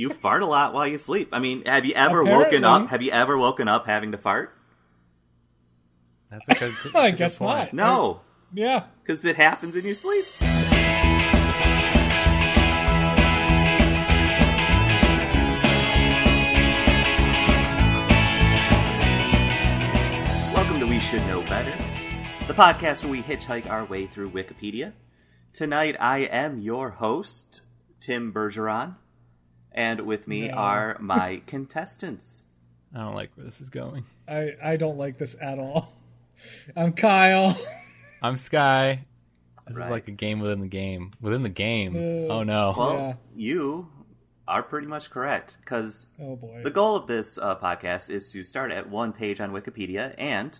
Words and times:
you 0.00 0.08
fart 0.08 0.42
a 0.42 0.46
lot 0.46 0.72
while 0.72 0.86
you 0.86 0.96
sleep. 0.96 1.28
I 1.30 1.40
mean, 1.40 1.62
have 1.66 1.84
you 1.84 1.92
ever 1.92 2.22
Apparently. 2.22 2.44
woken 2.44 2.64
up? 2.64 2.88
Have 2.88 3.02
you 3.02 3.10
ever 3.10 3.36
woken 3.36 3.68
up 3.68 3.84
having 3.84 4.12
to 4.12 4.18
fart? 4.18 4.56
That's 6.30 6.48
a 6.48 6.54
good. 6.54 6.74
that's 6.82 6.94
a 6.94 6.98
I 6.98 7.10
good 7.10 7.18
guess 7.18 7.38
point. 7.38 7.74
not. 7.74 7.74
No, 7.74 8.20
Yeah. 8.54 8.84
because 9.02 9.26
it 9.26 9.36
happens 9.36 9.76
in 9.76 9.84
your 9.84 9.94
sleep. 9.94 10.24
Welcome 20.54 20.80
to 20.80 20.86
We 20.86 21.00
Should 21.00 21.26
Know 21.26 21.40
Better, 21.42 21.74
the 22.46 22.52
podcast 22.54 23.02
where 23.02 23.12
we 23.12 23.22
hitchhike 23.22 23.68
our 23.70 23.84
way 23.84 24.06
through 24.06 24.30
Wikipedia. 24.30 24.92
Tonight, 25.54 25.96
I 25.98 26.18
am 26.20 26.60
your 26.60 26.90
host, 26.90 27.62
Tim 28.00 28.32
Bergeron, 28.32 28.96
and 29.72 30.00
with 30.00 30.26
me 30.28 30.48
No. 30.48 30.54
are 30.54 30.96
my 31.00 31.42
contestants. 31.46 32.46
I 32.94 32.98
don't 32.98 33.14
like 33.14 33.30
where 33.36 33.44
this 33.46 33.60
is 33.60 33.70
going. 33.70 34.04
I, 34.28 34.50
I 34.62 34.76
don't 34.76 34.98
like 34.98 35.18
this 35.18 35.36
at 35.40 35.58
all. 35.58 35.92
I'm 36.76 36.92
Kyle. 36.92 37.56
I'm 38.22 38.36
Sky. 38.36 39.04
This 39.68 39.76
Right. 39.76 39.84
is 39.84 39.90
like 39.90 40.08
a 40.08 40.12
game 40.12 40.40
within 40.40 40.60
the 40.60 40.66
game. 40.66 41.12
Within 41.20 41.42
the 41.44 41.48
game. 41.48 41.94
Uh, 41.94 42.32
oh 42.32 42.42
no. 42.42 42.74
Well, 42.76 42.94
Yeah. 42.96 43.14
you 43.36 43.88
are 44.48 44.62
pretty 44.64 44.88
much 44.88 45.10
correct 45.10 45.58
because 45.60 46.08
Oh 46.20 46.34
boy. 46.34 46.62
the 46.64 46.70
goal 46.72 46.96
of 46.96 47.06
this 47.06 47.38
uh, 47.38 47.54
podcast 47.56 48.10
is 48.10 48.32
to 48.32 48.42
start 48.42 48.72
at 48.72 48.90
one 48.90 49.12
page 49.12 49.40
on 49.40 49.52
Wikipedia 49.52 50.12
and 50.18 50.58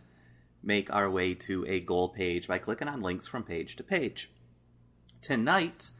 make 0.62 0.92
our 0.92 1.10
way 1.10 1.34
to 1.34 1.64
a 1.66 1.80
goal 1.80 2.10
page 2.10 2.46
by 2.46 2.58
clicking 2.58 2.86
on 2.86 3.00
links 3.00 3.26
from 3.26 3.42
page 3.42 3.74
to 3.76 3.82
page. 3.82 4.30
Tonight, 5.22 5.90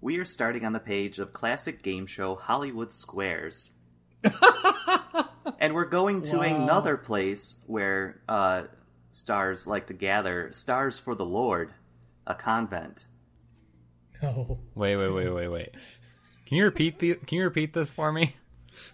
we 0.00 0.18
are 0.18 0.24
starting 0.24 0.64
on 0.64 0.72
the 0.72 0.80
page 0.80 1.18
of 1.18 1.32
classic 1.32 1.82
game 1.82 2.06
show 2.06 2.34
Hollywood 2.34 2.92
Squares. 2.92 3.70
and 5.58 5.74
we're 5.74 5.84
going 5.84 6.22
to 6.22 6.38
Wow. 6.38 6.42
another 6.42 6.96
place 6.96 7.56
where 7.66 8.20
uh, 8.28 8.64
stars 9.10 9.66
like 9.66 9.86
to 9.88 9.94
gather 9.94 10.50
stars 10.52 10.98
for 10.98 11.14
the 11.14 11.24
Lord, 11.24 11.72
a 12.26 12.34
convent. 12.34 13.06
No. 14.22 14.58
Wait, 14.74 14.98
wait, 15.00 15.10
wait, 15.10 15.28
wait, 15.28 15.48
wait. 15.48 15.74
Can 16.46 16.56
you 16.56 16.64
repeat 16.64 16.98
the? 16.98 17.14
Can 17.14 17.38
you 17.38 17.44
repeat 17.44 17.72
this 17.74 17.90
for 17.90 18.12
me? 18.12 18.36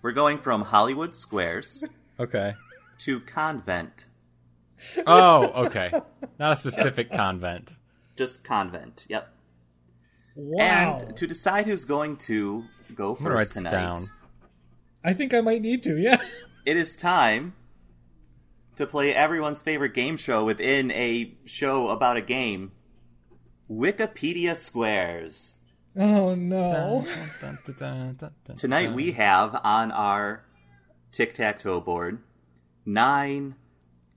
We're 0.01 0.13
going 0.13 0.39
from 0.39 0.63
Hollywood 0.63 1.15
Squares 1.15 1.85
Okay. 2.19 2.55
to 2.99 3.21
convent. 3.21 4.07
Oh, 5.07 5.65
okay. 5.67 5.93
Not 6.39 6.53
a 6.53 6.57
specific 6.57 7.13
convent. 7.13 7.75
Just 8.17 8.43
convent. 8.45 9.07
Yep. 9.09 9.33
Wow. 10.35 10.99
And 11.07 11.17
to 11.17 11.27
decide 11.27 11.67
who's 11.67 11.85
going 11.85 12.17
to 12.29 12.65
go 12.95 13.15
gonna 13.15 13.31
write 13.31 13.39
first 13.49 13.53
tonight, 13.55 13.71
down. 13.71 14.05
I 15.05 15.13
think 15.15 15.35
I 15.35 15.41
might 15.41 15.63
need 15.63 15.83
to. 15.85 15.99
Yeah. 15.99 16.21
it 16.67 16.77
is 16.77 16.97
time 16.97 17.55
to 18.77 18.87
play 18.87 19.15
everyone's 19.15 19.61
favorite 19.63 19.95
game 19.95 20.17
show 20.17 20.45
within 20.45 20.91
a 20.93 21.35
show 21.45 21.89
about 21.89 22.17
a 22.17 22.23
game. 22.23 22.73
Wikipedia 23.71 24.57
Squares. 24.57 25.57
Oh 25.97 26.35
no. 26.35 27.05
Dun, 27.41 27.59
dun, 27.65 27.77
dun, 27.77 28.15
dun, 28.17 28.31
dun, 28.45 28.57
Tonight 28.57 28.87
dun. 28.87 28.95
we 28.95 29.13
have 29.13 29.59
on 29.63 29.91
our 29.93 30.45
tic 31.11 31.35
tac 31.35 31.59
toe 31.59 31.81
board 31.81 32.19
nine 32.87 33.55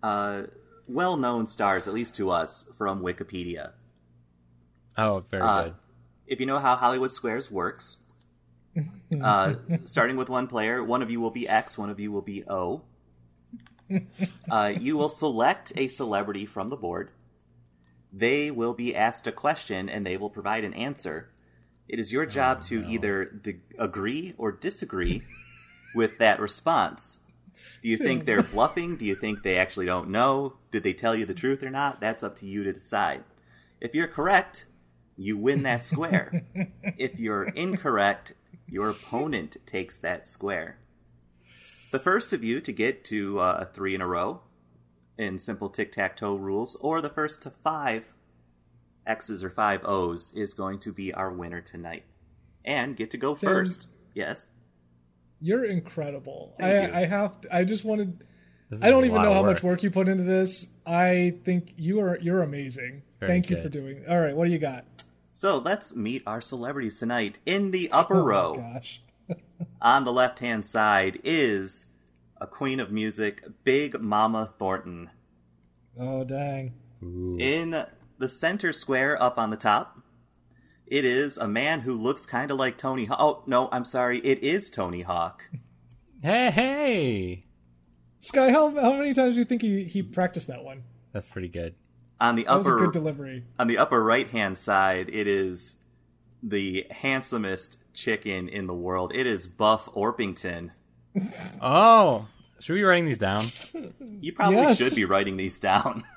uh, 0.02 0.44
well 0.88 1.18
known 1.18 1.48
stars, 1.48 1.88
at 1.88 1.94
least 1.94 2.16
to 2.16 2.30
us, 2.32 2.66
from 2.78 3.02
Wikipedia. 3.02 3.72
Oh, 4.98 5.24
very 5.30 5.44
Uh, 5.44 5.64
good. 5.64 5.74
If 6.28 6.40
you 6.40 6.46
know 6.46 6.60
how 6.60 6.76
Hollywood 6.76 7.12
Squares 7.12 7.52
works, 7.52 7.98
uh, 9.22 9.56
starting 9.84 10.18
with 10.18 10.30
one 10.30 10.48
player, 10.48 10.84
one 10.84 11.02
of 11.02 11.10
you 11.10 11.22
will 11.22 11.32
be 11.32 11.48
X, 11.48 11.78
one 11.78 11.90
of 11.90 12.00
you 12.00 12.12
will 12.12 12.22
be 12.22 12.44
O. 12.48 12.82
Uh, 14.50 14.74
you 14.80 14.98
will 14.98 15.10
select 15.10 15.72
a 15.76 15.88
celebrity 15.88 16.44
from 16.44 16.70
the 16.70 16.76
board. 16.76 17.12
They 18.12 18.50
will 18.50 18.74
be 18.74 18.96
asked 18.96 19.28
a 19.28 19.32
question 19.32 19.90
and 19.90 20.04
they 20.04 20.18
will 20.18 20.30
provide 20.32 20.64
an 20.64 20.74
answer. 20.74 21.30
It 21.88 22.00
is 22.00 22.12
your 22.12 22.26
job 22.26 22.62
to 22.64 22.84
either 22.88 23.26
d- 23.26 23.58
agree 23.78 24.34
or 24.38 24.52
disagree 24.52 25.22
with 25.94 26.18
that 26.18 26.40
response. 26.40 27.20
Do 27.84 27.90
you 27.90 27.98
think 27.98 28.26
they're 28.26 28.42
bluffing? 28.54 28.98
Do 28.98 29.06
you 29.06 29.16
think 29.16 29.44
they 29.44 29.58
actually 29.58 29.86
don't 29.86 30.10
know? 30.10 30.54
Did 30.72 30.84
they 30.84 30.94
tell 30.94 31.16
you 31.16 31.26
the 31.26 31.34
truth 31.34 31.62
or 31.62 31.70
not? 31.70 32.00
That's 32.00 32.24
up 32.24 32.40
to 32.40 32.48
you 32.48 32.64
to 32.64 32.74
decide. 32.74 33.24
If 33.80 33.94
you're 33.94 34.08
correct, 34.08 34.66
you 35.18 35.38
win 35.38 35.64
that 35.64 35.84
square. 35.84 36.46
if 36.98 37.20
you're 37.20 37.44
incorrect, 37.44 38.34
your 38.68 38.90
opponent 38.90 39.58
takes 39.66 40.00
that 40.00 40.28
square. 40.28 40.78
The 41.92 42.00
first 42.00 42.34
of 42.34 42.44
you 42.44 42.60
to 42.62 42.72
get 42.72 43.06
to 43.06 43.40
uh, 43.40 43.58
a 43.62 43.66
three 43.66 43.96
in 43.96 44.02
a 44.02 44.08
row 44.08 44.42
in 45.18 45.40
simple 45.40 45.70
tic 45.70 45.92
tac 45.92 46.18
toe 46.18 46.36
rules, 46.36 46.76
or 46.78 47.02
the 47.02 47.10
first 47.10 47.44
to 47.44 47.50
five 47.50 48.06
X's 49.08 49.44
or 49.44 49.50
five 49.50 49.82
O's, 49.86 50.34
is 50.36 50.54
going 50.54 50.80
to 50.80 50.92
be 50.92 51.14
our 51.14 51.32
winner 51.32 51.62
tonight. 51.62 52.04
And 52.66 52.98
get 52.98 53.12
to 53.12 53.18
go 53.18 53.36
Tim. 53.36 53.50
first. 53.50 53.88
Yes. 54.14 54.48
You're 55.40 55.66
incredible. 55.66 56.56
Thank 56.60 56.94
I 56.94 57.00
you. 57.00 57.06
I 57.06 57.06
have 57.06 57.42
to, 57.42 57.56
I 57.56 57.64
just 57.64 57.86
wanted 57.86 58.24
I 58.82 58.90
don't 58.90 59.06
even 59.06 59.22
know 59.22 59.30
of 59.30 59.36
how 59.36 59.44
much 59.44 59.62
work 59.62 59.84
you 59.84 59.92
put 59.92 60.08
into 60.08 60.24
this. 60.24 60.68
I 60.86 61.36
think 61.46 61.74
you 61.78 62.00
are 62.02 62.18
you're 62.20 62.42
amazing. 62.42 63.04
Very 63.20 63.32
Thank 63.32 63.50
you 63.50 63.62
for 63.62 63.70
doing. 63.70 64.04
All 64.10 64.20
right, 64.20 64.36
what 64.36 64.46
do 64.46 64.52
you 64.52 64.58
got? 64.58 64.86
So 65.36 65.58
let's 65.58 65.94
meet 65.94 66.24
our 66.26 66.40
celebrities 66.40 66.98
tonight. 66.98 67.40
In 67.46 67.72
the 67.72 67.92
upper 67.92 68.22
Oh 68.22 68.24
row, 68.24 68.56
gosh. 68.56 69.02
on 69.82 70.06
the 70.06 70.14
left 70.14 70.40
hand 70.40 70.66
side, 70.66 71.20
is 71.26 71.88
a 72.40 72.48
queen 72.48 72.80
of 72.80 72.90
music, 72.90 73.44
Big 73.66 74.00
Mama 74.00 74.54
Thornton. 74.58 75.10
Oh 76.00 76.24
dang. 76.24 76.76
Ooh. 77.04 77.36
In 77.38 77.86
the 78.18 78.30
center 78.30 78.72
square 78.72 79.22
up 79.22 79.38
on 79.38 79.50
the 79.50 79.58
top, 79.58 80.00
it 80.88 81.04
is 81.04 81.36
a 81.36 81.50
man 81.50 81.82
who 81.82 81.96
looks 81.96 82.26
kind 82.26 82.50
of 82.50 82.58
like 82.58 82.78
Tony 82.78 83.04
Hawk. 83.04 83.18
Oh, 83.20 83.44
no, 83.46 83.68
I'm 83.74 83.84
sorry. 83.84 84.20
It 84.20 84.42
is 84.42 84.70
Tony 84.70 85.02
Hawk. 85.02 85.50
Hey, 86.24 86.50
hey. 86.50 87.46
Sky, 88.22 88.52
how 88.52 88.74
how 88.74 88.94
many 88.94 89.14
times 89.14 89.36
do 89.36 89.40
you 89.40 89.46
think 89.46 89.64
he, 89.64 89.84
he 89.84 90.02
practiced 90.02 90.48
that 90.48 90.64
one? 90.64 90.84
That's 91.12 91.28
pretty 91.28 91.50
good. 91.50 91.76
On 92.20 92.36
the 92.36 92.44
That 92.44 92.58
was 92.58 92.68
a 92.68 92.72
upper 92.72 92.80
good 92.86 92.94
delivery. 92.94 93.44
on 93.60 93.68
the 93.68 93.78
upper 93.78 94.02
right 94.04 94.30
hand 94.30 94.58
side, 94.58 95.10
it 95.12 95.28
is 95.28 95.76
the 96.42 96.86
handsomest 96.90 97.78
chicken 97.94 98.48
in 98.50 98.68
the 98.68 98.74
world. 98.74 99.12
It 99.14 99.26
is 99.28 99.48
Buff 99.48 99.88
Orpington. 99.94 100.72
Oh, 101.62 102.28
should 102.60 102.74
we 102.74 102.80
be 102.80 102.84
writing 102.84 103.06
these 103.06 103.18
down? 103.18 103.46
You 104.22 104.34
probably 104.34 104.58
Yes. 104.58 104.78
should 104.78 104.96
be 104.96 105.06
writing 105.06 105.38
these 105.38 105.60
down. 105.60 106.04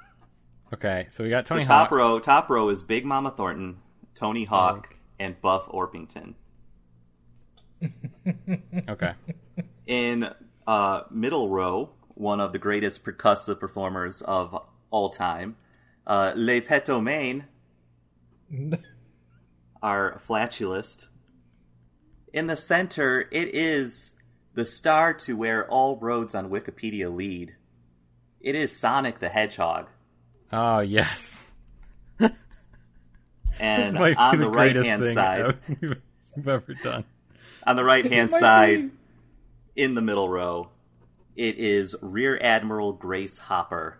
Okay, 0.74 1.06
so 1.08 1.24
we 1.24 1.30
got 1.30 1.46
Tony 1.46 1.64
so 1.64 1.68
top 1.68 1.88
Hawk. 1.88 1.96
row, 1.96 2.18
top 2.18 2.50
row 2.50 2.68
is 2.68 2.82
Big 2.82 3.02
Mama 3.06 3.30
Thornton, 3.30 3.78
Tony 4.14 4.44
Hawk, 4.44 4.94
and 5.18 5.40
Buff 5.40 5.66
Orpington. 5.68 6.34
Okay. 8.88 9.12
In 9.86 10.28
uh, 10.66 11.02
middle 11.10 11.48
row, 11.48 11.90
one 12.14 12.40
of 12.40 12.52
the 12.52 12.58
greatest 12.58 13.04
percussive 13.04 13.58
performers 13.60 14.20
of 14.22 14.60
all 14.90 15.08
time, 15.10 15.56
uh, 16.08 16.32
Le 16.34 16.60
Pétomane, 16.60 17.44
our 19.82 20.20
flatulist. 20.26 21.08
In 22.32 22.46
the 22.48 22.56
center, 22.56 23.28
it 23.30 23.54
is 23.54 24.14
the 24.54 24.66
star 24.66 25.14
to 25.14 25.36
where 25.36 25.68
all 25.70 25.96
roads 25.96 26.34
on 26.34 26.50
Wikipedia 26.50 27.14
lead. 27.14 27.54
It 28.40 28.54
is 28.56 28.74
Sonic 28.76 29.20
the 29.20 29.28
Hedgehog. 29.28 29.86
Oh 30.52 30.80
yes. 30.80 31.46
And 33.60 33.96
This 33.96 34.00
might 34.00 34.10
be 34.10 34.16
on 34.18 34.38
the, 34.38 34.44
the 34.44 34.50
right 34.52 34.76
hand 34.76 35.04
side, 35.12 35.58
we've 35.80 36.48
ever 36.48 36.74
done. 36.74 37.04
on 37.66 37.74
the 37.74 37.84
right 37.84 38.04
hand 38.04 38.30
side, 38.30 38.90
be- 39.74 39.82
in 39.82 39.94
the 39.94 40.00
middle 40.00 40.28
row, 40.28 40.68
it 41.34 41.58
is 41.58 41.96
Rear 42.00 42.38
Admiral 42.40 42.92
Grace 42.92 43.38
Hopper. 43.38 43.98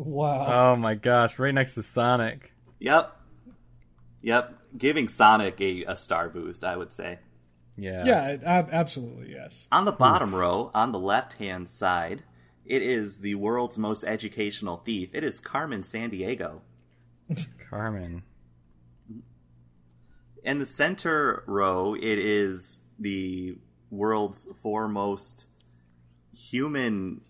Wow. 0.00 0.72
Oh 0.72 0.76
my 0.76 0.94
gosh! 0.94 1.38
Right 1.38 1.52
next 1.52 1.74
to 1.74 1.82
Sonic. 1.82 2.54
Yep. 2.78 3.14
Yep. 4.22 4.54
Giving 4.78 5.08
Sonic 5.08 5.60
a, 5.60 5.84
a 5.84 5.96
star 5.96 6.30
boost, 6.30 6.64
I 6.64 6.76
would 6.76 6.92
say. 6.92 7.18
Yeah. 7.76 8.04
yeah, 8.06 8.66
absolutely 8.72 9.32
yes. 9.32 9.68
On 9.70 9.84
the 9.84 9.92
bottom 9.92 10.34
row, 10.34 10.70
on 10.74 10.92
the 10.92 10.98
left 10.98 11.34
hand 11.34 11.68
side, 11.68 12.22
it 12.64 12.82
is 12.82 13.20
the 13.20 13.34
world's 13.34 13.76
most 13.76 14.04
educational 14.04 14.78
thief. 14.78 15.10
It 15.12 15.24
is 15.24 15.38
Carmen 15.38 15.82
Sandiego. 15.82 16.60
Carmen. 17.70 18.22
In 20.42 20.58
the 20.58 20.66
center 20.66 21.42
row, 21.46 21.94
it 21.94 22.18
is 22.18 22.80
the 22.98 23.56
world's 23.90 24.48
foremost 24.62 25.48
human. 26.34 27.20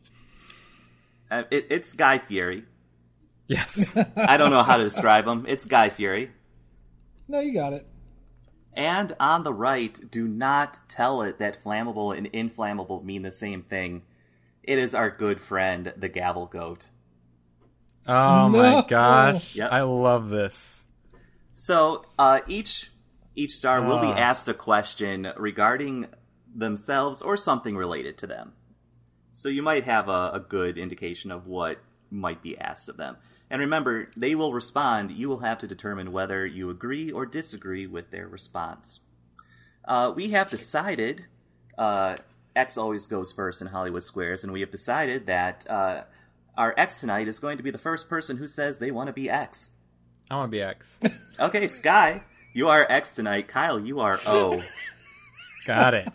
Uh, 1.31 1.45
it, 1.51 1.67
it's 1.71 1.93
Guy 1.95 2.19
Fieri. 2.19 2.65
Yes. 3.47 3.97
I 4.17 4.37
don't 4.37 4.51
know 4.51 4.63
how 4.63 4.77
to 4.77 4.85
describe 4.85 5.27
him. 5.27 5.45
It's 5.49 5.65
Guy 5.65 5.89
Fieri. 5.89 6.31
No, 7.29 7.41
you 7.41 7.53
got 7.53 7.73
it. 7.73 7.87
And 8.75 9.15
on 9.19 9.43
the 9.43 9.53
right, 9.53 9.99
do 10.11 10.27
not 10.29 10.79
tell 10.89 11.23
it 11.23 11.39
that 11.39 11.63
flammable 11.65 12.17
and 12.17 12.27
inflammable 12.29 13.03
mean 13.03 13.23
the 13.23 13.33
same 13.33 13.63
thing. 13.63 14.03
It 14.63 14.79
is 14.79 14.95
our 14.95 15.11
good 15.11 15.41
friend, 15.41 15.93
the 15.97 16.09
Gavel 16.09 16.47
Goat. 16.47 16.87
Oh 18.07 18.49
No. 18.49 18.49
my 18.49 18.85
gosh. 18.89 19.57
Yep. 19.57 19.73
I 19.73 19.83
love 19.83 20.29
this. 20.31 20.87
So 21.53 22.05
uh, 22.19 22.41
each 22.47 22.91
each 23.35 23.53
star 23.53 23.83
will 23.83 23.99
be 24.01 24.07
Ah. 24.09 24.17
asked 24.19 24.49
a 24.49 24.55
question 24.55 25.29
regarding 25.37 26.07
themselves 26.55 27.23
or 27.23 27.37
something 27.37 27.77
related 27.77 28.19
to 28.19 28.27
them. 28.27 28.53
So 29.33 29.49
you 29.49 29.63
might 29.63 29.85
have 29.85 30.09
a, 30.09 30.31
a 30.35 30.45
good 30.47 30.79
indication 30.79 31.31
of 31.31 31.47
what 31.47 31.79
might 32.11 32.43
be 32.43 32.59
asked 32.59 32.89
of 32.89 32.97
them. 32.97 33.17
And 33.51 33.61
remember, 33.61 34.11
they 34.17 34.35
will 34.35 34.53
respond. 34.53 35.11
You 35.11 35.29
will 35.29 35.41
have 35.41 35.59
to 35.59 35.67
determine 35.67 36.13
whether 36.13 36.47
you 36.47 36.71
agree 36.71 37.11
or 37.11 37.27
disagree 37.27 37.87
with 37.87 38.11
their 38.11 38.29
response. 38.29 39.01
Uh, 39.85 40.13
we 40.15 40.31
have 40.31 40.51
decided. 40.51 41.25
Uh, 41.77 42.17
X 42.55 42.77
always 42.77 43.07
goes 43.07 43.33
first 43.33 43.61
in 43.61 43.69
Hollywood 43.69 44.03
Squares, 44.03 44.45
and 44.45 44.53
we 44.53 44.61
have 44.61 44.71
decided 44.71 45.27
that 45.27 45.69
uh, 45.69 46.03
our 46.57 46.75
X 46.77 47.01
tonight 47.01 47.29
is 47.29 47.39
going 47.39 47.57
to 47.57 47.63
be 47.63 47.71
the 47.71 47.79
first 47.79 48.09
person 48.09 48.37
who 48.37 48.47
says 48.47 48.79
they 48.79 48.91
want 48.91 49.09
to 49.09 49.13
be 49.13 49.31
X. 49.31 49.71
I 50.31 50.37
want 50.37 50.51
to 50.51 50.57
be 50.57 50.63
X. 50.63 50.99
Okay, 51.41 51.69
Sky, 51.69 52.23
you 52.53 52.69
are 52.69 52.87
X 52.87 53.15
tonight. 53.15 53.49
Kyle, 53.49 53.81
you 53.81 54.01
are 54.01 54.21
O. 54.27 54.63
Got 55.67 55.95
it. 55.95 56.09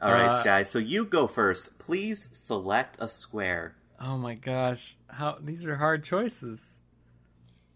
All 0.00 0.12
right, 0.12 0.30
Uh, 0.30 0.34
Sky. 0.34 0.62
So 0.64 0.78
you 0.78 1.04
go 1.04 1.26
first. 1.26 1.78
Please 1.78 2.28
select 2.32 2.96
a 3.00 3.08
square. 3.08 3.74
Oh 4.00 4.18
my 4.18 4.34
gosh. 4.34 4.96
How 5.08 5.38
these 5.40 5.64
are 5.64 5.76
hard 5.76 6.04
choices. 6.04 6.78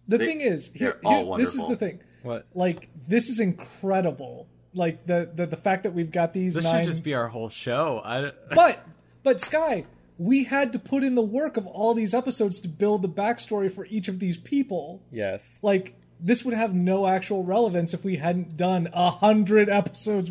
The 0.07 0.19
They- 0.19 0.27
thing 0.27 0.41
is, 0.41 0.71
here, 0.75 0.99
here- 1.03 1.37
this 1.39 1.55
is 1.55 1.67
the 1.67 1.77
thing. 1.77 2.01
What? 2.23 2.47
Like, 2.55 2.89
this 3.09 3.29
is 3.31 3.41
incredible. 3.41 4.47
Like 4.75 5.07
the 5.07 5.29
the, 5.35 5.47
the 5.47 5.57
fact 5.57 5.83
that 5.85 5.95
we've 5.95 6.13
got 6.13 6.33
these 6.33 6.55
This 6.55 6.65
nine. 6.65 6.77
should 6.85 6.91
just 6.91 7.03
be 7.03 7.15
our 7.15 7.29
whole 7.29 7.49
show. 7.49 8.01
I 8.05 8.33
But 8.55 8.79
but 9.23 9.41
Sky, 9.41 9.85
we 10.19 10.45
had 10.45 10.75
to 10.75 10.79
put 10.79 11.03
in 11.03 11.15
the 11.15 11.23
work 11.23 11.57
of 11.57 11.67
all 11.67 11.95
these 11.95 12.13
episodes 12.15 12.61
to 12.61 12.69
build 12.69 13.03
the 13.03 13.09
backstory 13.09 13.73
for 13.73 13.87
each 13.87 14.07
of 14.09 14.19
these 14.21 14.37
people. 14.37 15.01
Yes. 15.11 15.59
Like 15.63 15.95
this 16.21 16.45
would 16.45 16.55
have 16.55 16.75
no 16.75 17.07
actual 17.07 17.43
relevance 17.45 17.95
if 17.95 18.05
we 18.05 18.17
hadn't 18.17 18.57
done 18.57 18.89
a 18.93 19.11
hundred 19.11 19.69
episodes 19.71 20.31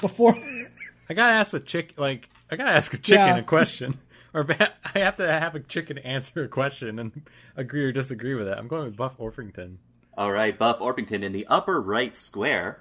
before. 0.00 0.36
I 1.10 1.14
gotta 1.14 1.32
ask 1.32 1.54
a 1.54 1.60
chick. 1.60 1.94
Like 1.96 2.28
I 2.50 2.56
gotta 2.56 2.70
ask 2.72 2.92
a 2.94 2.98
chicken 2.98 3.26
Yeah. 3.26 3.38
a 3.38 3.42
question, 3.42 3.98
or 4.34 4.46
I 4.50 4.98
have 4.98 5.16
to 5.16 5.26
have 5.26 5.54
a 5.54 5.60
chicken 5.60 5.98
answer 5.98 6.44
a 6.44 6.48
question 6.48 6.98
and 6.98 7.22
agree 7.56 7.84
or 7.84 7.92
disagree 7.92 8.34
with 8.34 8.48
it. 8.48 8.56
I'm 8.58 8.68
going 8.68 8.84
with 8.84 8.96
Buff 8.96 9.16
Orpington. 9.18 9.76
All 10.16 10.32
right, 10.32 10.58
Buff 10.58 10.80
Orpington 10.80 11.22
in 11.22 11.32
the 11.32 11.46
upper 11.46 11.80
right 11.80 12.16
square. 12.16 12.80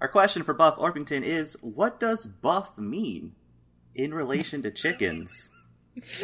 Our 0.00 0.08
question 0.08 0.44
for 0.44 0.54
Buff 0.54 0.76
Orpington 0.78 1.22
is 1.24 1.56
what 1.60 1.98
does 1.98 2.24
buff 2.26 2.78
mean 2.78 3.32
in 3.94 4.14
relation 4.14 4.62
to 4.62 4.70
chickens? 4.70 5.50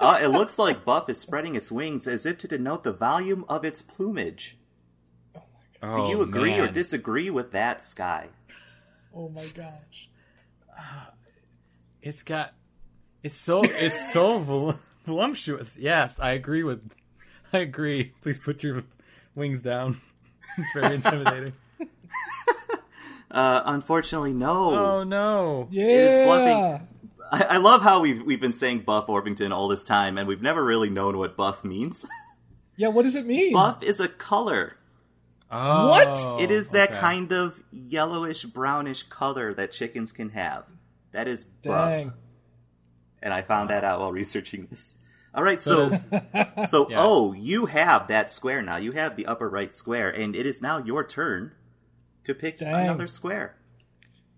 uh, 0.00 0.18
it 0.22 0.28
looks 0.28 0.58
like 0.58 0.84
Buff 0.84 1.08
is 1.08 1.18
spreading 1.18 1.56
its 1.56 1.72
wings 1.72 2.06
as 2.06 2.26
if 2.26 2.36
to 2.38 2.48
denote 2.48 2.84
the 2.84 2.92
volume 2.92 3.44
of 3.48 3.64
its 3.64 3.80
plumage. 3.80 4.58
Oh, 5.82 6.06
Do 6.06 6.12
you 6.12 6.22
agree 6.22 6.58
or 6.58 6.68
disagree 6.68 7.30
with 7.30 7.52
that, 7.52 7.82
Sky? 7.82 8.28
Oh 9.14 9.28
my 9.28 9.46
gosh! 9.54 10.08
It's 12.02 12.22
got. 12.22 12.52
It's 13.22 13.36
so. 13.36 13.62
It's 13.64 14.12
so 14.12 14.38
vol- 14.40 14.74
voluptuous. 15.06 15.76
Yes, 15.78 16.20
I 16.20 16.32
agree 16.32 16.62
with. 16.62 16.90
I 17.52 17.58
agree. 17.58 18.12
Please 18.20 18.38
put 18.38 18.62
your 18.62 18.84
wings 19.34 19.62
down. 19.62 20.00
It's 20.56 20.70
very 20.72 20.94
intimidating. 20.94 21.52
Uh, 23.34 23.62
unfortunately, 23.66 24.32
no. 24.32 24.74
oh 24.76 25.02
no. 25.02 25.66
Yeah, 25.72 25.86
is 25.86 26.24
bluffing. 26.24 26.86
I, 27.32 27.42
I 27.42 27.56
love 27.56 27.82
how 27.82 27.98
we've 28.00 28.22
we've 28.22 28.40
been 28.40 28.52
saying 28.52 28.82
Buff 28.82 29.08
Orpington 29.08 29.50
all 29.52 29.66
this 29.66 29.84
time, 29.84 30.16
and 30.16 30.28
we've 30.28 30.40
never 30.40 30.64
really 30.64 30.88
known 30.88 31.18
what 31.18 31.36
buff 31.36 31.64
means. 31.64 32.06
yeah. 32.76 32.88
What 32.88 33.02
does 33.02 33.16
it 33.16 33.26
mean? 33.26 33.52
buff 33.52 33.82
is 33.82 33.98
a 33.98 34.06
color. 34.06 34.76
Oh, 35.50 35.88
What? 35.88 36.42
It 36.42 36.50
is 36.50 36.70
that 36.70 36.90
okay. 36.90 37.00
kind 37.00 37.32
of 37.32 37.62
yellowish 37.70 38.44
brownish 38.44 39.04
color 39.04 39.54
that 39.54 39.72
chickens 39.72 40.12
can 40.12 40.30
have. 40.30 40.64
That 41.12 41.28
is 41.28 41.44
buff. 41.44 41.90
Dang. 41.90 42.12
And 43.22 43.32
I 43.32 43.42
found 43.42 43.70
that 43.70 43.84
out 43.84 44.00
while 44.00 44.12
researching 44.12 44.66
this. 44.70 44.96
All 45.34 45.42
right, 45.42 45.60
So 45.60 45.88
so 45.90 46.20
so 46.68 46.88
Yeah. 46.90 46.96
oh, 46.98 47.32
you 47.32 47.66
have 47.66 48.08
that 48.08 48.30
square 48.30 48.62
now. 48.62 48.76
You 48.76 48.92
have 48.92 49.16
the 49.16 49.26
upper 49.26 49.48
right 49.48 49.74
square, 49.74 50.10
and 50.10 50.34
it 50.36 50.46
is 50.46 50.60
now 50.62 50.78
your 50.78 51.04
turn 51.04 51.52
to 52.24 52.34
pick 52.34 52.58
Dang. 52.58 52.84
another 52.84 53.06
square. 53.06 53.56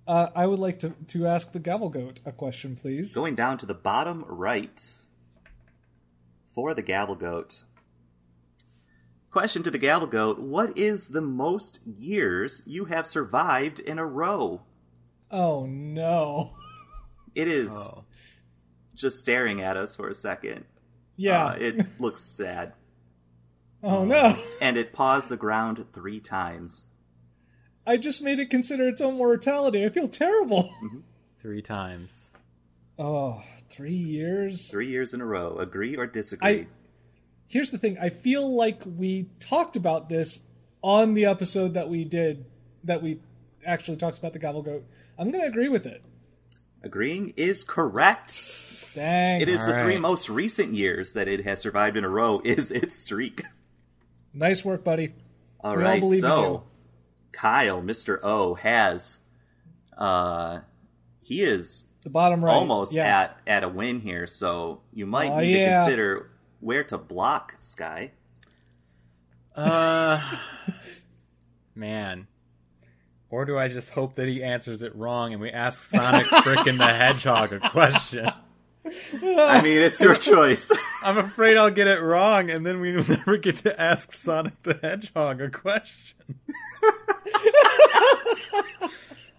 Uh, 0.07 0.29
I 0.35 0.47
would 0.47 0.59
like 0.59 0.79
to 0.81 0.91
to 1.09 1.27
ask 1.27 1.53
the 1.53 1.59
Gavel 1.59 1.89
Goat 1.91 2.21
a 2.25 2.33
question, 2.33 2.77
please. 2.77 3.13
Going 3.13 3.35
down 3.35 3.59
to 3.59 3.67
the 3.67 3.75
bottom 3.75 4.25
right 4.29 4.95
for 6.55 6.75
the 6.75 6.83
Gavel 6.83 7.17
Goat. 7.17 7.65
Question 9.37 9.63
to 9.65 9.71
the 9.71 9.77
Gavel 9.77 10.07
Goat 10.07 10.39
What 10.39 10.79
is 10.79 11.09
the 11.09 11.21
most 11.21 11.81
years 11.87 12.63
you 12.65 12.87
have 12.87 13.07
survived 13.07 13.81
in 13.81 13.99
a 13.99 14.07
row? 14.07 14.63
Oh 15.31 15.67
no! 15.67 16.55
It 17.35 17.47
is 17.47 17.71
Oh. 17.71 18.05
just 18.95 19.19
staring 19.21 19.61
at 19.61 19.77
us 19.77 19.95
for 19.95 20.09
a 20.09 20.15
second. 20.15 20.65
Yeah. 21.19 21.49
Uh, 21.49 21.53
it 21.61 21.87
looks 22.01 22.23
sad. 22.23 22.73
oh 23.83 24.07
no! 24.07 24.39
And 24.63 24.79
it 24.79 24.95
paws 24.95 25.29
the 25.29 25.37
ground 25.37 25.85
three 25.93 26.19
times. 26.21 26.87
I 27.87 27.99
just 27.99 28.23
made 28.23 28.39
it 28.39 28.49
consider 28.49 28.89
its 28.89 29.03
own 29.03 29.19
mortality. 29.19 29.85
I 29.85 29.91
feel 29.91 30.09
terrible. 30.09 30.73
Three 31.41 31.61
times. 31.61 32.31
Oh, 32.99 33.43
three 33.69 33.93
years. 33.93 34.71
Three 34.71 34.89
years 34.89 35.13
in 35.13 35.21
a 35.21 35.27
row. 35.27 35.59
Agree 35.59 35.95
or 35.95 36.07
disagree? 36.07 36.49
I 36.49 36.67
here's 37.49 37.71
the 37.71 37.79
thing. 37.79 37.99
I 37.99 38.11
feel 38.11 38.55
like 38.55 38.83
we 38.85 39.27
talked 39.41 39.77
about 39.77 40.09
this 40.09 40.41
on 40.83 41.15
the 41.15 41.27
episode 41.27 41.75
that 41.75 41.89
we 41.89 42.05
did 42.05 42.45
that 42.85 43.03
we 43.03 43.21
actually 43.65 43.97
talked 43.97 44.19
about 44.19 44.33
the 44.33 44.39
Gavel 44.39 44.63
Goat. 44.63 44.85
I'm 45.19 45.31
going 45.31 45.43
to 45.43 45.49
agree 45.49 45.69
with 45.69 45.87
it. 45.87 46.03
Agreeing 46.83 47.33
is 47.37 47.65
correct. 47.65 48.93
Dang. 48.95 49.41
It 49.41 49.49
is 49.49 49.65
the 49.65 49.77
All 49.77 49.83
three 49.83 49.99
most 49.99 50.29
recent 50.29 50.73
years 50.75 51.15
that 51.15 51.27
it 51.29 51.45
has 51.45 51.61
survived 51.61 51.97
in 51.97 52.05
a 52.05 52.09
row 52.09 52.41
is 52.45 52.71
its 52.71 52.97
streak. 52.97 53.43
Nice 54.33 54.65
work, 54.65 54.85
buddy. 54.85 55.13
All 55.61 55.73
We 55.77 55.83
all 55.83 55.91
right, 55.91 56.01
believe 56.01 56.23
in 56.25 56.31
so. 56.31 56.65
Kyle, 57.33 57.83
Mr. 57.83 58.19
O, 58.23 58.55
has 58.55 59.19
uh 59.99 60.61
he 61.23 61.43
is 61.43 61.85
The 62.03 62.11
bottom 62.11 62.45
right. 62.45 62.53
almost 62.55 62.93
yeah. 62.95 63.21
at 63.21 63.37
at 63.47 63.65
a 63.65 63.69
win 63.69 64.01
here, 64.01 64.27
so 64.27 64.81
you 64.93 65.07
might 65.07 65.31
Oh, 65.31 65.41
need 65.41 65.55
to 65.59 65.75
consider 65.75 66.31
where 66.67 66.83
to 66.83 66.99
block 66.99 67.55
Sky. 67.61 68.11
Uh, 69.55 70.21
man. 71.77 72.27
Or 73.31 73.45
do 73.45 73.57
I 73.57 73.69
just 73.69 73.91
hope 73.91 74.17
that 74.17 74.27
he 74.27 74.43
answers 74.43 74.83
it 74.83 74.95
wrong 74.97 75.33
and 75.33 75.41
we 75.41 75.51
ask 75.51 75.81
Sonic 75.85 76.27
frickin' 76.27 76.79
the 76.79 76.87
Hedgehog 76.87 77.53
a 77.53 77.71
question? 77.71 78.27
I 79.23 79.63
mean, 79.63 79.79
it's 79.79 80.01
your 80.01 80.17
choice. 80.17 80.73
I'm 81.05 81.19
afraid 81.19 81.57
I'll 81.57 81.71
get 81.71 81.87
it 81.87 82.03
wrong 82.03 82.51
and 82.51 82.67
then 82.67 82.81
we 82.81 82.91
never 82.91 83.37
get 83.37 83.57
to 83.59 83.81
ask 83.81 84.13
Sonic 84.13 84.61
the 84.65 84.75
Hedgehog 84.75 85.41
a 85.41 85.51
question. 85.51 86.41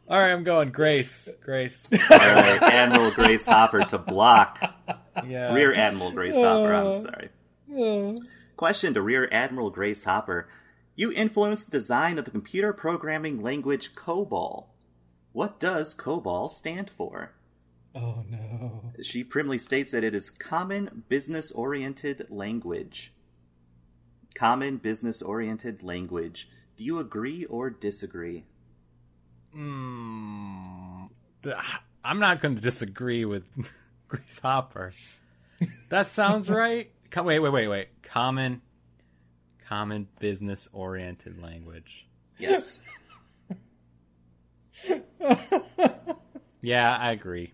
All 0.10 0.18
right, 0.20 0.32
I'm 0.32 0.44
going 0.44 0.70
Grace. 0.72 1.28
Grace. 1.44 1.88
All 1.92 2.18
right, 2.18 2.62
Admiral 2.62 3.12
Grace 3.12 3.46
Hopper 3.46 3.84
to 3.86 3.98
block. 3.98 4.58
Yeah. 5.28 5.54
Rear 5.54 5.74
Admiral 5.76 6.12
Grace 6.12 6.36
Hopper, 6.36 6.74
I'm 6.74 6.88
Uh. 6.88 6.96
sorry. 6.96 7.30
Oh. 7.74 8.16
Question 8.56 8.94
to 8.94 9.02
Rear 9.02 9.28
Admiral 9.32 9.70
Grace 9.70 10.06
Hopper. 10.06 10.48
You 10.96 11.12
influenced 11.12 11.72
the 11.72 11.78
design 11.78 12.18
of 12.18 12.26
the 12.26 12.32
computer 12.32 12.72
programming 12.74 13.42
language 13.42 13.94
COBOL. 13.96 14.68
What 15.34 15.60
does 15.60 15.94
COBOL 15.94 16.50
stand 16.50 16.90
for? 16.90 17.34
Oh 17.94 18.24
no. 18.30 18.92
She 19.02 19.24
primly 19.24 19.58
states 19.58 19.92
that 19.92 20.04
it 20.04 20.16
is 20.16 20.30
Common 20.32 21.04
Business 21.10 21.52
Oriented 21.52 22.28
Language. 22.30 23.14
Common 24.36 24.78
Business 24.78 25.22
Oriented 25.22 25.84
Language. 25.84 26.50
Do 26.78 26.84
you 26.84 27.00
agree 27.00 27.46
or 27.46 27.70
disagree? 27.70 28.46
Mm, 29.56 31.10
I'm 32.04 32.20
not 32.20 32.42
going 32.42 32.56
to 32.56 32.62
disagree 32.62 33.26
with 33.26 33.44
Grace 34.08 34.40
Hopper. 34.40 34.92
That 35.90 36.08
sounds 36.08 36.50
right. 36.50 36.92
Co- 37.12 37.24
Wait, 37.24 37.40
wait, 37.40 37.52
wait, 37.52 37.68
wait. 37.68 37.88
Common, 38.04 38.62
common 39.68 40.08
business 40.20 40.68
oriented 40.72 41.42
language. 41.42 42.06
Yes. 42.38 42.80
Yeah, 46.62 46.98
I 47.00 47.12
agree. 47.12 47.54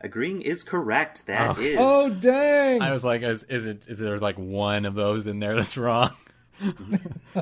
Agreeing 0.00 0.42
is 0.42 0.62
correct. 0.62 1.26
That 1.26 1.56
Oh. 1.56 1.60
is. 1.60 1.76
Oh 1.80 2.14
dang. 2.14 2.82
I 2.82 2.92
was 2.92 3.02
like, 3.02 3.22
is, 3.22 3.42
is 3.44 3.64
it 3.66 3.82
is 3.88 3.98
there 3.98 4.18
like 4.20 4.36
one 4.36 4.84
of 4.84 4.94
those 4.94 5.26
in 5.26 5.40
there 5.40 5.56
that's 5.56 5.76
wrong? 5.76 6.10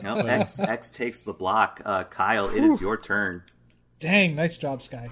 No, 0.03 0.15
X 0.27 0.61
X 0.61 0.91
takes 0.91 1.25
the 1.25 1.33
block. 1.35 1.83
Uh, 1.85 2.05
Kyle, 2.05 2.49
it 2.49 2.63
is 2.65 2.81
your 2.81 2.97
turn. 2.97 3.43
Dang, 4.05 4.35
nice 4.35 4.59
job, 4.59 4.83
Sky. 4.83 5.09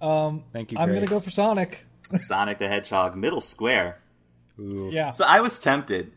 Um, 0.00 0.44
Thank 0.52 0.70
you. 0.70 0.78
I'm 0.78 0.94
gonna 0.94 1.04
go 1.04 1.18
for 1.18 1.32
Sonic. 1.32 1.84
Sonic 2.14 2.60
the 2.60 2.68
Hedgehog, 2.68 3.16
middle 3.16 3.40
square. 3.40 3.98
Ooh. 4.56 4.88
Yeah. 4.92 5.10
So 5.10 5.24
I 5.26 5.40
was 5.40 5.58
tempted, 5.58 6.12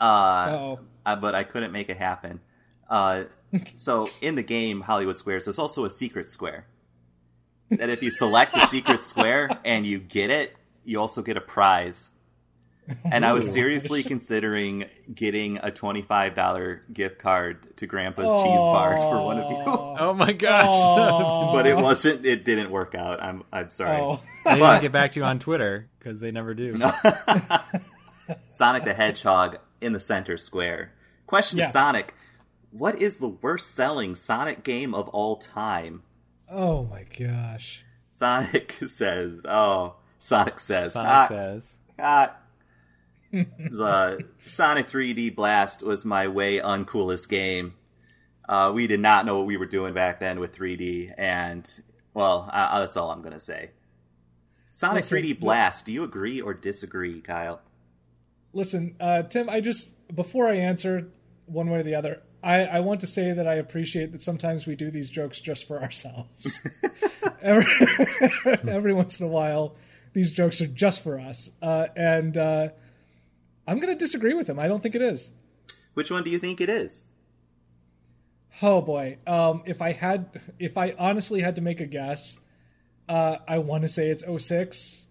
uh, 0.00 0.48
oh. 0.50 0.80
uh, 1.04 1.16
but 1.16 1.34
I 1.34 1.44
couldn't 1.44 1.70
make 1.70 1.90
it 1.90 1.98
happen. 1.98 2.40
Uh, 2.88 3.24
so 3.74 4.08
in 4.22 4.36
the 4.36 4.42
game 4.42 4.80
Hollywood 4.80 5.18
Squares, 5.18 5.44
there's 5.44 5.58
also 5.58 5.84
a 5.84 5.90
secret 5.90 6.30
square. 6.30 6.64
That 7.68 7.90
if 7.90 8.02
you 8.02 8.10
select 8.10 8.56
a 8.56 8.66
secret 8.68 9.04
square 9.04 9.50
and 9.66 9.84
you 9.84 9.98
get 9.98 10.30
it, 10.30 10.56
you 10.86 10.98
also 10.98 11.20
get 11.20 11.36
a 11.36 11.42
prize. 11.42 12.10
And 13.04 13.24
I 13.26 13.32
was 13.32 13.50
seriously 13.50 14.02
considering 14.04 14.84
getting 15.12 15.58
a 15.62 15.70
twenty-five 15.70 16.34
dollar 16.34 16.82
gift 16.92 17.18
card 17.18 17.76
to 17.78 17.86
Grandpa's 17.86 18.26
Cheese 18.26 18.60
Bars 18.64 19.02
for 19.02 19.20
one 19.22 19.38
of 19.38 19.50
you, 19.50 19.56
Oh 19.66 20.14
my 20.14 20.32
gosh! 20.32 21.52
But 21.54 21.66
it 21.66 21.76
wasn't. 21.76 22.24
It 22.24 22.44
didn't 22.44 22.70
work 22.70 22.94
out. 22.94 23.22
I'm 23.22 23.42
I'm 23.52 23.70
sorry. 23.70 24.00
Oh. 24.00 24.20
they 24.44 24.54
didn't 24.56 24.82
get 24.82 24.92
back 24.92 25.12
to 25.12 25.20
you 25.20 25.24
on 25.24 25.38
Twitter 25.40 25.88
because 25.98 26.20
they 26.20 26.30
never 26.30 26.54
do. 26.54 26.78
Sonic 28.48 28.84
the 28.84 28.94
Hedgehog 28.94 29.58
in 29.80 29.92
the 29.92 30.00
center 30.00 30.36
square. 30.36 30.92
Question 31.26 31.58
Yeah. 31.58 31.66
to 31.66 31.72
Sonic: 31.72 32.14
What 32.70 33.00
is 33.00 33.18
the 33.18 33.28
worst 33.28 33.74
selling 33.74 34.14
Sonic 34.14 34.62
game 34.62 34.94
of 34.94 35.08
all 35.08 35.36
time? 35.36 36.02
Oh 36.48 36.84
my 36.84 37.04
gosh. 37.18 37.84
Sonic 38.12 38.76
says, 38.86 39.40
"Oh." 39.44 39.96
Sonic 40.18 40.58
says, 40.58 40.94
Sonic 40.94 41.10
"Ah, 41.10 41.26
says. 41.28 41.76
ah." 41.98 42.36
the 43.32 44.26
Sonic 44.44 44.88
3D 44.88 45.34
Blast 45.34 45.82
was 45.82 46.04
my 46.04 46.28
way 46.28 46.58
uncoolest 46.58 47.28
game. 47.28 47.74
Uh, 48.48 48.70
we 48.74 48.86
did 48.86 49.00
not 49.00 49.26
know 49.26 49.38
what 49.38 49.46
we 49.46 49.56
were 49.56 49.66
doing 49.66 49.92
back 49.92 50.20
then 50.20 50.38
with 50.38 50.56
3D, 50.56 51.12
and 51.18 51.68
well, 52.14 52.48
uh, 52.52 52.80
that's 52.80 52.96
all 52.96 53.10
I'm 53.10 53.22
gonna 53.22 53.40
say. 53.40 53.70
Sonic 54.72 54.96
Listen, 54.96 55.18
3D 55.18 55.40
Blast. 55.40 55.86
Do 55.86 55.92
you 55.92 56.04
agree 56.04 56.40
or 56.40 56.54
disagree, 56.54 57.20
Kyle? 57.20 57.60
Listen, 58.52 58.94
uh, 59.00 59.22
Tim, 59.22 59.50
I 59.50 59.60
just 59.60 59.92
before 60.14 60.48
I 60.48 60.56
answer 60.56 61.08
one 61.46 61.70
way 61.70 61.80
or 61.80 61.82
the 61.82 61.94
other, 61.94 62.22
I, 62.42 62.64
I 62.64 62.80
want 62.80 63.00
to 63.00 63.06
say 63.06 63.32
that 63.32 63.48
I 63.48 63.54
appreciate 63.54 64.12
that 64.12 64.22
sometimes 64.22 64.66
we 64.66 64.76
do 64.76 64.90
these 64.90 65.10
jokes 65.10 65.40
just 65.40 65.66
for 65.66 65.82
ourselves. 65.82 66.60
every, 67.42 67.66
every 68.68 68.94
once 68.94 69.18
in 69.18 69.26
a 69.26 69.28
while, 69.28 69.74
these 70.12 70.30
jokes 70.30 70.60
are 70.60 70.66
just 70.66 71.02
for 71.02 71.18
us, 71.18 71.50
uh, 71.60 71.86
and 71.96 72.36
uh, 72.36 72.68
I'm 73.66 73.78
going 73.80 73.92
to 73.92 73.98
disagree 73.98 74.34
with 74.34 74.48
him. 74.48 74.58
I 74.58 74.68
don't 74.68 74.82
think 74.82 74.94
it 74.94 75.02
is. 75.02 75.30
Which 75.94 76.10
one 76.10 76.22
do 76.22 76.30
you 76.30 76.38
think 76.38 76.60
it 76.60 76.68
is? 76.68 77.06
Oh 78.62 78.80
boy, 78.80 79.18
um, 79.26 79.62
if 79.66 79.82
I 79.82 79.92
had, 79.92 80.40
if 80.58 80.78
I 80.78 80.94
honestly 80.98 81.40
had 81.42 81.56
to 81.56 81.60
make 81.60 81.80
a 81.80 81.86
guess, 81.86 82.38
uh, 83.08 83.36
I 83.46 83.58
want 83.58 83.82
to 83.82 83.88
say 83.88 84.08
it's 84.08 84.24
06, 84.26 85.04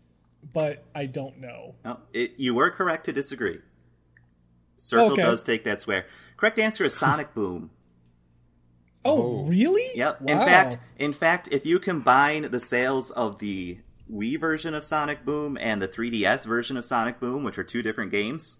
but 0.53 0.83
I 0.95 1.05
don't 1.05 1.39
know. 1.39 1.75
No, 1.83 1.99
it, 2.11 2.33
you 2.37 2.55
were 2.55 2.71
correct 2.71 3.05
to 3.05 3.13
disagree. 3.13 3.59
Circle 4.77 5.13
Okay. 5.13 5.21
does 5.21 5.43
take 5.43 5.63
that 5.65 5.81
swear. 5.81 6.05
Correct 6.37 6.57
answer 6.57 6.85
is 6.85 6.95
Sonic 6.95 7.33
Boom. 7.35 7.69
Oh, 9.03 9.41
Oh. 9.43 9.45
really? 9.45 9.89
Yep. 9.95 10.21
Wow. 10.21 10.31
In 10.33 10.39
fact, 10.39 10.77
in 10.97 11.13
fact, 11.13 11.49
if 11.51 11.65
you 11.67 11.77
combine 11.79 12.49
the 12.49 12.59
sales 12.59 13.11
of 13.11 13.37
the 13.37 13.77
Wii 14.11 14.39
version 14.39 14.73
of 14.73 14.83
Sonic 14.83 15.25
Boom 15.25 15.57
and 15.59 15.81
the 15.81 15.87
3DS 15.87 16.45
version 16.45 16.77
of 16.77 16.85
Sonic 16.85 17.19
Boom, 17.19 17.43
which 17.43 17.57
are 17.57 17.63
two 17.63 17.81
different 17.81 18.11
games, 18.11 18.57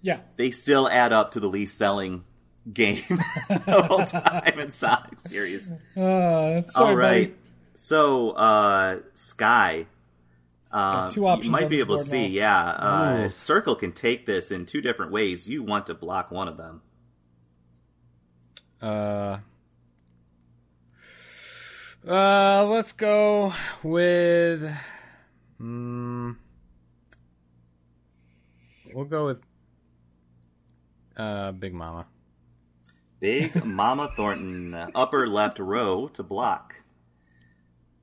yeah. 0.00 0.20
they 0.36 0.50
still 0.50 0.88
add 0.88 1.12
up 1.12 1.32
to 1.32 1.40
the 1.40 1.48
least 1.48 1.76
selling 1.76 2.24
game 2.72 3.02
of 3.66 3.90
all 3.90 4.04
time 4.04 4.58
in 4.58 4.70
Sonic 4.70 5.20
series. 5.20 5.70
Uh, 5.96 6.66
sorry, 6.66 6.90
all 6.90 6.96
right. 6.96 7.28
buddy. 7.30 7.40
So, 7.74 8.30
uh, 8.30 8.98
Sky. 9.14 9.86
Um, 10.72 11.10
two 11.10 11.26
options 11.26 11.46
you 11.46 11.52
might 11.52 11.68
be 11.68 11.78
able 11.78 11.98
to 11.98 12.04
see, 12.04 12.22
now. 12.22 12.26
yeah. 12.28 12.62
Uh, 12.62 13.30
Circle 13.36 13.76
can 13.76 13.92
take 13.92 14.26
this 14.26 14.50
in 14.50 14.66
two 14.66 14.80
different 14.80 15.12
ways. 15.12 15.48
You 15.48 15.62
want 15.62 15.86
to 15.86 15.94
block 15.94 16.30
one 16.32 16.48
of 16.48 16.56
them. 16.56 16.82
Uh, 18.82 19.38
uh, 22.06 22.64
let's 22.66 22.92
go 22.92 23.52
with. 23.82 24.70
Mm, 25.60 26.36
we'll 28.92 29.04
go 29.04 29.26
with 29.26 29.40
uh, 31.16 31.52
Big 31.52 31.72
Mama. 31.72 32.06
Big 33.20 33.64
Mama 33.64 34.12
Thornton, 34.16 34.74
upper 34.94 35.26
left 35.26 35.58
row 35.58 36.08
to 36.08 36.22
block. 36.22 36.82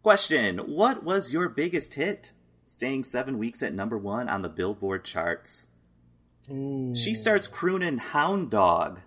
Question 0.02 0.58
What 0.60 1.04
was 1.04 1.32
your 1.32 1.48
biggest 1.50 1.94
hit? 1.94 2.34
Staying 2.66 3.04
seven 3.04 3.38
weeks 3.38 3.62
at 3.62 3.74
number 3.74 3.98
one 3.98 4.30
on 4.30 4.42
the 4.42 4.50
Billboard 4.50 5.06
charts. 5.06 5.68
Ooh. 6.50 6.96
She 6.96 7.14
starts 7.14 7.48
crooning 7.48 7.98
Hound 7.98 8.50
Dog. 8.50 9.02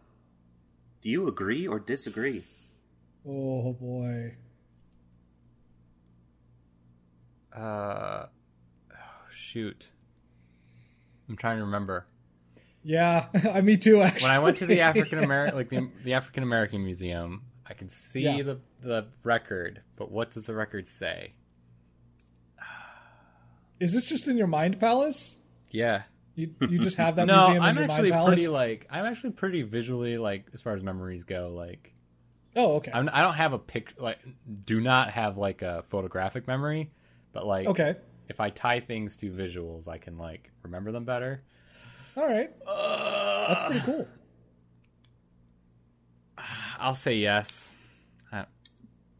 Do 1.00 1.10
you 1.10 1.26
agree 1.26 1.66
or 1.66 1.80
disagree? 1.80 2.44
Oh 3.26 3.72
boy. 3.72 4.34
Uh, 7.54 8.26
oh, 8.92 8.96
shoot. 9.32 9.90
I'm 11.28 11.36
trying 11.36 11.56
to 11.58 11.64
remember. 11.64 12.06
Yeah, 12.82 13.26
I 13.52 13.60
me 13.62 13.76
too. 13.76 14.02
Actually, 14.02 14.24
When 14.24 14.32
I 14.32 14.38
went 14.40 14.58
to 14.58 14.66
the 14.66 14.80
African 14.82 15.18
American, 15.22 15.56
like 15.56 15.68
the, 15.70 15.88
the 16.04 16.14
African 16.14 16.42
American 16.42 16.84
Museum, 16.84 17.42
I 17.66 17.72
could 17.74 17.90
see 17.90 18.22
Yeah. 18.22 18.42
the 18.42 18.60
the 18.82 19.06
record, 19.22 19.80
but 19.96 20.10
what 20.10 20.30
does 20.32 20.44
the 20.46 20.54
record 20.54 20.86
say? 20.86 21.32
is 23.80 23.92
this 23.92 24.04
just 24.04 24.28
in 24.28 24.36
your 24.36 24.46
mind 24.46 24.78
palace? 24.80 25.36
Yeah. 25.70 26.02
You 26.36 26.50
you 26.60 26.78
just 26.78 26.96
have 26.96 27.16
that 27.16 27.26
no, 27.26 27.36
museum 27.48 27.56
in 27.56 27.62
I'm 27.62 27.74
your 27.76 27.84
actually 27.84 28.10
mind 28.10 28.20
palace? 28.20 28.34
pretty 28.34 28.48
like 28.48 28.86
I'm 28.90 29.04
actually 29.04 29.30
pretty 29.30 29.62
visually 29.62 30.18
like 30.18 30.46
as 30.52 30.60
far 30.62 30.74
as 30.74 30.82
memories 30.82 31.24
go. 31.24 31.52
Like 31.54 31.92
oh, 32.56 32.74
okay. 32.76 32.90
I'm, 32.92 33.08
I 33.12 33.20
don't 33.22 33.34
have 33.34 33.52
a 33.52 33.58
pic 33.58 33.94
like 33.98 34.18
do 34.64 34.80
not 34.80 35.10
have 35.10 35.36
like 35.38 35.62
a 35.62 35.82
photographic 35.86 36.46
memory, 36.46 36.90
but 37.34 37.46
like 37.46 37.66
okay. 37.66 37.96
if 38.28 38.40
I 38.40 38.48
tie 38.50 38.80
things 38.80 39.18
to 39.18 39.30
visuals, 39.30 39.86
I 39.88 39.98
can 39.98 40.16
like 40.16 40.50
remember 40.62 40.90
them 40.92 41.04
better. 41.04 41.42
All 42.16 42.26
right. 42.26 42.50
Uh, 42.66 43.48
That's 43.48 43.62
pretty 43.64 43.80
cool. 43.80 44.08
I'll 46.78 46.94
say 46.94 47.14
yes. 47.14 47.74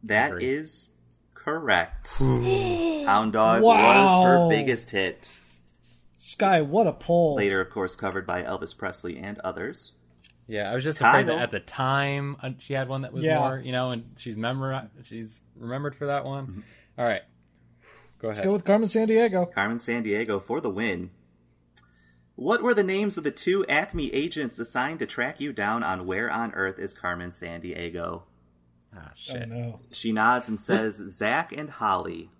That 0.06 0.32
Agree. 0.32 0.44
is 0.50 0.90
correct. 1.32 2.10
Hound 2.18 3.32
Dog 3.32 3.62
Wow. 3.62 4.20
was 4.20 4.24
her 4.24 4.48
biggest 4.50 4.90
hit. 4.90 5.38
Sky, 6.14 6.60
what 6.60 6.86
a 6.86 6.92
poll. 6.92 7.36
Later, 7.36 7.62
of 7.62 7.70
course, 7.70 7.96
covered 7.96 8.26
by 8.26 8.42
Elvis 8.42 8.76
Presley 8.76 9.16
and 9.16 9.38
others. 9.38 9.92
Yeah, 10.46 10.70
I 10.70 10.74
was 10.74 10.84
just 10.84 11.00
afraid 11.00 11.26
that 11.28 11.40
at 11.40 11.50
the 11.50 11.60
time 11.60 12.36
uh, 12.42 12.50
she 12.58 12.74
had 12.74 12.86
one 12.90 13.00
that 13.02 13.14
was 13.14 13.22
Yeah. 13.22 13.38
more, 13.38 13.58
you 13.58 13.72
know, 13.72 13.92
and 13.92 14.04
she's 14.18 14.36
memor- 14.36 14.90
she's 15.04 15.40
remembered 15.56 15.96
for 15.96 16.06
that 16.08 16.26
one. 16.26 16.46
Mm-hmm. 16.48 16.60
All 16.98 17.04
right, 17.06 17.22
go 18.24 18.30
ahead. 18.30 18.38
Let's 18.38 18.46
go 18.46 18.52
with 18.52 18.64
Carmen 18.64 18.88
Sandiego. 18.88 19.52
Carmen 19.52 19.78
Sandiego 19.78 20.42
for 20.42 20.60
the 20.60 20.70
win. 20.70 21.10
What 22.36 22.62
were 22.62 22.74
the 22.74 22.82
names 22.82 23.16
of 23.16 23.24
the 23.24 23.30
two 23.30 23.64
Acme 23.68 24.12
agents 24.12 24.58
assigned 24.58 24.98
to 25.00 25.06
track 25.06 25.40
you 25.40 25.52
down 25.52 25.82
on 25.82 26.06
Where 26.06 26.30
on 26.30 26.52
Earth 26.54 26.78
is 26.78 26.94
Carmen 26.94 27.30
Sandiego? 27.30 28.22
ah, 28.96 29.10
Oh 29.10 29.12
shit. 29.14 29.48
no, 29.48 29.80
She 29.92 30.10
nods 30.10 30.48
and 30.48 30.58
says, 30.58 30.96
Zach 31.08 31.52
and 31.52 31.70
Holly. 31.70 32.30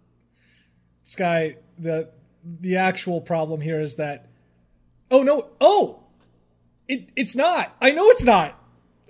Sky. 1.03 1.57
The 1.79 2.09
the 2.43 2.77
actual 2.77 3.21
problem 3.21 3.61
here 3.61 3.81
is 3.81 3.97
that. 3.97 4.29
Oh 5.11 5.23
no! 5.23 5.51
Oh, 5.61 6.01
it 6.89 7.11
it's 7.15 7.35
not. 7.37 7.77
I 7.81 7.91
know 7.91 8.09
it's 8.11 8.23
not. 8.25 8.59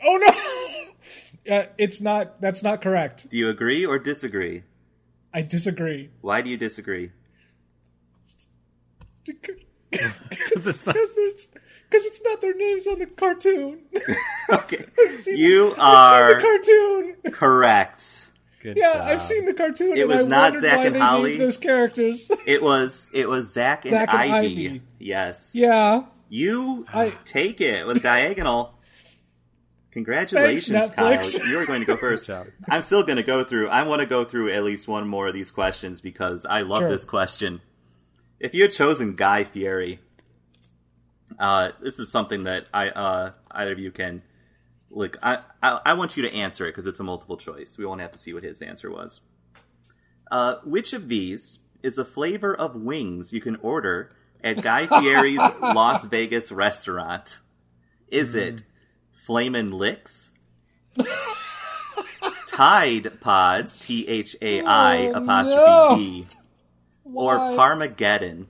Oh 0.04 0.16
no! 0.16 1.54
uh, 1.56 1.66
it's 1.78 2.00
not. 2.00 2.40
That's 2.40 2.62
not 2.62 2.82
correct. 2.82 3.30
Do 3.30 3.36
you 3.36 3.48
agree 3.48 3.86
or 3.86 3.98
disagree? 3.98 4.64
I 5.34 5.42
disagree. 5.42 6.10
Why 6.20 6.40
do 6.42 6.48
you 6.50 6.56
disagree? 6.56 7.10
Because 9.24 9.56
it's 10.66 10.86
not. 10.86 10.94
Because 10.94 11.14
there's 11.14 11.48
because 11.90 12.06
it's 12.06 12.20
not 12.24 12.40
their 12.40 12.54
names 12.54 12.86
on 12.86 12.98
the 12.98 13.06
cartoon. 13.06 13.80
Okay. 14.50 14.84
seen- 15.16 15.38
You 15.38 15.72
I've 15.72 15.78
are 15.78 16.28
seen 16.28 16.36
the 16.36 16.42
cartoon. 17.22 17.32
correct. 17.32 18.30
Good 18.62 18.76
Yeah, 18.76 18.92
job. 18.92 19.02
I've 19.06 19.22
seen 19.22 19.46
the 19.46 19.54
cartoon. 19.54 19.96
It 19.96 20.00
and 20.02 20.10
was 20.10 20.24
I 20.26 20.28
not 20.28 20.58
Zach 20.58 20.76
why 20.80 20.84
and 20.86 20.96
Holly. 20.96 21.38
those 21.38 21.56
characters. 21.56 22.30
It 22.46 22.62
was 22.62 23.10
it 23.14 23.26
was 23.26 23.50
Zach 23.52 23.86
and, 23.86 23.92
Zack 23.92 24.12
and 24.12 24.20
Ivy. 24.34 24.66
Ivy. 24.68 24.82
Yes. 24.98 25.52
yeah, 25.54 26.02
You 26.28 26.84
I- 26.92 27.16
take 27.24 27.62
it 27.62 27.86
with 27.86 28.02
diagonal. 28.02 28.73
Congratulations, 29.94 30.88
Thanks, 30.90 31.38
Kyle. 31.38 31.46
You 31.48 31.58
are 31.60 31.66
going 31.66 31.80
to 31.80 31.86
go 31.86 31.96
first. 31.96 32.28
I'm 32.68 32.82
still 32.82 33.02
going 33.04 33.16
to 33.16 33.22
go 33.22 33.44
through. 33.44 33.68
I 33.68 33.84
want 33.84 34.00
to 34.00 34.06
go 34.06 34.24
through 34.24 34.52
at 34.52 34.62
least 34.64 34.86
one 34.88 35.08
more 35.08 35.28
of 35.28 35.34
these 35.34 35.50
questions 35.50 36.00
because 36.00 36.44
I 36.44 36.62
love 36.62 36.80
Sure. 36.82 36.90
this 36.90 37.04
question. 37.04 37.60
If 38.40 38.54
you 38.54 38.62
had 38.62 38.72
chosen 38.72 39.14
Guy 39.14 39.44
Fieri, 39.44 40.00
Uh, 41.38 41.70
this 41.80 41.98
is 41.98 42.10
something 42.10 42.44
that 42.44 42.66
I 42.74 42.88
uh, 42.90 43.32
either 43.50 43.72
of 43.72 43.78
you 43.78 43.90
can 43.90 44.22
look. 44.90 45.16
I, 45.22 45.38
I 45.62 45.80
I 45.86 45.92
want 45.94 46.16
you 46.16 46.22
to 46.24 46.32
answer 46.32 46.66
it 46.66 46.70
because 46.70 46.86
it's 46.86 47.00
a 47.00 47.02
multiple 47.04 47.36
choice. 47.36 47.78
We 47.78 47.86
won't 47.86 48.00
have 48.00 48.12
to 48.12 48.18
see 48.18 48.32
what 48.34 48.42
his 48.44 48.60
answer 48.62 48.90
was. 48.90 49.20
Uh, 50.30 50.56
which 50.64 50.92
of 50.92 51.08
these 51.08 51.60
is 51.82 51.98
a 51.98 52.04
flavor 52.04 52.54
of 52.54 52.74
wings 52.76 53.32
you 53.32 53.40
can 53.40 53.56
order 53.56 54.12
at 54.42 54.60
Guy 54.62 54.86
Fieri's 55.00 55.38
Las 55.60 56.04
Vegas 56.06 56.52
restaurant? 56.52 57.38
Is 58.08 58.34
it 58.34 58.62
Flamin' 59.24 59.70
Licks? 59.70 60.32
Tide 62.46 63.20
Pods, 63.20 63.76
T 63.76 64.06
H 64.06 64.36
A 64.40 64.60
I 64.62 65.08
Oh, 65.08 65.12
apostrophe 65.14 65.70
no. 65.70 65.96
D, 65.96 66.26
or 67.12 67.38
Why? 67.38 67.56
Parmageddon? 67.56 68.46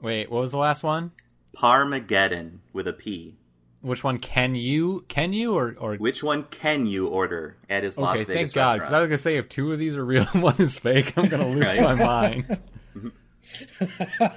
Wait, 0.00 0.30
what 0.30 0.40
was 0.42 0.52
the 0.52 0.58
last 0.58 0.82
one? 0.84 1.10
Parmageddon 1.56 2.58
with 2.72 2.86
a 2.86 2.92
P. 2.92 3.36
Which 3.80 4.04
one 4.04 4.18
can 4.18 4.54
you 4.54 5.04
can 5.08 5.32
you 5.32 5.54
or 5.56 5.74
or 5.78 5.96
Which 5.96 6.22
one 6.22 6.44
can 6.44 6.86
you 6.86 7.08
order 7.08 7.56
at 7.68 7.82
his 7.82 7.98
Las 7.98 8.16
okay? 8.16 8.24
Vegas 8.24 8.52
Thank 8.52 8.54
God, 8.54 8.74
because 8.78 8.92
I 8.92 9.00
was 9.00 9.08
gonna 9.08 9.18
say 9.18 9.36
if 9.38 9.48
two 9.48 9.72
of 9.72 9.78
these 9.78 9.96
are 9.96 10.04
real, 10.04 10.26
and 10.32 10.42
one 10.44 10.56
is 10.60 10.78
fake. 10.78 11.14
I'm 11.16 11.28
gonna 11.28 11.48
lose 11.48 11.64
Right. 11.64 11.80
my 11.82 11.94
mind. 11.94 12.58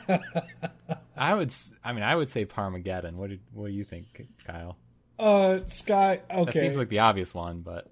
I 1.17 1.33
would, 1.35 1.49
s- 1.49 1.73
I 1.83 1.93
mean, 1.93 2.03
I 2.03 2.15
would 2.15 2.29
say 2.29 2.45
Parmageddon. 2.45 3.13
What 3.13 3.29
did, 3.29 3.41
what 3.53 3.67
do 3.67 3.73
you 3.73 3.83
think, 3.83 4.25
Kyle? 4.47 4.77
Uh, 5.21 5.65
Sky. 5.67 6.21
That 6.29 6.37
Okay, 6.39 6.59
seems 6.59 6.77
like 6.77 6.89
the 6.89 6.99
obvious 6.99 7.33
one, 7.33 7.61
but 7.61 7.87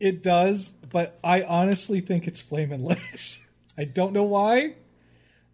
it 0.00 0.22
does, 0.22 0.68
but 0.90 1.18
I 1.22 1.42
honestly 1.42 2.00
think 2.00 2.26
it's 2.26 2.40
Flamin' 2.40 2.82
Licks. 2.84 3.38
I 3.78 3.84
don't 3.84 4.12
know 4.12 4.24
why, 4.24 4.74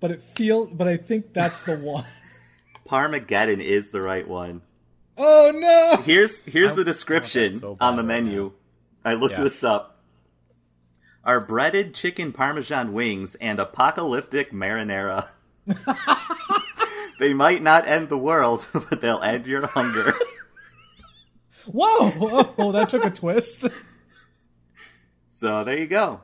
but 0.00 0.11
it 0.11 0.23
feels. 0.35 0.69
But 0.71 0.88
I 0.88 0.97
think 0.97 1.33
that's 1.33 1.62
the 1.62 1.76
one. 1.78 2.04
Parmageddon 2.88 3.61
is 3.61 3.90
the 3.90 4.00
right 4.00 4.26
one. 4.26 4.62
Oh 5.19 5.52
no! 5.54 6.02
Here's 6.02 6.40
here's 6.45 6.73
I- 6.73 6.76
the 6.76 6.85
description 6.85 7.59
so 7.59 7.76
on 7.81 7.97
the 7.97 8.02
bad 8.02 8.09
right 8.14 8.25
menu. 8.25 8.52
I 9.04 9.14
looked 9.14 9.37
Yeah. 9.38 9.45
this 9.45 9.62
up. 9.62 9.99
Are 11.25 11.38
breaded 11.40 11.95
chicken 11.95 12.33
parmesan 12.33 12.92
wings 12.92 13.35
and 13.37 13.61
apocalyptic 13.61 14.50
marinara. 14.52 15.28
they 17.21 17.33
might 17.35 17.62
not 17.62 17.87
end 17.87 18.09
the 18.09 18.19
world, 18.19 18.66
but 18.73 19.00
they'll 19.00 19.21
end 19.23 19.47
your 19.47 19.66
hunger. 19.66 20.14
Whoa! 21.66 22.54
Oh, 22.59 22.73
that 22.73 22.88
took 22.88 23.04
a 23.04 23.11
twist. 23.11 23.66
so 25.31 25.64
there 25.64 25.78
you 25.78 25.87
go. 25.87 26.21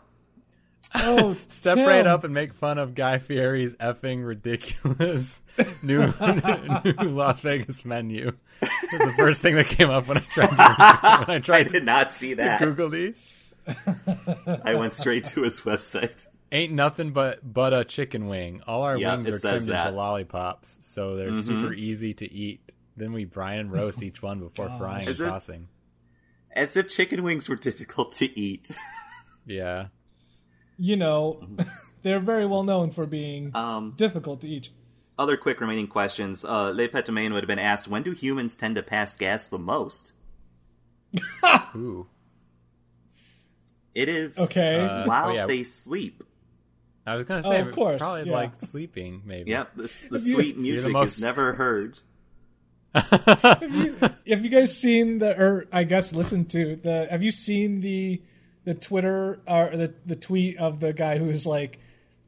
Oh, 0.95 1.37
step 1.49 1.76
Tim. 1.76 1.87
right 1.87 2.07
up 2.07 2.25
and 2.25 2.33
make 2.33 2.54
fun 2.54 2.78
of 2.78 2.95
Guy 2.95 3.18
Fieri's 3.18 3.75
effing 3.75 4.26
ridiculous 4.26 5.42
new 5.83 6.12
new 6.14 7.09
Las 7.11 7.40
Vegas 7.42 7.85
menu. 7.85 8.33
That's 8.61 8.73
the 9.04 9.14
first 9.18 9.42
thing 9.42 9.57
that 9.57 9.66
came 9.66 9.90
up 9.90 10.07
when 10.09 10.16
I 10.16 10.21
tried 10.21 10.47
to, 10.47 10.57
when 10.57 10.61
I 10.71 11.35
I 11.37 11.38
tried 11.40 11.71
did 11.73 11.85
not 11.85 12.12
see 12.12 12.35
that. 12.35 12.61
Google 12.61 12.88
these. 12.88 13.23
I 14.64 14.75
went 14.76 14.95
straight 14.95 15.26
to 15.26 15.42
his 15.42 15.61
website. 15.61 16.26
Ain't 16.50 16.73
nothing 16.73 17.12
but 17.12 17.40
but 17.45 17.75
a 17.75 17.85
chicken 17.85 18.26
wing. 18.26 18.62
All 18.66 18.83
our 18.85 18.97
Yeah, 18.97 19.14
wings 19.16 19.28
are 19.28 19.37
says 19.37 19.64
trimmed 19.64 19.68
that. 19.73 19.88
into 19.88 19.99
lollipops, 19.99 20.78
so 20.80 21.16
they're 21.16 21.33
Mhm. 21.33 21.42
super 21.45 21.75
easy 21.75 22.14
to 22.14 22.33
eat. 22.33 22.61
Then 22.99 23.12
we 23.12 23.25
brine 23.25 23.59
and 23.61 23.73
roast 23.73 24.02
each 24.02 24.21
one 24.23 24.40
before 24.40 24.69
Gosh. 24.69 24.78
frying 24.78 25.09
and 25.09 25.17
tossing. 25.17 25.69
As 26.50 26.76
if 26.76 26.88
chicken 26.88 27.23
wings 27.23 27.49
were 27.49 27.57
difficult 27.57 28.14
to 28.14 28.38
eat. 28.38 28.71
Yeah. 29.47 29.87
You 30.78 30.97
know, 30.97 31.43
they're 32.02 32.21
very 32.21 32.45
well 32.45 32.64
known 32.64 32.90
for 32.90 33.07
being 33.07 33.50
Um, 33.57 33.95
difficult 33.97 34.43
to 34.43 34.49
eat. 34.49 34.69
other 35.19 35.38
quick 35.38 35.59
remaining 35.62 35.87
questions. 35.87 36.45
Uh, 36.45 36.69
Le 36.71 36.87
Pétomane 36.88 37.33
would 37.33 37.43
have 37.43 37.49
been 37.49 37.59
asked, 37.59 37.88
when 37.88 38.02
do 38.02 38.11
humans 38.12 38.57
tend 38.57 38.76
to 38.76 38.83
pass 38.83 39.17
gas 39.17 39.49
the 39.49 39.59
most? 39.59 40.12
Ooh. 41.75 42.09
It 43.95 44.09
is 44.11 44.38
Okay. 44.38 44.81
Uh, 44.81 45.07
while 45.07 45.31
oh, 45.31 45.35
yeah. 45.35 45.47
they 45.47 45.64
sleep. 45.64 46.23
I 47.07 47.14
was 47.17 47.25
gonna 47.25 47.43
Oh, 47.47 47.50
say 47.50 47.61
of 47.62 47.73
course, 47.73 47.99
probably 47.99 48.26
yeah. 48.28 48.37
like 48.37 48.58
sleeping, 48.61 49.23
maybe. 49.25 49.50
Yep, 49.50 49.76
the, 49.76 49.82
the 50.11 50.19
Have 50.19 50.26
you- 50.26 50.34
sweet 50.34 50.56
the 50.56 50.61
music 50.63 50.93
most- 50.93 51.17
is 51.17 51.23
never 51.23 51.54
heard. 51.54 51.99
Have, 53.00 53.75
you, 53.75 53.95
have 54.28 54.45
you 54.45 54.50
guys 54.50 54.76
seen 54.76 55.19
the 55.19 55.39
or 55.39 55.67
I 55.73 55.84
guess 55.84 56.13
listened 56.13 56.50
to 56.50 56.76
the 56.76 57.06
have 57.11 57.23
you 57.23 57.30
seen 57.30 57.80
the 57.80 58.21
the 58.65 58.75
Twitter 58.75 59.41
or 59.47 59.71
the 59.75 59.95
the 60.06 60.17
tweet 60.17 60.58
of 60.58 60.80
the 60.80 60.93
guy 60.93 61.19
who's 61.19 61.47
like 61.47 61.78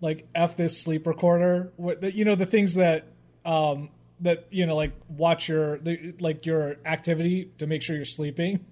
like 0.00 0.26
f 0.34 0.56
this 0.56 0.80
sleep 0.80 1.06
recorder? 1.06 1.72
What 1.76 2.00
the, 2.00 2.14
you 2.14 2.24
know 2.24 2.34
the 2.34 2.46
things 2.46 2.74
that 2.74 3.06
um 3.44 3.90
that 4.20 4.46
you 4.50 4.66
know 4.66 4.76
like 4.76 4.92
watch 5.08 5.48
your 5.48 5.78
the, 5.78 6.14
like 6.20 6.46
your 6.46 6.76
activity 6.84 7.50
to 7.58 7.66
make 7.66 7.82
sure 7.82 7.96
you're 7.96 8.04
sleeping. 8.04 8.64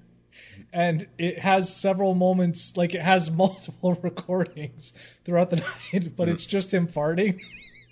And 0.73 1.07
it 1.19 1.41
has 1.41 1.75
several 1.75 2.15
moments 2.15 2.77
like 2.77 2.95
it 2.95 3.03
has 3.03 3.31
multiple 3.31 3.95
recordings 4.03 4.93
throughout 5.25 5.51
the 5.51 5.57
night 5.93 6.17
but 6.17 6.29
it's 6.29 6.47
just 6.47 6.73
him 6.73 6.89
farting. 6.89 7.41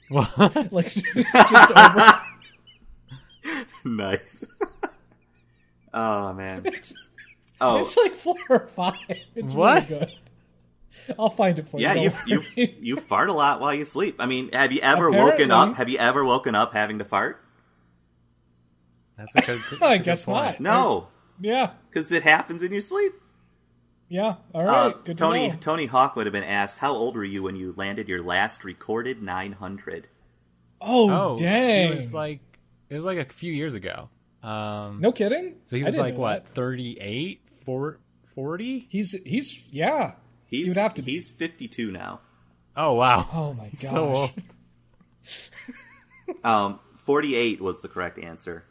What? 0.08 0.72
like 0.72 0.92
just 0.94 1.76
over 1.76 2.20
nice. 3.86 4.44
oh 5.94 6.32
man. 6.34 6.66
Oh 7.60 7.78
It's 7.80 7.96
like 7.96 8.14
four 8.14 8.34
or 8.50 8.66
five. 8.68 8.94
It's 9.34 9.52
What? 9.54 9.88
really 9.88 10.00
good. 10.06 10.12
I'll 11.18 11.30
find 11.30 11.58
it 11.58 11.68
for 11.68 11.78
yeah, 11.78 11.94
you. 11.94 12.12
you 12.26 12.42
you 12.56 12.74
you 12.80 12.96
fart 12.96 13.28
a 13.28 13.32
lot 13.32 13.60
while 13.60 13.72
you 13.74 13.84
sleep. 13.84 14.16
I 14.18 14.26
mean, 14.26 14.50
have 14.52 14.72
you 14.72 14.80
ever 14.80 15.10
woken 15.10 15.50
up? 15.50 15.76
Have 15.76 15.88
you 15.88 15.98
ever 15.98 16.24
woken 16.24 16.54
up 16.54 16.72
having 16.72 16.98
to 16.98 17.04
fart? 17.04 17.42
That's 19.16 19.34
a 19.36 19.40
good. 19.42 19.60
that's 19.70 19.82
I 19.82 19.94
a 19.94 19.98
good 19.98 20.04
guess 20.04 20.24
point. 20.24 20.60
not. 20.60 20.60
No, 20.60 21.08
yeah, 21.40 21.70
because 21.88 22.10
it 22.12 22.22
happens 22.22 22.62
in 22.62 22.72
your 22.72 22.80
sleep. 22.80 23.12
yeah. 24.08 24.36
All 24.54 24.68
Uh, 24.68 24.90
good 25.04 25.16
Tony 25.18 25.48
to 25.48 25.54
know. 25.54 25.60
Tony 25.60 25.86
Hawk 25.86 26.16
would 26.16 26.26
have 26.26 26.32
been 26.32 26.44
asked, 26.44 26.78
"How 26.78 26.92
old 26.92 27.14
were 27.14 27.24
you 27.24 27.42
when 27.44 27.56
you 27.56 27.72
landed 27.76 28.08
your 28.08 28.22
last 28.22 28.64
recorded 28.64 29.22
900?" 29.22 30.08
Oh, 30.80 31.10
Oh, 31.10 31.36
dang! 31.38 31.92
It 31.92 31.96
was 31.96 32.12
like 32.14 32.40
it 32.90 32.94
was 32.96 33.04
like 33.04 33.18
a 33.18 33.24
few 33.32 33.52
years 33.52 33.74
ago. 33.74 34.08
Um, 34.42 35.00
no 35.00 35.12
kidding. 35.12 35.56
So 35.66 35.76
he 35.76 35.84
was 35.84 35.96
like 35.96 36.16
what, 36.16 36.46
38, 36.48 37.40
40? 38.34 38.86
He's 38.88 39.12
he's 39.24 39.62
yeah. 39.70 40.12
He's 40.46 40.68
would 40.68 40.76
have 40.76 40.94
to 40.94 41.02
be. 41.02 41.12
he's 41.12 41.30
52 41.32 41.90
now. 41.90 42.20
Oh 42.76 42.94
wow. 42.94 43.26
Oh 43.32 43.52
my 43.54 43.68
gosh. 43.70 43.80
so 43.80 44.08
old. 44.14 44.30
Um, 46.44 46.80
48 47.04 47.60
was 47.60 47.82
the 47.82 47.88
correct 47.88 48.18
answer. 48.18 48.64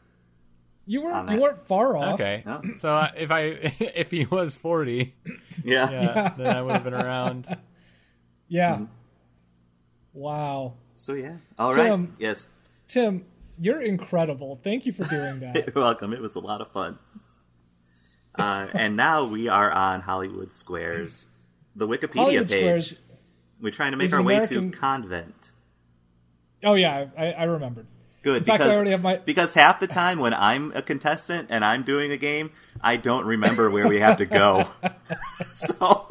You 0.85 1.01
weren't 1.03 1.31
you 1.31 1.39
weren't 1.39 1.65
far 1.67 1.95
off. 1.97 2.15
Okay. 2.15 2.43
No. 2.45 2.61
So 2.77 2.95
uh, 2.95 3.11
if 3.17 3.31
I 3.31 3.41
if 3.79 4.11
he 4.11 4.25
was 4.25 4.55
40, 4.55 5.15
Yeah. 5.63 5.89
yeah, 5.89 6.33
then 6.37 6.47
I 6.55 6.61
would 6.61 6.73
have 6.73 6.83
been 6.83 6.93
around. 6.93 7.57
Yeah. 8.47 8.75
Mm-hmm. 8.75 8.85
Wow, 10.13 10.73
So 10.95 11.13
yeah. 11.13 11.37
All 11.57 11.71
right. 11.73 11.87
Tim. 11.89 12.15
Yes. 12.19 12.47
Tim, 12.87 13.25
you're 13.59 13.81
incredible. 13.81 14.59
Thank 14.63 14.85
you 14.85 14.93
for 14.93 15.05
doing 15.05 15.39
that. 15.39 15.55
You're 15.75 15.83
welcome. 15.83 16.13
It 16.13 16.21
was 16.21 16.35
a 16.35 16.39
lot 16.39 16.61
of 16.61 16.71
fun. 16.71 16.99
Uh, 18.37 18.67
and 18.73 18.97
now 18.97 19.23
we 19.25 19.47
are 19.47 19.71
on 19.71 20.01
Hollywood 20.01 20.51
Squares, 20.53 21.27
the 21.75 21.87
Wikipedia 21.87 22.15
Hollywood 22.15 22.49
page. 22.49 22.59
Squares. 22.59 22.95
We're 23.61 23.71
trying 23.71 23.91
to 23.91 23.97
make 23.97 24.11
our 24.11 24.19
an 24.19 24.25
way 24.25 24.45
to 24.45 24.71
convent. 24.71 25.51
Oh 26.63 26.73
yeah, 26.73 27.05
I, 27.17 27.31
I 27.31 27.43
remembered. 27.45 27.87
Good 28.23 28.37
In 28.39 28.43
fact, 28.43 28.61
I 28.61 28.65
because 28.65 28.75
already 28.75 28.91
have 28.91 29.03
my- 29.03 29.17
because 29.17 29.53
half 29.53 29.79
the 29.79 29.87
time 29.87 30.19
when 30.19 30.33
I'm 30.33 30.71
a 30.73 30.81
contestant 30.81 31.47
and 31.51 31.63
I'm 31.63 31.83
doing 31.83 32.11
a 32.11 32.17
game, 32.17 32.51
I 32.81 32.97
don't 32.97 33.25
remember 33.25 33.69
where 33.69 33.87
we 33.87 33.99
have 33.99 34.17
to 34.17 34.25
go. 34.25 34.67
so 35.53 36.09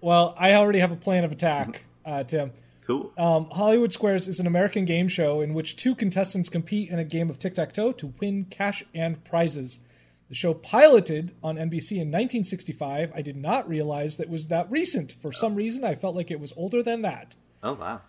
Well, 0.00 0.34
I 0.36 0.54
already 0.54 0.80
have 0.80 0.90
a 0.92 0.96
plan 0.96 1.24
of 1.24 1.32
attack, 1.32 1.82
uh, 2.04 2.24
Tim. 2.24 2.52
Cool. 2.86 3.12
Um, 3.16 3.48
Hollywood 3.50 3.92
Squares 3.92 4.28
is 4.28 4.40
an 4.40 4.46
American 4.46 4.84
game 4.84 5.08
show 5.08 5.40
in 5.40 5.54
which 5.54 5.76
two 5.76 5.94
contestants 5.94 6.48
compete 6.48 6.90
in 6.90 6.98
a 6.98 7.04
game 7.04 7.30
of 7.30 7.38
tic 7.38 7.54
tac 7.54 7.72
toe 7.72 7.92
to 7.92 8.12
win 8.20 8.46
cash 8.46 8.84
and 8.94 9.22
prizes. 9.24 9.80
The 10.28 10.34
show 10.34 10.54
piloted 10.54 11.34
on 11.42 11.56
NBC 11.56 11.92
in 11.92 12.08
1965. 12.10 13.12
I 13.14 13.20
did 13.20 13.36
not 13.36 13.68
realize 13.68 14.16
that 14.16 14.30
was 14.30 14.46
that 14.46 14.70
recent. 14.70 15.12
For 15.20 15.30
some 15.30 15.54
reason, 15.54 15.84
I 15.84 15.94
felt 15.94 16.16
like 16.16 16.30
it 16.30 16.40
was 16.40 16.54
older 16.56 16.82
than 16.82 17.02
that. 17.02 17.36
Oh 17.62 17.74
wow. 17.74 18.00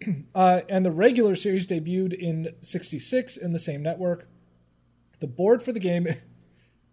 Uh, 0.34 0.62
and 0.68 0.86
the 0.86 0.90
regular 0.90 1.36
series 1.36 1.66
debuted 1.66 2.14
in 2.14 2.54
66 2.62 3.36
in 3.36 3.52
the 3.52 3.58
same 3.58 3.82
network. 3.82 4.26
The 5.18 5.26
board 5.26 5.62
for 5.62 5.72
the 5.72 5.80
game. 5.80 6.06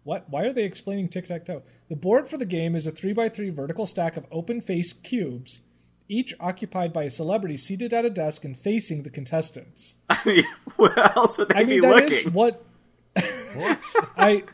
What? 0.04 0.30
Why 0.30 0.44
are 0.44 0.52
they 0.54 0.64
explaining 0.64 1.08
tic 1.08 1.26
tac 1.26 1.44
toe? 1.44 1.62
The 1.90 1.96
board 1.96 2.28
for 2.28 2.38
the 2.38 2.46
game 2.46 2.74
is 2.74 2.86
a 2.86 2.92
3x3 2.92 3.52
vertical 3.52 3.84
stack 3.84 4.16
of 4.16 4.24
open 4.30 4.62
face 4.62 4.92
cubes, 4.92 5.60
each 6.08 6.34
occupied 6.40 6.92
by 6.92 7.04
a 7.04 7.10
celebrity 7.10 7.56
seated 7.56 7.92
at 7.92 8.04
a 8.04 8.10
desk 8.10 8.44
and 8.44 8.56
facing 8.56 9.02
the 9.02 9.10
contestants. 9.10 9.94
I 10.08 10.18
mean, 10.24 10.44
where 10.76 10.98
else 10.98 11.38
would 11.38 11.50
they 11.50 11.54
I 11.56 11.64
mean, 11.64 11.80
be 11.82 11.86
that 11.86 12.04
is 12.04 12.24
looking? 12.24 12.32
what. 12.32 12.64
I. 14.16 14.44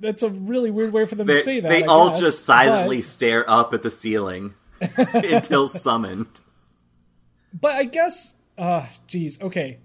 That's 0.00 0.22
a 0.22 0.28
really 0.30 0.70
weird 0.70 0.92
way 0.92 1.06
for 1.06 1.16
them 1.16 1.26
they 1.26 1.38
to 1.38 1.42
say 1.42 1.60
that. 1.60 1.68
they 1.68 1.82
I 1.82 1.86
all 1.86 2.10
guess, 2.10 2.20
just 2.20 2.44
silently 2.44 2.98
but- 2.98 3.04
stare 3.04 3.48
up 3.50 3.74
at 3.74 3.82
the 3.82 3.90
ceiling 3.90 4.54
until 4.96 5.66
summoned. 5.66 6.40
But 7.52 7.72
I 7.76 7.84
guess, 7.84 8.34
uh, 8.56 8.86
geez, 9.08 9.40
okay. 9.40 9.78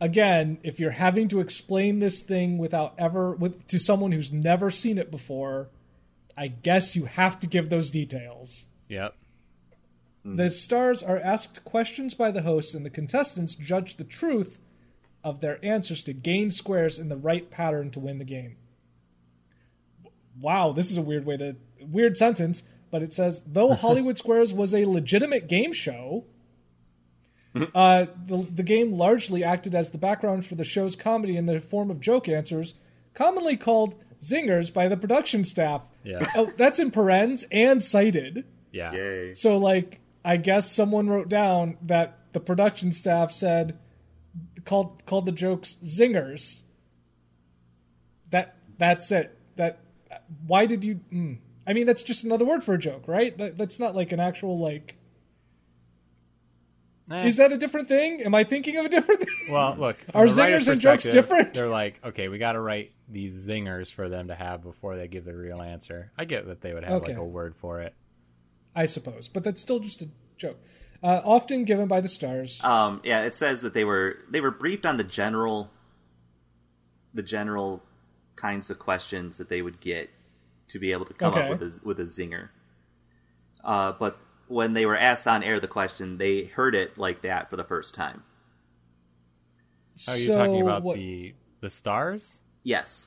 again, 0.00 0.58
if 0.62 0.78
you're 0.80 0.90
having 0.90 1.28
to 1.28 1.40
explain 1.40 1.98
this 1.98 2.20
thing 2.20 2.56
without 2.56 2.94
ever 2.96 3.32
with 3.32 3.66
to 3.68 3.78
someone 3.78 4.12
who's 4.12 4.32
never 4.32 4.70
seen 4.70 4.96
it 4.96 5.10
before, 5.10 5.68
I 6.34 6.46
guess 6.48 6.96
you 6.96 7.04
have 7.04 7.38
to 7.40 7.46
give 7.46 7.68
those 7.68 7.90
details. 7.90 8.64
Yep. 8.88 9.14
The 10.34 10.50
stars 10.50 11.02
are 11.04 11.18
asked 11.18 11.64
questions 11.64 12.14
by 12.14 12.32
the 12.32 12.42
hosts, 12.42 12.74
and 12.74 12.84
the 12.84 12.90
contestants 12.90 13.54
judge 13.54 13.96
the 13.96 14.04
truth 14.04 14.58
of 15.22 15.40
their 15.40 15.64
answers 15.64 16.02
to 16.04 16.12
gain 16.12 16.50
squares 16.50 16.98
in 16.98 17.08
the 17.08 17.16
right 17.16 17.48
pattern 17.48 17.90
to 17.92 18.00
win 18.00 18.18
the 18.18 18.24
game. 18.24 18.56
Wow, 20.40 20.72
this 20.72 20.90
is 20.90 20.96
a 20.96 21.02
weird 21.02 21.24
way 21.26 21.36
to 21.36 21.56
weird 21.80 22.16
sentence, 22.16 22.64
but 22.90 23.02
it 23.02 23.12
says 23.12 23.42
though 23.46 23.74
Hollywood 23.74 24.18
Squares 24.18 24.52
was 24.52 24.74
a 24.74 24.84
legitimate 24.84 25.46
game 25.46 25.72
show, 25.72 26.24
uh, 27.74 28.06
the 28.26 28.38
the 28.38 28.62
game 28.62 28.92
largely 28.92 29.44
acted 29.44 29.74
as 29.74 29.90
the 29.90 29.98
background 29.98 30.44
for 30.44 30.56
the 30.56 30.64
show's 30.64 30.96
comedy 30.96 31.36
in 31.36 31.46
the 31.46 31.60
form 31.60 31.90
of 31.90 32.00
joke 32.00 32.28
answers, 32.28 32.74
commonly 33.14 33.56
called 33.56 33.94
zingers 34.20 34.72
by 34.72 34.88
the 34.88 34.96
production 34.96 35.44
staff. 35.44 35.82
Yeah. 36.02 36.28
Oh, 36.34 36.52
that's 36.56 36.78
in 36.78 36.90
parens 36.90 37.44
and 37.50 37.82
cited. 37.82 38.44
Yeah. 38.72 38.92
Yay. 38.92 39.34
So, 39.34 39.56
like, 39.56 40.00
I 40.26 40.36
guess 40.38 40.70
someone 40.72 41.08
wrote 41.08 41.28
down 41.28 41.76
that 41.82 42.18
the 42.32 42.40
production 42.40 42.90
staff 42.90 43.30
said 43.30 43.78
called 44.64 45.06
called 45.06 45.24
the 45.24 45.32
jokes 45.32 45.76
zingers. 45.84 46.62
That 48.30 48.56
that's 48.76 49.12
it. 49.12 49.38
That 49.54 49.78
why 50.46 50.66
did 50.66 50.82
you? 50.82 51.00
Mm. 51.12 51.38
I 51.64 51.72
mean, 51.74 51.86
that's 51.86 52.02
just 52.02 52.24
another 52.24 52.44
word 52.44 52.64
for 52.64 52.74
a 52.74 52.78
joke, 52.78 53.04
right? 53.06 53.38
That, 53.38 53.56
that's 53.56 53.78
not 53.78 53.94
like 53.94 54.10
an 54.10 54.18
actual 54.18 54.58
like. 54.58 54.96
Eh. 57.08 57.26
Is 57.28 57.36
that 57.36 57.52
a 57.52 57.56
different 57.56 57.86
thing? 57.86 58.22
Am 58.22 58.34
I 58.34 58.42
thinking 58.42 58.78
of 58.78 58.84
a 58.86 58.88
different 58.88 59.20
thing? 59.20 59.52
Well, 59.52 59.76
look, 59.78 59.96
Are 60.14 60.26
zingers 60.26 60.66
and 60.66 60.80
jokes 60.80 61.04
different? 61.04 61.54
They're 61.54 61.68
like, 61.68 62.00
okay, 62.04 62.26
we 62.26 62.38
got 62.38 62.52
to 62.52 62.60
write 62.60 62.90
these 63.08 63.46
zingers 63.48 63.92
for 63.92 64.08
them 64.08 64.26
to 64.26 64.34
have 64.34 64.64
before 64.64 64.96
they 64.96 65.06
give 65.06 65.24
the 65.24 65.36
real 65.36 65.62
answer. 65.62 66.10
I 66.18 66.24
get 66.24 66.48
that 66.48 66.62
they 66.62 66.74
would 66.74 66.82
have 66.82 66.94
Okay. 67.02 67.12
like 67.12 67.20
a 67.20 67.24
word 67.24 67.54
for 67.54 67.80
it. 67.80 67.94
I 68.76 68.86
suppose, 68.86 69.26
but 69.28 69.42
that's 69.42 69.60
still 69.60 69.78
just 69.80 70.02
a 70.02 70.08
joke. 70.36 70.58
Uh, 71.02 71.20
often 71.24 71.64
given 71.64 71.88
by 71.88 72.00
the 72.00 72.08
stars. 72.08 72.62
Um, 72.62 73.00
yeah, 73.04 73.22
it 73.22 73.34
says 73.34 73.62
that 73.62 73.74
they 73.74 73.84
were 73.84 74.18
they 74.30 74.40
were 74.40 74.50
briefed 74.50 74.86
on 74.86 74.96
the 74.98 75.04
general 75.04 75.70
the 77.14 77.22
general 77.22 77.82
kinds 78.36 78.68
of 78.70 78.78
questions 78.78 79.38
that 79.38 79.48
they 79.48 79.62
would 79.62 79.80
get 79.80 80.10
to 80.68 80.78
be 80.78 80.92
able 80.92 81.06
to 81.06 81.14
come 81.14 81.32
Okay. 81.32 81.42
up 81.42 81.48
with 81.58 81.62
a, 81.62 81.80
with 81.86 82.00
a 82.00 82.04
zinger. 82.04 82.50
Uh, 83.64 83.92
but 83.92 84.18
when 84.48 84.74
they 84.74 84.84
were 84.84 84.96
asked 84.96 85.26
on 85.26 85.42
air 85.42 85.58
the 85.58 85.68
question, 85.68 86.18
they 86.18 86.44
heard 86.44 86.74
it 86.74 86.98
like 86.98 87.22
that 87.22 87.48
for 87.50 87.56
the 87.56 87.64
first 87.64 87.94
time. 87.94 88.22
Are 90.08 90.16
you 90.16 90.26
So 90.26 90.34
talking 90.36 90.60
about 90.62 90.82
what- 90.82 90.96
the 90.96 91.34
the 91.60 91.70
stars? 91.70 92.40
Yes, 92.62 93.06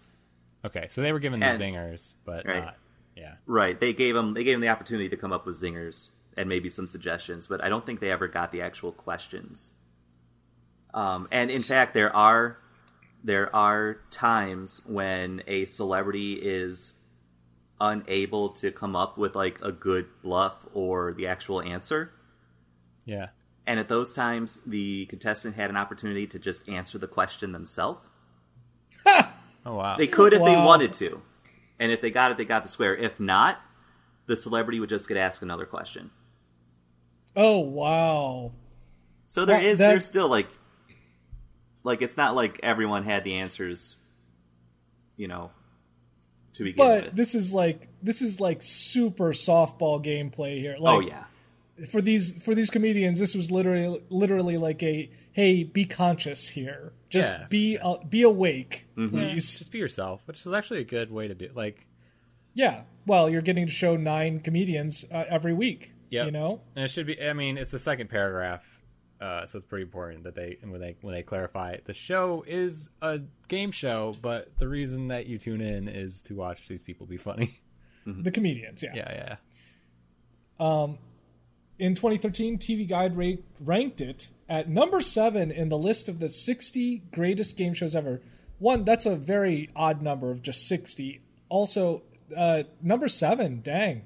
Okay, 0.65 0.87
so 0.89 1.01
they 1.01 1.13
were 1.13 1.19
given 1.19 1.39
the 1.39 1.45
And- 1.45 1.61
zingers, 1.61 2.15
but 2.25 2.45
right. 2.45 2.65
not. 2.65 2.77
Yeah. 3.19 3.33
right. 3.45 3.79
They 3.79 3.93
gave 3.93 4.15
them 4.15 4.33
they 4.33 4.43
gave 4.43 4.55
them 4.55 4.61
the 4.61 4.69
opportunity 4.69 5.09
to 5.09 5.17
come 5.17 5.33
up 5.33 5.45
with 5.45 5.55
zingers 5.61 6.09
and 6.37 6.47
maybe 6.47 6.69
some 6.69 6.87
suggestions, 6.87 7.47
but 7.47 7.63
I 7.63 7.69
don't 7.69 7.85
think 7.85 7.99
they 7.99 8.11
ever 8.11 8.27
got 8.27 8.51
the 8.51 8.61
actual 8.61 8.91
questions. 8.91 9.71
Um, 10.93 11.27
and 11.31 11.51
in 11.51 11.61
fact, 11.61 11.93
there 11.93 12.15
are 12.15 12.57
there 13.23 13.53
are 13.53 13.97
times 14.11 14.81
when 14.85 15.43
a 15.47 15.65
celebrity 15.65 16.33
is 16.33 16.93
unable 17.81 18.49
to 18.49 18.71
come 18.71 18.95
up 18.95 19.17
with 19.17 19.35
like 19.35 19.59
a 19.61 19.71
good 19.71 20.07
bluff 20.23 20.65
or 20.73 21.13
the 21.13 21.27
actual 21.27 21.61
answer. 21.61 22.11
Yeah. 23.05 23.27
And 23.67 23.79
at 23.79 23.87
those 23.87 24.13
times, 24.13 24.59
the 24.65 25.05
contestant 25.07 25.55
had 25.55 25.69
an 25.69 25.77
opportunity 25.77 26.25
to 26.27 26.39
just 26.39 26.67
answer 26.67 26.97
the 26.97 27.07
question 27.07 27.51
themselves. 27.51 28.05
Oh 29.65 29.75
wow. 29.75 29.97
They 29.97 30.07
could 30.07 30.33
if 30.33 30.39
they 30.43 30.55
wanted 30.55 30.93
to. 30.93 31.21
And 31.79 31.91
if 31.91 32.01
they 32.01 32.11
got 32.11 32.31
it, 32.31 32.37
they 32.37 32.45
got 32.45 32.63
the 32.63 32.69
square. 32.69 32.95
If 32.95 33.19
not, 33.19 33.59
the 34.25 34.35
celebrity 34.35 34.79
would 34.79 34.89
just 34.89 35.07
get 35.07 35.17
asked 35.17 35.41
another 35.41 35.65
question. 35.65 36.11
Oh 37.35 37.59
wow! 37.59 38.51
So 39.27 39.45
there 39.45 39.61
is 39.61 39.79
that- 39.79 39.89
there's 39.89 40.05
still 40.05 40.27
like 40.27 40.47
like 41.83 42.01
it's 42.01 42.17
not 42.17 42.35
like 42.35 42.59
everyone 42.63 43.03
had 43.03 43.23
the 43.23 43.35
answers, 43.35 43.95
you 45.15 45.27
know, 45.27 45.51
to 46.53 46.63
begin 46.63 46.77
But 46.85 47.03
with. 47.05 47.15
this 47.15 47.35
is 47.35 47.53
like 47.53 47.87
this 48.03 48.21
is 48.21 48.39
like 48.41 48.61
super 48.61 49.29
softball 49.31 50.03
gameplay 50.03 50.59
here. 50.59 50.75
Like, 50.77 50.95
oh 50.95 50.99
yeah. 50.99 51.23
For 51.91 52.01
these 52.01 52.41
for 52.43 52.53
these 52.55 52.69
comedians, 52.69 53.19
this 53.19 53.35
was 53.35 53.51
literally 53.51 54.01
literally 54.09 54.57
like 54.57 54.81
a 54.83 55.09
hey, 55.31 55.63
be 55.63 55.85
conscious 55.85 56.47
here. 56.49 56.93
Just 57.09 57.33
Yeah. 57.33 57.45
be 57.49 57.77
uh, 57.77 57.97
be 58.07 58.23
awake, 58.23 58.85
Mm-hmm. 58.97 59.09
please. 59.17 59.57
Just 59.57 59.71
be 59.71 59.77
yourself, 59.79 60.21
which 60.25 60.39
is 60.45 60.51
actually 60.51 60.81
a 60.81 60.85
good 60.85 61.11
way 61.11 61.27
to 61.27 61.35
do. 61.35 61.49
Like, 61.55 61.85
Yeah. 62.53 62.83
Well, 63.05 63.29
you're 63.29 63.41
getting 63.41 63.65
to 63.65 63.71
show 63.71 63.95
nine 63.95 64.39
comedians 64.41 65.05
uh, 65.11 65.23
every 65.29 65.53
week. 65.53 65.91
yeah 66.09 66.25
You 66.25 66.31
know. 66.31 66.61
and 66.75 66.85
it 66.85 66.89
should 66.89 67.07
be. 67.07 67.21
I 67.21 67.33
mean, 67.33 67.57
it's 67.57 67.71
the 67.71 67.79
second 67.79 68.09
paragraph, 68.09 68.63
uh, 69.21 69.45
so 69.45 69.57
it's 69.59 69.67
pretty 69.67 69.83
important 69.83 70.23
that 70.25 70.35
they 70.35 70.57
when 70.63 70.79
they 70.81 70.95
when 71.01 71.13
they 71.15 71.23
clarify 71.23 71.77
the 71.85 71.93
show 71.93 72.43
is 72.47 72.89
a 73.01 73.19
game 73.47 73.71
show, 73.71 74.13
but 74.21 74.51
the 74.57 74.67
reason 74.67 75.07
that 75.07 75.25
you 75.27 75.37
tune 75.37 75.61
in 75.61 75.87
is 75.87 76.21
to 76.23 76.35
watch 76.35 76.67
these 76.67 76.81
people 76.83 77.05
be 77.07 77.17
funny. 77.17 77.59
The 78.05 78.31
comedians. 78.31 78.81
Yeah. 78.81 78.93
yeah, 78.95 79.13
yeah. 79.13 79.35
In 81.79 81.95
2013, 81.95 82.57
TV 82.57 82.87
Guide 82.87 83.15
ra- 83.15 83.41
ranked 83.61 84.01
it 84.01 84.29
at 84.49 84.69
number 84.69 84.99
seven 84.99 85.49
in 85.51 85.69
the 85.69 85.77
list 85.77 86.09
of 86.09 86.19
the 86.19 86.27
60 86.27 87.03
greatest 87.13 87.55
game 87.55 87.73
shows 87.73 87.95
ever. 87.95 88.21
One, 88.59 88.83
that's 88.83 89.05
a 89.05 89.15
very 89.15 89.69
odd 89.75 90.01
number 90.01 90.29
of 90.29 90.41
just 90.41 90.67
60. 90.67 91.21
Also, 91.47 92.03
uh, 92.35 92.63
number 92.81 93.07
seven, 93.07 93.61
dang. 93.61 94.03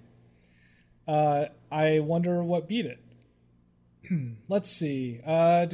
Uh, 1.07 1.45
I 1.71 1.99
wonder 1.99 2.43
what 2.43 2.67
beat 2.67 2.85
it. 2.85 2.99
Let's 4.47 4.69
see. 4.69 5.19
Uh. 5.25 5.65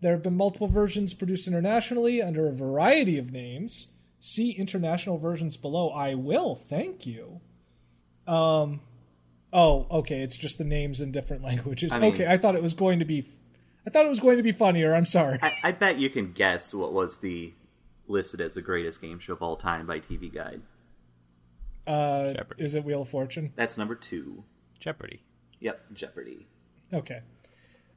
There 0.00 0.12
have 0.12 0.22
been 0.22 0.36
multiple 0.36 0.68
versions 0.68 1.14
produced 1.14 1.48
internationally 1.48 2.22
under 2.22 2.48
a 2.48 2.52
variety 2.52 3.18
of 3.18 3.32
names. 3.32 3.88
See 4.20 4.50
international 4.50 5.18
versions 5.18 5.56
below. 5.56 5.90
I 5.90 6.14
will. 6.14 6.54
Thank 6.54 7.06
you. 7.06 7.40
Um, 8.26 8.80
oh, 9.52 9.86
okay. 9.90 10.20
It's 10.20 10.36
just 10.36 10.58
the 10.58 10.64
names 10.64 11.00
in 11.00 11.12
different 11.12 11.42
languages. 11.42 11.92
I 11.92 11.98
mean- 11.98 12.14
okay, 12.14 12.26
I 12.26 12.38
thought 12.38 12.54
it 12.54 12.62
was 12.62 12.74
going 12.74 12.98
to 12.98 13.04
be. 13.04 13.28
I 13.86 13.90
thought 13.90 14.04
it 14.04 14.10
was 14.10 14.20
going 14.20 14.36
to 14.36 14.42
be 14.42 14.52
funnier. 14.52 14.94
I'm 14.94 15.06
sorry. 15.06 15.38
I, 15.40 15.52
I 15.64 15.72
bet 15.72 15.98
you 15.98 16.10
can 16.10 16.32
guess 16.32 16.74
what 16.74 16.92
was 16.92 17.18
the 17.20 17.54
listed 18.06 18.40
as 18.40 18.54
the 18.54 18.60
greatest 18.62 19.00
game 19.00 19.18
show 19.18 19.32
of 19.32 19.42
all 19.42 19.56
time 19.56 19.86
by 19.86 20.00
TV 20.00 20.32
Guide. 20.32 20.60
Uh, 21.86 22.34
Jeopardy. 22.34 22.64
is 22.64 22.74
it 22.74 22.84
Wheel 22.84 23.02
of 23.02 23.08
Fortune? 23.08 23.52
That's 23.56 23.78
number 23.78 23.94
two. 23.94 24.44
Jeopardy. 24.78 25.22
Yep, 25.60 25.94
Jeopardy. 25.94 26.46
Okay. 26.92 27.20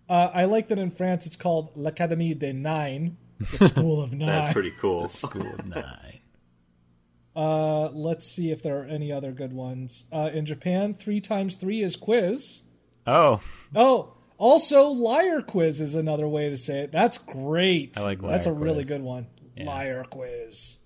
Uh, 0.09 0.29
I 0.33 0.45
like 0.45 0.69
that 0.69 0.79
in 0.79 0.91
France 0.91 1.25
it's 1.25 1.35
called 1.35 1.75
L'Académie 1.75 2.37
des 2.37 2.53
Nine, 2.53 3.17
the 3.39 3.67
School 3.67 4.01
of 4.01 4.13
Nine. 4.13 4.27
That's 4.27 4.53
pretty 4.53 4.71
cool. 4.79 5.03
The 5.03 5.07
School 5.09 5.53
of 5.53 5.65
Nine. 5.65 6.19
Uh, 7.35 7.89
let's 7.89 8.27
see 8.27 8.51
if 8.51 8.61
there 8.61 8.81
are 8.81 8.85
any 8.85 9.11
other 9.11 9.31
good 9.31 9.53
ones. 9.53 10.03
Uh, 10.11 10.29
in 10.33 10.45
Japan, 10.45 10.93
three 10.93 11.21
times 11.21 11.55
three 11.55 11.81
is 11.81 11.95
quiz. 11.95 12.61
Oh, 13.07 13.41
Oh, 13.75 14.13
also 14.37 14.87
liar 14.89 15.41
quiz 15.41 15.79
is 15.79 15.95
another 15.95 16.27
way 16.27 16.49
to 16.49 16.57
say 16.57 16.79
it. 16.79 16.91
That's 16.91 17.17
great. 17.17 17.97
I 17.97 18.01
like 18.01 18.21
That's 18.21 18.47
a 18.47 18.51
liar 18.51 18.59
really 18.59 18.83
good 18.83 19.01
one. 19.01 19.27
Yeah. 19.55 19.65
Liar 19.65 20.03
quiz. 20.09 20.77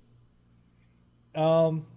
Um. 1.34 1.88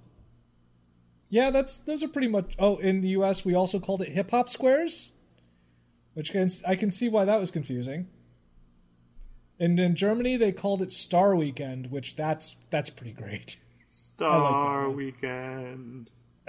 Yeah, 1.30 1.50
that's 1.50 1.76
those 1.78 2.02
are 2.02 2.08
pretty 2.08 2.28
much. 2.28 2.54
Oh, 2.58 2.76
in 2.78 3.02
the 3.02 3.08
U.S., 3.08 3.44
we 3.44 3.54
also 3.54 3.78
called 3.78 4.00
it 4.00 4.08
hip 4.08 4.30
hop 4.30 4.48
squares, 4.48 5.10
which 6.14 6.32
can 6.32 6.50
I 6.66 6.74
can 6.74 6.90
see 6.90 7.08
why 7.08 7.26
that 7.26 7.38
was 7.38 7.50
confusing. 7.50 8.08
And 9.60 9.78
in 9.78 9.94
Germany, 9.96 10.36
they 10.36 10.52
called 10.52 10.80
it 10.80 10.90
Star 10.92 11.36
Weekend, 11.36 11.90
which 11.90 12.16
that's 12.16 12.56
that's 12.70 12.90
pretty 12.90 13.12
great. 13.12 13.56
Star 13.88 14.90
Weekend. 14.90 16.10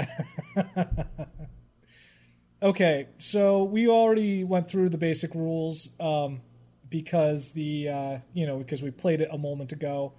Okay, 2.62 3.08
so 3.19 3.63
we 3.63 3.88
already 3.88 4.43
went 4.43 4.69
through 4.69 4.89
the 4.89 4.97
basic 4.97 5.34
rules 5.34 5.89
um, 5.97 6.41
because 6.89 7.52
the 7.52 7.88
uh, 7.88 8.17
you 8.34 8.45
know 8.45 8.58
because 8.58 8.82
we 8.82 8.91
played 8.91 9.21
it 9.21 9.30
a 9.32 9.38
moment 9.38 9.71
ago. 9.71 10.12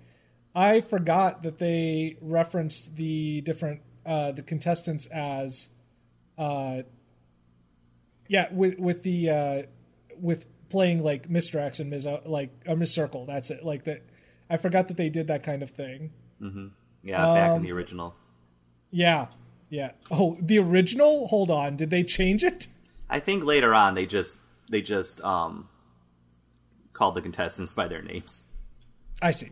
I 0.54 0.80
forgot 0.80 1.42
that 1.42 1.59
they 1.59 2.16
referenced 2.22 2.96
the 2.96 3.42
different 3.42 3.83
uh, 4.06 4.33
the 4.33 4.42
contestants 4.42 5.06
as 5.09 5.68
uh, 6.38 6.78
yeah 8.26 8.46
with 8.52 8.78
with 8.78 9.02
the 9.02 9.28
uh, 9.28 9.62
with 10.18 10.46
playing 10.70 11.02
like 11.04 11.28
Mr. 11.28 11.56
X 11.56 11.78
and 11.78 11.90
Ms. 11.90 12.06
O- 12.06 12.22
like 12.24 12.50
a 12.64 12.74
Miss 12.74 12.90
Circle. 12.90 13.26
That's 13.26 13.50
it. 13.50 13.62
Like 13.66 13.85
that. 13.85 14.02
I 14.48 14.56
forgot 14.56 14.88
that 14.88 14.96
they 14.96 15.11
did 15.11 15.26
that 15.26 15.42
kind 15.42 15.62
of 15.62 15.70
thing. 15.70 16.11
Yeah, 17.02 17.18
back 17.34 17.50
in 17.50 17.56
Um, 17.58 17.62
the 17.62 17.72
original. 17.72 18.14
Yeah, 18.90 19.26
yeah. 19.68 19.92
Oh, 20.10 20.36
the 20.40 20.58
original. 20.58 21.28
Hold 21.28 21.50
on, 21.50 21.76
did 21.76 21.90
they 21.90 22.02
change 22.02 22.44
it? 22.44 22.68
I 23.08 23.20
think 23.20 23.44
later 23.44 23.74
on 23.74 23.94
they 23.94 24.06
just 24.06 24.40
they 24.68 24.82
just 24.82 25.22
um 25.24 25.68
called 26.92 27.14
the 27.14 27.22
contestants 27.22 27.72
by 27.72 27.88
their 27.88 28.02
names. 28.02 28.44
I 29.22 29.30
see. 29.30 29.50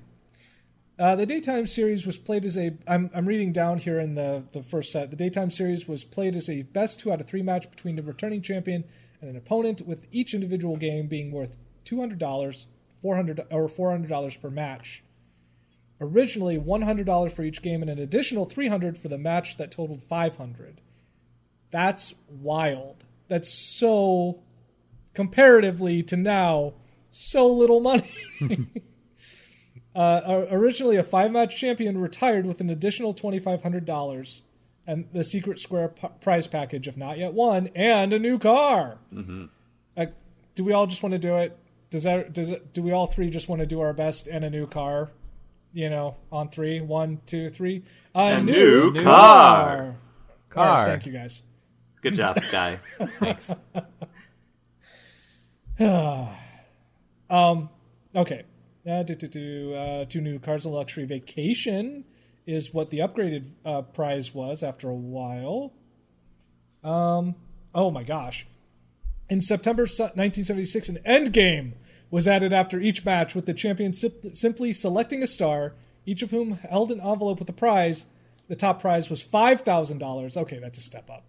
Uh, 0.98 1.14
the 1.14 1.26
daytime 1.26 1.66
series 1.66 2.04
was 2.06 2.16
played 2.16 2.44
as 2.44 2.56
a. 2.58 2.76
I'm, 2.88 3.08
I'm 3.14 3.26
reading 3.26 3.52
down 3.52 3.78
here 3.78 4.00
in 4.00 4.14
the, 4.16 4.42
the 4.52 4.64
first 4.64 4.90
set. 4.90 5.10
The 5.10 5.16
daytime 5.16 5.50
series 5.50 5.86
was 5.86 6.02
played 6.02 6.34
as 6.34 6.48
a 6.48 6.62
best 6.62 6.98
two 6.98 7.12
out 7.12 7.20
of 7.20 7.28
three 7.28 7.42
match 7.42 7.70
between 7.70 7.94
the 7.94 8.02
returning 8.02 8.42
champion 8.42 8.82
and 9.20 9.30
an 9.30 9.36
opponent, 9.36 9.86
with 9.86 10.06
each 10.10 10.34
individual 10.34 10.76
game 10.76 11.06
being 11.06 11.30
worth 11.30 11.56
two 11.84 12.00
hundred 12.00 12.18
dollars, 12.18 12.66
four 13.00 13.14
hundred 13.14 13.40
or 13.52 13.68
four 13.68 13.90
hundred 13.92 14.08
dollars 14.10 14.36
per 14.36 14.50
match. 14.50 15.04
Originally, 16.00 16.58
one 16.58 16.82
hundred 16.82 17.06
dollars 17.06 17.32
for 17.32 17.42
each 17.42 17.62
game 17.62 17.82
and 17.82 17.90
an 17.90 17.98
additional 17.98 18.44
three 18.44 18.68
hundred 18.68 18.96
for 18.98 19.08
the 19.08 19.18
match 19.18 19.56
that 19.56 19.70
totaled 19.70 20.02
five 20.02 20.36
hundred. 20.36 20.80
That's 21.70 22.14
wild. 22.28 23.04
That's 23.28 23.52
so 23.78 24.40
comparatively 25.12 26.02
to 26.04 26.16
now, 26.16 26.74
so 27.10 27.48
little 27.48 27.80
money. 27.80 28.10
Uh, 29.98 30.46
originally, 30.52 30.94
a 30.94 31.02
five 31.02 31.32
match 31.32 31.58
champion 31.58 31.98
retired 31.98 32.46
with 32.46 32.60
an 32.60 32.70
additional 32.70 33.12
$2,500 33.12 34.42
and 34.86 35.08
the 35.12 35.24
secret 35.24 35.58
square 35.58 35.88
p- 35.88 36.06
prize 36.20 36.46
package 36.46 36.86
of 36.86 36.96
not 36.96 37.18
yet 37.18 37.32
won 37.32 37.68
and 37.74 38.12
a 38.12 38.18
new 38.18 38.38
car. 38.38 38.98
Mm-hmm. 39.12 39.46
Uh, 39.96 40.06
do 40.54 40.62
we 40.62 40.72
all 40.72 40.86
just 40.86 41.02
want 41.02 41.14
to 41.14 41.18
do 41.18 41.34
it? 41.36 41.58
Does 41.90 42.04
that 42.04 42.32
does 42.32 42.50
it? 42.50 42.72
Do 42.72 42.82
we 42.82 42.92
all 42.92 43.06
three 43.06 43.28
just 43.28 43.48
want 43.48 43.60
to 43.60 43.66
do 43.66 43.80
our 43.80 43.92
best 43.92 44.28
and 44.28 44.44
a 44.44 44.50
new 44.50 44.68
car? 44.68 45.10
You 45.72 45.90
know, 45.90 46.16
on 46.32 46.48
three, 46.48 46.80
one, 46.80 47.20
two, 47.26 47.50
three. 47.50 47.84
A, 48.14 48.34
a 48.34 48.42
new, 48.42 48.92
new, 48.92 49.02
car. 49.02 49.96
Car. 50.48 50.84
Right, 50.84 50.90
thank 50.90 51.06
you 51.06 51.12
guys. 51.12 51.42
Good 52.02 52.14
job, 52.14 52.40
Sky. 52.40 52.78
Thanks. 53.20 53.50
um. 57.30 57.70
Okay. 58.14 58.44
Uh, 58.88 59.02
do, 59.02 59.14
do, 59.14 59.28
do, 59.28 59.74
uh, 59.74 60.04
two 60.06 60.20
new 60.20 60.38
cars 60.38 60.64
of 60.64 60.72
luxury 60.72 61.04
vacation 61.04 62.04
is 62.46 62.72
what 62.72 62.88
the 62.88 63.00
upgraded 63.00 63.50
uh, 63.64 63.82
prize 63.82 64.34
was 64.34 64.62
after 64.62 64.88
a 64.88 64.94
while. 64.94 65.74
Um, 66.82 67.34
oh 67.74 67.90
my 67.90 68.02
gosh. 68.02 68.46
In 69.28 69.42
September 69.42 69.82
1976, 69.82 70.88
an 70.88 70.98
end 71.04 71.34
game 71.34 71.74
was 72.10 72.26
added 72.28 72.52
after 72.52 72.80
each 72.80 73.04
match, 73.04 73.34
with 73.34 73.46
the 73.46 73.54
champion 73.54 73.92
simply 73.92 74.72
selecting 74.72 75.22
a 75.22 75.26
star, 75.26 75.74
each 76.06 76.22
of 76.22 76.30
whom 76.30 76.52
held 76.52 76.90
an 76.90 77.00
envelope 77.00 77.38
with 77.38 77.48
a 77.48 77.52
prize. 77.54 78.06
The 78.48 78.56
top 78.56 78.80
prize 78.80 79.10
was 79.10 79.22
$5,000. 79.22 80.36
Okay, 80.36 80.58
that's 80.58 80.78
a 80.78 80.82
step 80.82 81.10
up. 81.10 81.24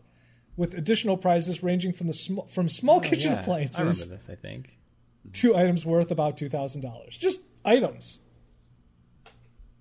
With 0.55 0.73
additional 0.73 1.17
prizes 1.17 1.61
ranging 1.63 1.91
from 1.93 2.07
the 2.07 2.13
sm- 2.13 2.47
from 2.49 2.69
small 2.69 2.97
Oh, 2.97 3.01
kitchen 3.01 3.31
yeah. 3.33 3.39
appliances 3.41 3.77
I 3.77 3.83
remember 3.83 4.05
this. 4.05 4.29
I 4.29 4.35
think. 4.35 4.77
two 5.33 5.55
items 5.55 5.85
worth 5.85 6.11
about 6.11 6.35
two 6.37 6.49
thousand 6.49 6.81
dollars. 6.81 7.17
Just 7.17 7.41
items. 7.63 8.19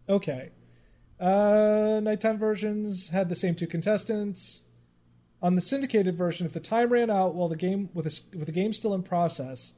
Okay. 0.08 0.50
Uh, 1.20 2.00
nighttime 2.02 2.38
versions 2.38 3.08
had 3.08 3.28
the 3.28 3.34
same 3.34 3.54
two 3.54 3.66
contestants. 3.66 4.62
On 5.42 5.54
the 5.54 5.60
syndicated 5.60 6.16
version, 6.16 6.46
if 6.46 6.52
the 6.52 6.60
time 6.60 6.90
ran 6.90 7.10
out 7.10 7.34
while 7.34 7.48
the 7.48 7.56
game 7.56 7.90
with 7.94 8.04
the, 8.06 8.36
with 8.38 8.46
the 8.46 8.52
game 8.52 8.72
still 8.72 8.94
in 8.94 9.02
process, 9.02 9.72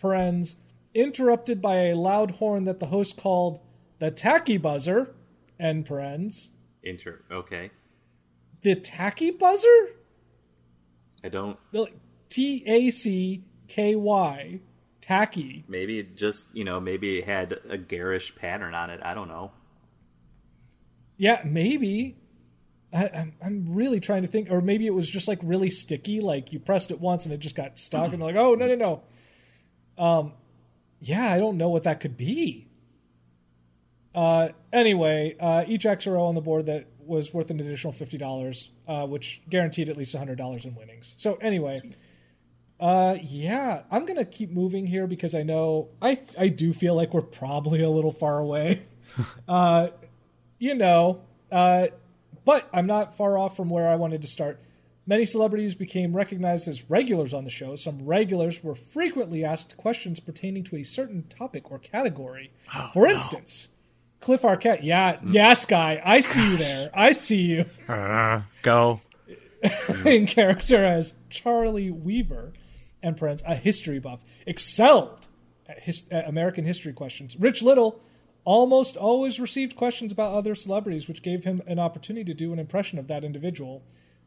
parens 0.00 0.56
interrupted 0.94 1.60
by 1.60 1.86
a 1.86 1.94
loud 1.96 2.32
horn 2.32 2.64
that 2.64 2.80
the 2.80 2.86
host 2.86 3.16
called 3.16 3.60
the 3.98 4.10
tacky 4.10 4.56
buzzer, 4.56 5.14
end 5.58 5.86
parens. 5.86 6.50
Inter. 6.82 7.22
Okay. 7.30 7.70
The 8.62 8.74
tacky 8.74 9.30
buzzer? 9.30 9.90
I 11.22 11.28
don't. 11.28 11.58
T 12.30 12.62
A 12.66 12.90
C 12.90 13.44
K 13.66 13.96
Y. 13.96 14.60
Tacky. 15.00 15.64
Maybe 15.68 15.98
it 15.98 16.16
just 16.16 16.54
you 16.54 16.64
know 16.64 16.80
maybe 16.80 17.18
it 17.18 17.24
had 17.24 17.58
a 17.68 17.78
garish 17.78 18.34
pattern 18.36 18.74
on 18.74 18.90
it. 18.90 19.00
I 19.02 19.14
don't 19.14 19.28
know. 19.28 19.52
Yeah, 21.16 21.40
maybe. 21.44 22.16
I, 22.92 23.10
I'm 23.14 23.32
I'm 23.42 23.74
really 23.74 24.00
trying 24.00 24.22
to 24.22 24.28
think, 24.28 24.50
or 24.50 24.60
maybe 24.60 24.86
it 24.86 24.94
was 24.94 25.08
just 25.08 25.28
like 25.28 25.40
really 25.42 25.70
sticky. 25.70 26.20
Like 26.20 26.52
you 26.52 26.60
pressed 26.60 26.90
it 26.90 27.00
once 27.00 27.24
and 27.24 27.34
it 27.34 27.40
just 27.40 27.54
got 27.54 27.78
stuck, 27.78 28.12
and 28.12 28.22
like, 28.22 28.36
oh 28.36 28.54
no 28.54 28.66
no 28.66 28.74
no. 28.74 29.02
Um, 29.98 30.32
yeah, 31.00 31.32
I 31.32 31.38
don't 31.38 31.56
know 31.56 31.68
what 31.68 31.84
that 31.84 32.00
could 32.00 32.16
be. 32.16 32.66
Uh, 34.14 34.48
anyway, 34.72 35.36
uh, 35.38 35.64
each 35.66 35.84
XRO 35.84 36.22
on 36.22 36.34
the 36.34 36.40
board 36.40 36.66
that 36.66 36.86
was 36.98 37.32
worth 37.32 37.50
an 37.50 37.60
additional 37.60 37.92
fifty 37.92 38.18
dollars, 38.18 38.70
uh, 38.86 39.06
which 39.06 39.40
guaranteed 39.48 39.88
at 39.88 39.96
least 39.96 40.14
hundred 40.14 40.38
dollars 40.38 40.64
in 40.64 40.74
winnings. 40.74 41.14
So 41.18 41.34
anyway, 41.36 41.80
uh, 42.80 43.16
yeah, 43.22 43.82
I'm 43.90 44.06
gonna 44.06 44.24
keep 44.24 44.50
moving 44.50 44.86
here 44.86 45.06
because 45.06 45.34
I 45.34 45.42
know 45.42 45.88
I 46.02 46.20
I 46.38 46.48
do 46.48 46.72
feel 46.72 46.94
like 46.94 47.14
we're 47.14 47.22
probably 47.22 47.82
a 47.82 47.90
little 47.90 48.12
far 48.12 48.38
away. 48.38 48.82
uh, 49.48 49.88
you 50.58 50.74
know, 50.74 51.20
uh, 51.52 51.88
but 52.44 52.68
I'm 52.72 52.86
not 52.86 53.16
far 53.16 53.38
off 53.38 53.56
from 53.56 53.70
where 53.70 53.88
I 53.88 53.96
wanted 53.96 54.22
to 54.22 54.28
start. 54.28 54.60
Many 55.08 55.24
celebrities 55.24 55.74
became 55.74 56.14
recognized 56.14 56.68
as 56.68 56.90
regulars 56.90 57.32
on 57.32 57.44
the 57.44 57.50
show. 57.50 57.76
Some 57.76 58.04
regulars 58.04 58.62
were 58.62 58.74
frequently 58.74 59.42
asked 59.42 59.78
questions 59.78 60.20
pertaining 60.20 60.64
to 60.64 60.76
a 60.76 60.84
certain 60.84 61.22
topic 61.30 61.70
or 61.70 61.78
category. 61.78 62.50
For 62.92 63.06
instance, 63.06 63.68
Cliff 64.20 64.42
Arquette. 64.42 64.80
Yeah, 64.82 65.18
yes, 65.26 65.64
guy. 65.64 66.02
I 66.04 66.20
see 66.20 66.50
you 66.50 66.56
there. 66.58 66.90
I 66.92 67.12
see 67.12 67.40
you 67.40 67.64
Uh, 67.88 68.42
go. 68.60 69.00
in 70.04 70.26
character 70.26 70.84
as 70.84 71.14
Charley 71.30 71.90
Weaver, 71.90 72.52
and 73.02 73.16
Prince, 73.16 73.42
a 73.46 73.54
history 73.54 73.98
buff, 73.98 74.20
excelled 74.46 75.26
at, 75.66 75.80
his, 75.80 76.02
at 76.10 76.28
American 76.28 76.66
history 76.66 76.92
questions. 76.92 77.34
Rich 77.34 77.62
Little 77.62 77.98
almost 78.44 78.96
always 78.98 79.40
received 79.40 79.74
questions 79.74 80.12
about 80.12 80.34
other 80.34 80.54
celebrities, 80.54 81.08
which 81.08 81.22
gave 81.22 81.44
him 81.44 81.62
an 81.66 81.78
opportunity 81.78 82.24
to 82.24 82.34
do 82.34 82.52
an 82.52 82.58
impression 82.58 82.98
of 82.98 83.08
that 83.08 83.24
individual. 83.24 83.82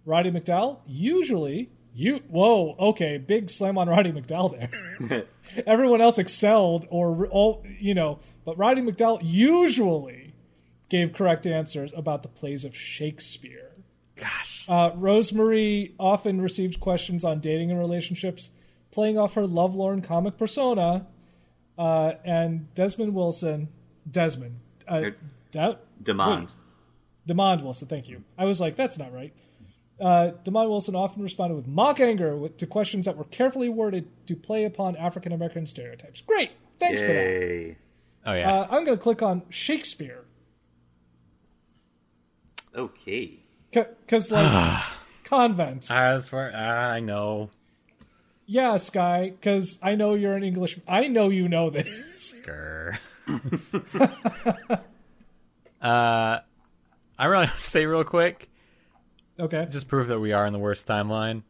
Roddy 0.05 0.31
McDowall 0.31 0.79
usually 0.87 1.69
you 1.93 2.21
whoa 2.29 2.75
okay 2.79 3.17
big 3.17 3.49
slam 3.49 3.77
on 3.77 3.89
Roddy 3.89 4.11
McDowall 4.11 4.69
there. 5.09 5.25
Everyone 5.67 6.01
else 6.01 6.17
excelled 6.17 6.87
or 6.89 7.27
all 7.27 7.63
you 7.79 7.93
know, 7.93 8.19
but 8.45 8.57
Roddy 8.57 8.81
McDowall 8.81 9.19
usually 9.21 10.33
gave 10.89 11.13
correct 11.13 11.45
answers 11.45 11.91
about 11.95 12.23
the 12.23 12.29
plays 12.29 12.65
of 12.65 12.75
Shakespeare. 12.75 13.71
Gosh. 14.15 14.65
Uh, 14.67 14.91
Rose 14.95 15.31
Marie 15.33 15.95
often 15.99 16.41
received 16.41 16.79
questions 16.79 17.23
on 17.23 17.39
dating 17.39 17.71
and 17.71 17.79
relationships, 17.79 18.49
playing 18.91 19.17
off 19.17 19.33
her 19.33 19.47
lovelorn 19.47 20.01
comic 20.01 20.37
persona. 20.37 21.07
Uh, 21.77 22.13
and 22.23 22.71
Desmond 22.75 23.15
Wilson, 23.15 23.69
Desmond, 24.09 24.59
uh, 24.87 24.99
demand 24.99 25.15
Da- 25.51 25.75
Demand. 26.03 26.53
Demond 27.27 27.63
Wilson, 27.63 27.87
thank 27.87 28.07
you. 28.07 28.23
I 28.37 28.45
was 28.45 28.59
like, 28.59 28.75
that's 28.75 28.97
not 28.97 29.13
right. 29.13 29.33
Uh, 30.01 30.31
Demond 30.43 30.69
Wilson 30.69 30.95
often 30.95 31.21
responded 31.21 31.55
with 31.55 31.67
mock 31.67 31.99
anger 31.99 32.49
to 32.49 32.65
questions 32.65 33.05
that 33.05 33.15
were 33.15 33.25
carefully 33.25 33.69
worded 33.69 34.07
to 34.25 34.35
play 34.35 34.65
upon 34.65 34.95
African 34.95 35.31
American 35.31 35.65
stereotypes. 35.67 36.21
Great, 36.21 36.51
thanks 36.79 36.99
for 37.01 37.07
that. 37.07 37.75
Oh 38.25 38.33
yeah. 38.33 38.51
Uh, 38.51 38.67
I'm 38.71 38.83
going 38.85 38.97
to 38.97 39.01
click 39.01 39.21
on 39.21 39.43
Shakespeare 39.49 40.25
Okay. 42.75 43.39
because, 43.71 44.31
like, 44.31 44.83
convents. 45.23 45.89
Ah, 45.91 46.13
that's 46.13 46.31
where 46.31 46.51
ah, 46.55 46.91
I 46.91 46.99
know. 46.99 47.49
Yeah, 48.45 48.77
Sky, 48.77 49.31
because 49.31 49.79
I 49.81 49.95
know 49.95 50.13
you're 50.13 50.35
an 50.35 50.43
English. 50.43 50.79
I 50.87 51.07
know 51.07 51.29
you 51.29 51.47
know 51.47 51.69
this. 51.69 52.33
Grr. 52.45 52.97
uh, 55.81 56.39
I 57.19 57.25
really 57.25 57.45
want 57.45 57.57
to 57.57 57.63
say 57.63 57.85
real 57.85 58.03
quick, 58.03 58.49
Okay. 59.41 59.67
just 59.69 59.87
prove 59.87 60.07
that 60.09 60.19
we 60.19 60.31
are 60.33 60.45
in 60.45 60.53
the 60.53 60.59
worst 60.59 60.87
timeline. 60.87 61.43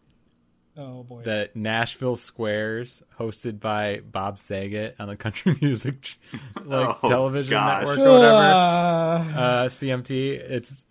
Oh 0.77 1.04
boy. 1.04 1.23
That 1.23 1.56
Nashville 1.56 2.15
Squares, 2.15 3.04
hosted 3.19 3.60
by 3.60 3.99
Bob 3.99 4.38
Saget 4.39 4.95
on 4.99 5.10
the 5.10 5.17
Country 5.17 5.58
Music 5.62 6.15
like 6.63 6.97
Oh, 7.04 7.10
television 7.10 7.51
gosh. 7.51 7.80
network 7.88 7.99
or 7.99 8.12
whatever, 8.13 8.51
Uh, 8.51 9.39
uh, 9.39 9.67
CMT. 9.69 10.39
It's 10.39 10.86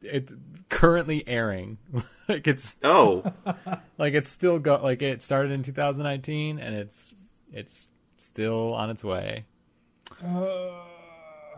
it's 0.00 0.32
currently 0.70 1.28
airing. 1.28 1.76
like 2.28 2.46
it's 2.48 2.76
Oh, 2.82 3.22
like 3.98 4.14
it's 4.14 4.30
still 4.30 4.58
go 4.58 4.80
like 4.82 5.02
it 5.02 5.22
started 5.22 5.52
in 5.52 5.62
2019 5.62 6.58
and 6.58 6.74
it's 6.74 7.12
it's 7.52 7.88
still 8.16 8.72
on 8.72 8.88
its 8.88 9.04
way. 9.04 9.44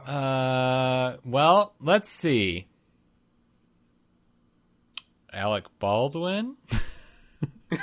Uh, 0.07 1.17
well, 1.25 1.75
let's 1.81 2.09
see. 2.11 2.67
Alec 5.35 5.65
Baldwin, 5.79 6.57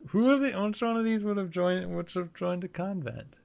Who 0.07 0.29
are 0.29 0.39
they? 0.39 0.53
Which 0.53 0.81
one 0.81 0.97
of 0.97 1.05
these 1.05 1.23
would 1.23 1.37
have 1.37 1.51
joined? 1.51 1.95
Which 1.95 2.13
have 2.15 2.33
joined 2.33 2.63
a 2.63 2.67
convent? 2.67 3.37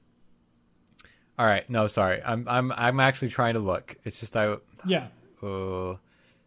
All 1.38 1.46
right, 1.46 1.68
no, 1.68 1.86
sorry. 1.86 2.22
I'm 2.24 2.48
I'm 2.48 2.72
I'm 2.72 3.00
actually 3.00 3.28
trying 3.28 3.54
to 3.54 3.60
look. 3.60 3.96
It's 4.04 4.20
just 4.20 4.36
I 4.36 4.56
Yeah. 4.86 5.08
oh, 5.42 5.98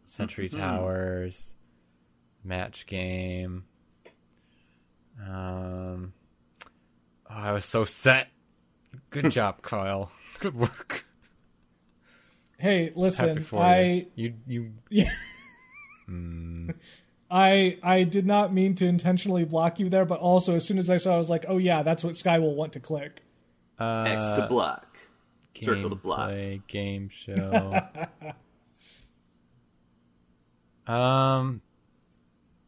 Century 0.06 0.50
mm. 0.50 0.58
Towers, 0.58 1.54
match 2.44 2.88
game. 2.88 3.66
Um, 5.22 6.14
oh, 7.30 7.34
I 7.34 7.52
was 7.52 7.66
so 7.66 7.84
set. 7.84 8.28
Good 9.10 9.30
job, 9.32 9.62
Kyle. 9.62 10.12
Good 10.40 10.56
work. 10.56 11.06
Hey, 12.60 12.92
listen, 12.96 13.46
I 13.54 14.08
you. 14.16 14.34
You 14.48 14.72
you 14.90 15.08
Yeah. 15.08 15.12
I 17.30 17.78
I 17.84 18.04
did 18.04 18.26
not 18.26 18.54
mean 18.54 18.74
to 18.76 18.86
intentionally 18.88 19.44
block 19.44 19.80
you 19.80 19.90
there, 19.90 20.06
but 20.06 20.20
also 20.20 20.56
as 20.56 20.66
soon 20.66 20.80
as 20.80 20.90
I 20.90 20.98
saw, 20.98 21.12
it, 21.12 21.16
I 21.16 21.18
was 21.18 21.30
like, 21.30 21.46
oh 21.48 21.58
yeah, 21.58 21.84
that's 21.84 22.04
what 22.04 22.16
Sky 22.16 22.40
will 22.40 22.56
want 22.56 22.74
to 22.74 22.80
click. 22.80 23.22
uh, 23.80 24.06
X 24.08 24.30
to 24.32 24.48
block. 24.48 24.98
Circle 25.56 25.90
to 25.90 25.96
block. 25.96 26.30
gameplay, 26.30 26.62
Game 26.68 27.10
show. 27.12 27.82
um, 30.88 31.62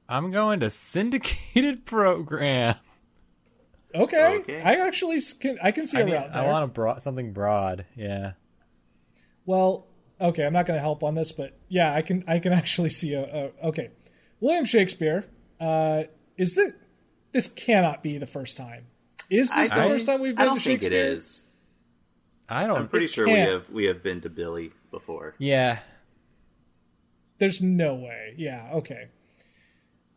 I'm 0.10 0.32
going 0.32 0.60
to 0.62 0.70
syndicated 0.70 1.86
program. 1.86 2.76
Okay, 3.96 4.38
Okay. 4.40 4.62
I 4.62 4.76
actually 4.86 5.22
can 5.40 5.58
I 5.64 5.72
can 5.72 5.86
see 5.86 5.98
I, 5.98 6.02
a 6.02 6.06
need- 6.06 6.14
route 6.14 6.34
there. 6.34 6.42
I 6.44 6.48
want 6.48 6.64
a 6.66 6.68
broad, 6.68 7.02
something 7.02 7.32
broad. 7.34 7.86
Yeah. 7.96 8.34
Well, 9.46 9.88
okay, 10.22 10.46
I'm 10.46 10.54
not 10.54 10.66
going 10.68 10.78
to 10.78 10.82
help 10.82 11.04
on 11.04 11.16
this, 11.16 11.32
but 11.32 11.58
yeah, 11.70 11.94
I 11.94 12.02
can 12.02 12.24
I 12.28 12.40
can 12.40 12.52
actually 12.62 12.90
see 12.90 13.14
a, 13.14 13.24
a 13.64 13.68
okay. 13.70 13.90
William 14.42 14.66
Shakespeare. 14.66 15.26
Uh, 15.60 16.04
is 16.38 16.56
that 16.56 16.74
this 17.32 17.48
cannot 17.48 18.02
be 18.04 18.18
the 18.18 18.26
first 18.28 18.58
time? 18.58 18.86
Is 19.30 19.50
this 19.52 19.70
the 19.70 19.82
I- 19.84 19.88
first 19.88 20.06
time 20.08 20.22
we've 20.22 20.36
been 20.36 20.54
to 20.54 20.60
Shakespeare? 20.60 20.72
I 20.72 20.74
don't 20.74 20.82
think 20.82 20.84
it 20.84 21.18
is. 21.18 21.44
I 22.48 22.66
don't. 22.68 22.78
I'm 22.78 22.88
pretty 22.90 23.08
sure 23.08 23.26
we 23.26 23.34
can't. 23.34 23.52
have 23.52 23.70
we 23.70 23.86
have 23.86 24.02
been 24.04 24.22
to 24.22 24.30
Billy 24.30 24.72
before. 24.92 25.36
yeah. 25.40 25.80
There's 27.40 27.62
no 27.62 27.96
way. 27.96 28.34
Yeah. 28.38 28.70
Okay. 28.74 29.08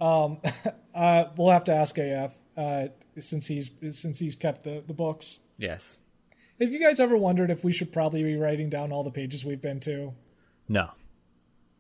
Um, 0.03 0.39
uh, 0.95 1.25
we'll 1.37 1.51
have 1.51 1.65
to 1.65 1.75
ask 1.75 1.97
AF 1.99 2.33
uh, 2.57 2.89
since 3.19 3.47
he's 3.47 3.71
since 3.93 4.19
he's 4.19 4.35
kept 4.37 4.65
the 4.65 4.83
the 4.87 4.95
books. 4.95 5.39
Yes. 5.59 6.01
Have 6.61 6.71
you 6.73 6.81
guys 6.81 7.01
ever 7.01 7.17
wondered 7.17 7.51
if 7.51 7.65
we 7.65 7.73
should 7.73 7.93
probably 7.93 8.23
be 8.23 8.37
writing 8.37 8.69
down 8.69 8.93
all 8.93 9.03
the 9.05 9.11
pages 9.11 9.45
we've 9.45 9.61
been 9.63 9.81
to? 9.81 10.13
No. 10.69 10.91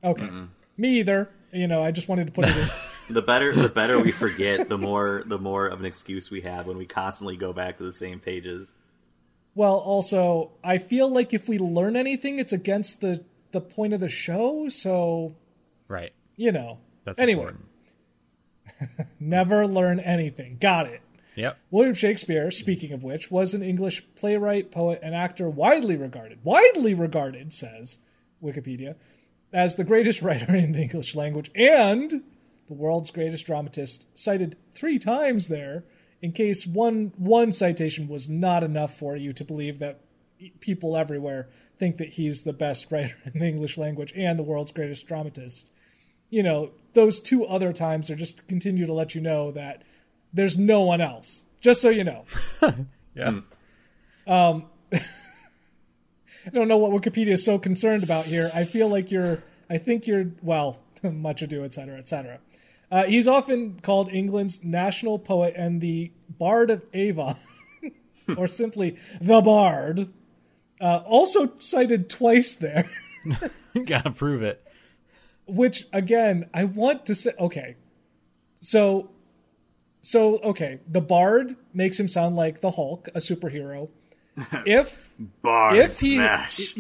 Okay. 0.02 0.28
Me 0.76 0.98
either. 1.00 1.28
You 1.52 1.66
know, 1.68 1.82
I 1.84 1.90
just 1.90 2.08
wanted 2.08 2.26
to 2.28 2.32
put 2.32 2.46
it 2.46 2.56
in. 2.56 2.68
The 3.10 3.20
better 3.20 3.54
the 3.54 3.68
better 3.68 3.98
we 3.98 4.12
forget, 4.12 4.68
the 4.68 4.78
more 4.78 5.24
the 5.26 5.36
more 5.38 5.66
of 5.66 5.80
an 5.80 5.84
excuse 5.86 6.30
we 6.30 6.42
have 6.42 6.66
when 6.68 6.78
we 6.78 6.86
constantly 6.86 7.36
go 7.36 7.52
back 7.52 7.78
to 7.78 7.82
the 7.84 7.92
same 7.92 8.20
pages. 8.20 8.72
well, 9.56 9.74
also, 9.74 10.52
I 10.62 10.78
feel 10.78 11.08
like 11.10 11.34
if 11.34 11.48
we 11.48 11.58
learn 11.58 11.96
anything, 11.96 12.38
it's 12.38 12.52
against 12.52 13.00
the 13.00 13.24
the 13.50 13.60
point 13.60 13.92
of 13.92 14.00
the 14.00 14.08
show. 14.08 14.68
So, 14.68 15.34
Right. 15.88 16.12
you 16.36 16.52
know. 16.52 16.78
That's 17.04 17.18
anyway, 17.18 17.42
important. 17.42 17.64
never 19.20 19.66
learn 19.66 20.00
anything. 20.00 20.58
Got 20.60 20.86
it. 20.86 21.00
Yep. 21.34 21.58
William 21.70 21.94
Shakespeare, 21.94 22.50
speaking 22.50 22.92
of 22.92 23.02
which, 23.02 23.30
was 23.30 23.54
an 23.54 23.62
English 23.62 24.04
playwright, 24.16 24.70
poet, 24.70 25.00
and 25.02 25.14
actor 25.14 25.48
widely 25.48 25.96
regarded, 25.96 26.38
widely 26.44 26.94
regarded, 26.94 27.54
says 27.54 27.98
Wikipedia, 28.42 28.96
as 29.52 29.76
the 29.76 29.84
greatest 29.84 30.20
writer 30.22 30.54
in 30.54 30.72
the 30.72 30.82
English 30.82 31.14
language 31.14 31.50
and 31.54 32.22
the 32.68 32.74
world's 32.74 33.10
greatest 33.10 33.46
dramatist, 33.46 34.06
cited 34.14 34.56
three 34.74 34.98
times 34.98 35.48
there, 35.48 35.84
in 36.20 36.32
case 36.32 36.66
one 36.66 37.12
one 37.16 37.50
citation 37.50 38.08
was 38.08 38.28
not 38.28 38.62
enough 38.62 38.96
for 38.98 39.16
you 39.16 39.32
to 39.32 39.44
believe 39.44 39.80
that 39.80 40.00
people 40.60 40.96
everywhere 40.96 41.48
think 41.78 41.98
that 41.98 42.08
he's 42.08 42.42
the 42.42 42.52
best 42.52 42.86
writer 42.92 43.16
in 43.24 43.40
the 43.40 43.46
English 43.46 43.76
language 43.78 44.12
and 44.16 44.38
the 44.38 44.44
world's 44.44 44.72
greatest 44.72 45.06
dramatist. 45.06 45.70
You 46.32 46.42
know, 46.42 46.70
those 46.94 47.20
two 47.20 47.44
other 47.44 47.72
times 47.72 48.10
are 48.10 48.16
just 48.16 48.38
to 48.38 48.42
continue 48.44 48.86
to 48.86 48.92
let 48.92 49.14
you 49.14 49.20
know 49.20 49.52
that 49.52 49.82
there's 50.32 50.56
no 50.58 50.80
one 50.80 51.00
else. 51.00 51.44
Just 51.60 51.80
so 51.80 51.90
you 51.90 52.04
know. 52.04 52.24
Yeah. 53.14 53.40
I 56.46 56.50
don't 56.50 56.66
know 56.66 56.78
what 56.78 56.92
Wikipedia 56.92 57.32
is 57.32 57.44
so 57.44 57.58
concerned 57.58 58.02
about 58.02 58.24
here. 58.24 58.50
I 58.54 58.64
feel 58.64 58.88
like 58.88 59.10
you're, 59.10 59.42
I 59.68 59.76
think 59.76 60.06
you're, 60.06 60.26
well, 60.40 60.78
much 61.02 61.42
ado, 61.42 61.62
et 61.62 61.74
cetera, 61.74 61.98
et 61.98 62.08
cetera. 62.08 62.38
Uh, 62.90 63.04
he's 63.04 63.28
often 63.28 63.80
called 63.82 64.08
England's 64.10 64.64
national 64.64 65.18
poet 65.18 65.52
and 65.56 65.80
the 65.80 66.10
Bard 66.38 66.70
of 66.70 66.82
Avon, 66.94 67.36
or 68.36 68.48
simply 68.48 68.96
the 69.20 69.42
Bard. 69.42 70.08
Uh, 70.80 71.02
also 71.04 71.52
cited 71.58 72.08
twice 72.08 72.54
there, 72.54 72.88
Gotta 73.84 74.10
prove 74.10 74.42
it. 74.42 74.66
Which 75.46 75.86
again, 75.92 76.48
I 76.54 76.64
want 76.64 77.06
to 77.06 77.14
say, 77.14 77.32
okay. 77.38 77.76
So, 78.60 79.10
so, 80.02 80.38
okay, 80.38 80.80
the 80.88 81.00
Bard 81.00 81.56
makes 81.74 81.98
him 81.98 82.08
sound 82.08 82.36
like 82.36 82.60
the 82.60 82.70
Hulk, 82.72 83.08
a 83.08 83.18
superhero. 83.18 83.88
If 84.66 85.10
Bar 85.42 85.76
if 85.76 86.00
he 86.00 86.14
smash. 86.16 86.74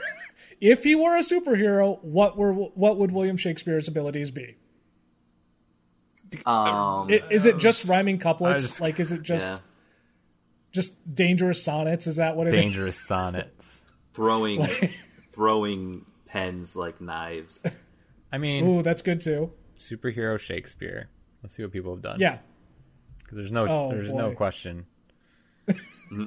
if 0.60 0.84
he 0.84 0.94
were 0.94 1.16
a 1.16 1.20
superhero, 1.20 2.02
what 2.04 2.36
were 2.36 2.52
what 2.52 2.98
would 2.98 3.10
William 3.10 3.36
Shakespeare's 3.36 3.88
abilities 3.88 4.30
be? 4.30 4.56
Um, 6.46 7.08
I- 7.10 7.22
Is 7.30 7.46
it 7.46 7.58
just 7.58 7.84
rhyming 7.84 8.18
couplets? 8.18 8.62
Just- 8.62 8.80
like, 8.80 8.98
is 9.00 9.12
it 9.12 9.22
just 9.34 9.54
yeah. 9.54 9.58
just 10.72 11.14
dangerous 11.14 11.62
sonnets? 11.62 12.06
Is 12.06 12.16
that 12.16 12.36
what 12.36 12.46
it 12.46 12.54
is? 12.54 12.60
Dangerous 12.60 12.98
sonnets. 12.98 13.82
throwing 14.12 14.66
throwing 15.32 16.04
pens 16.26 16.76
like 16.76 17.00
knives. 17.00 17.62
I 18.34 18.38
mean, 18.38 18.66
Ooh, 18.66 18.82
that's 18.82 19.00
good 19.00 19.20
too. 19.20 19.52
superhero 19.78 20.40
Shakespeare. 20.40 21.08
Let's 21.40 21.54
see 21.54 21.62
what 21.62 21.70
people 21.70 21.94
have 21.94 22.02
done. 22.02 22.18
Yeah. 22.18 22.38
'Cause 23.28 23.36
there's 23.36 23.52
no, 23.52 23.68
Oh, 23.68 23.90
there's 23.90 24.12
no 24.12 24.32
question. 24.32 24.86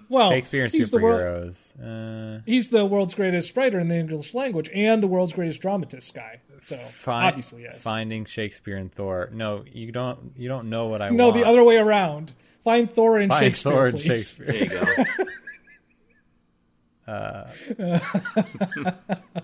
Well, 0.09 0.29
Shakespeare 0.29 0.63
and 0.63 0.71
he's 0.71 0.89
the, 0.89 0.97
superheroes. 0.97 2.37
uh, 2.39 2.41
he's 2.45 2.69
the 2.69 2.83
world's 2.85 3.13
greatest 3.13 3.55
writer 3.55 3.79
in 3.79 3.87
the 3.89 3.95
English 3.95 4.33
language 4.33 4.69
and 4.73 5.03
the 5.03 5.07
world's 5.07 5.33
greatest 5.33 5.61
dramatist 5.61 6.13
guy. 6.15 6.39
So 6.61 6.77
obviously, 7.05 7.61
yes. 7.63 7.81
Finding 7.83 8.25
Shakespeare 8.25 8.75
and 8.77 8.91
Thor. 8.91 9.29
No, 9.31 9.63
you 9.71 9.91
don't. 9.91 10.31
You 10.35 10.47
don't 10.49 10.69
know 10.69 10.87
what 10.87 11.01
I 11.01 11.05
want. 11.05 11.17
no, 11.17 11.29
want. 11.29 11.39
the 11.41 11.47
other 11.47 11.63
way 11.63 11.77
around. 11.77 12.33
Find 12.63 12.91
Thor 12.91 13.19
and 13.19 13.31
Find 13.31 13.45
Shakespeare, 13.45 13.71
Thor 13.71 13.85
and 13.87 13.95
please. 13.97 14.31
Shakespeare. 14.31 14.45
There 14.47 14.63
you 14.63 14.69
go. 14.69 14.85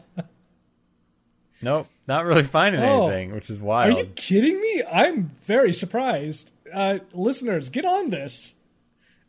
Nope, 1.63 1.87
not 2.07 2.25
really 2.25 2.43
finding 2.43 2.81
Oh. 2.81 3.07
anything, 3.07 3.33
which 3.33 3.49
is 3.49 3.61
wild. 3.61 3.95
Are 3.95 3.99
you 4.01 4.05
kidding 4.15 4.59
me? 4.59 4.83
I'm 4.83 5.31
very 5.45 5.73
surprised. 5.73 6.51
Uh, 6.71 6.99
listeners, 7.13 7.69
get 7.69 7.85
on 7.85 8.09
this. 8.09 8.55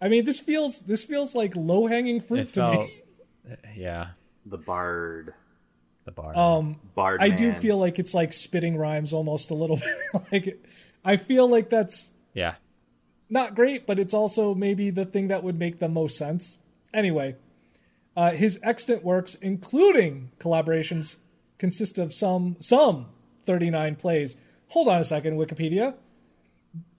I 0.01 0.09
mean, 0.09 0.25
this 0.25 0.41
feels 0.41 0.81
this 0.81 1.05
feels 1.05 1.35
like 1.35 1.55
low 1.57 1.87
hanging 1.87 2.21
fruit 2.21 2.41
It 2.41 2.53
to 2.55 2.61
felt, 2.61 2.87
me. 2.89 3.57
yeah, 3.77 4.09
The 4.47 4.59
bard. 4.59 5.35
the 6.05 6.11
bard, 6.13 6.37
Um, 6.37 6.81
Bard 6.95 7.21
I 7.23 7.31
do 7.31 7.53
feel 7.55 7.79
like 7.79 7.99
it's 7.99 8.13
like 8.13 8.33
spitting 8.35 8.77
rhymes 8.77 9.13
almost 9.15 9.51
a 9.51 9.55
little 9.55 9.77
bit. 10.13 10.23
like, 10.33 10.65
I 11.05 11.17
feel 11.17 11.49
like 11.49 11.71
that's 11.71 12.11
yeah, 12.35 12.55
not 13.31 13.55
great, 13.55 13.87
but 13.87 13.99
it's 13.99 14.13
also 14.15 14.55
maybe 14.55 14.91
the 14.91 15.07
thing 15.07 15.29
that 15.29 15.43
would 15.45 15.59
make 15.59 15.79
the 15.79 15.89
most 15.89 16.19
sense. 16.19 16.59
Anyway, 16.93 17.37
uh, 18.17 18.33
his 18.33 18.59
extant 18.63 19.03
works, 19.03 19.35
including 19.37 20.31
collaborations, 20.41 21.17
consist 21.65 21.99
of 21.99 22.13
some 22.13 22.57
some 22.61 23.07
39 23.47 23.97
plays. 23.97 24.37
Hold 24.69 24.87
on 24.87 25.01
a 25.01 25.05
second, 25.05 25.39
Wikipedia. 25.39 25.95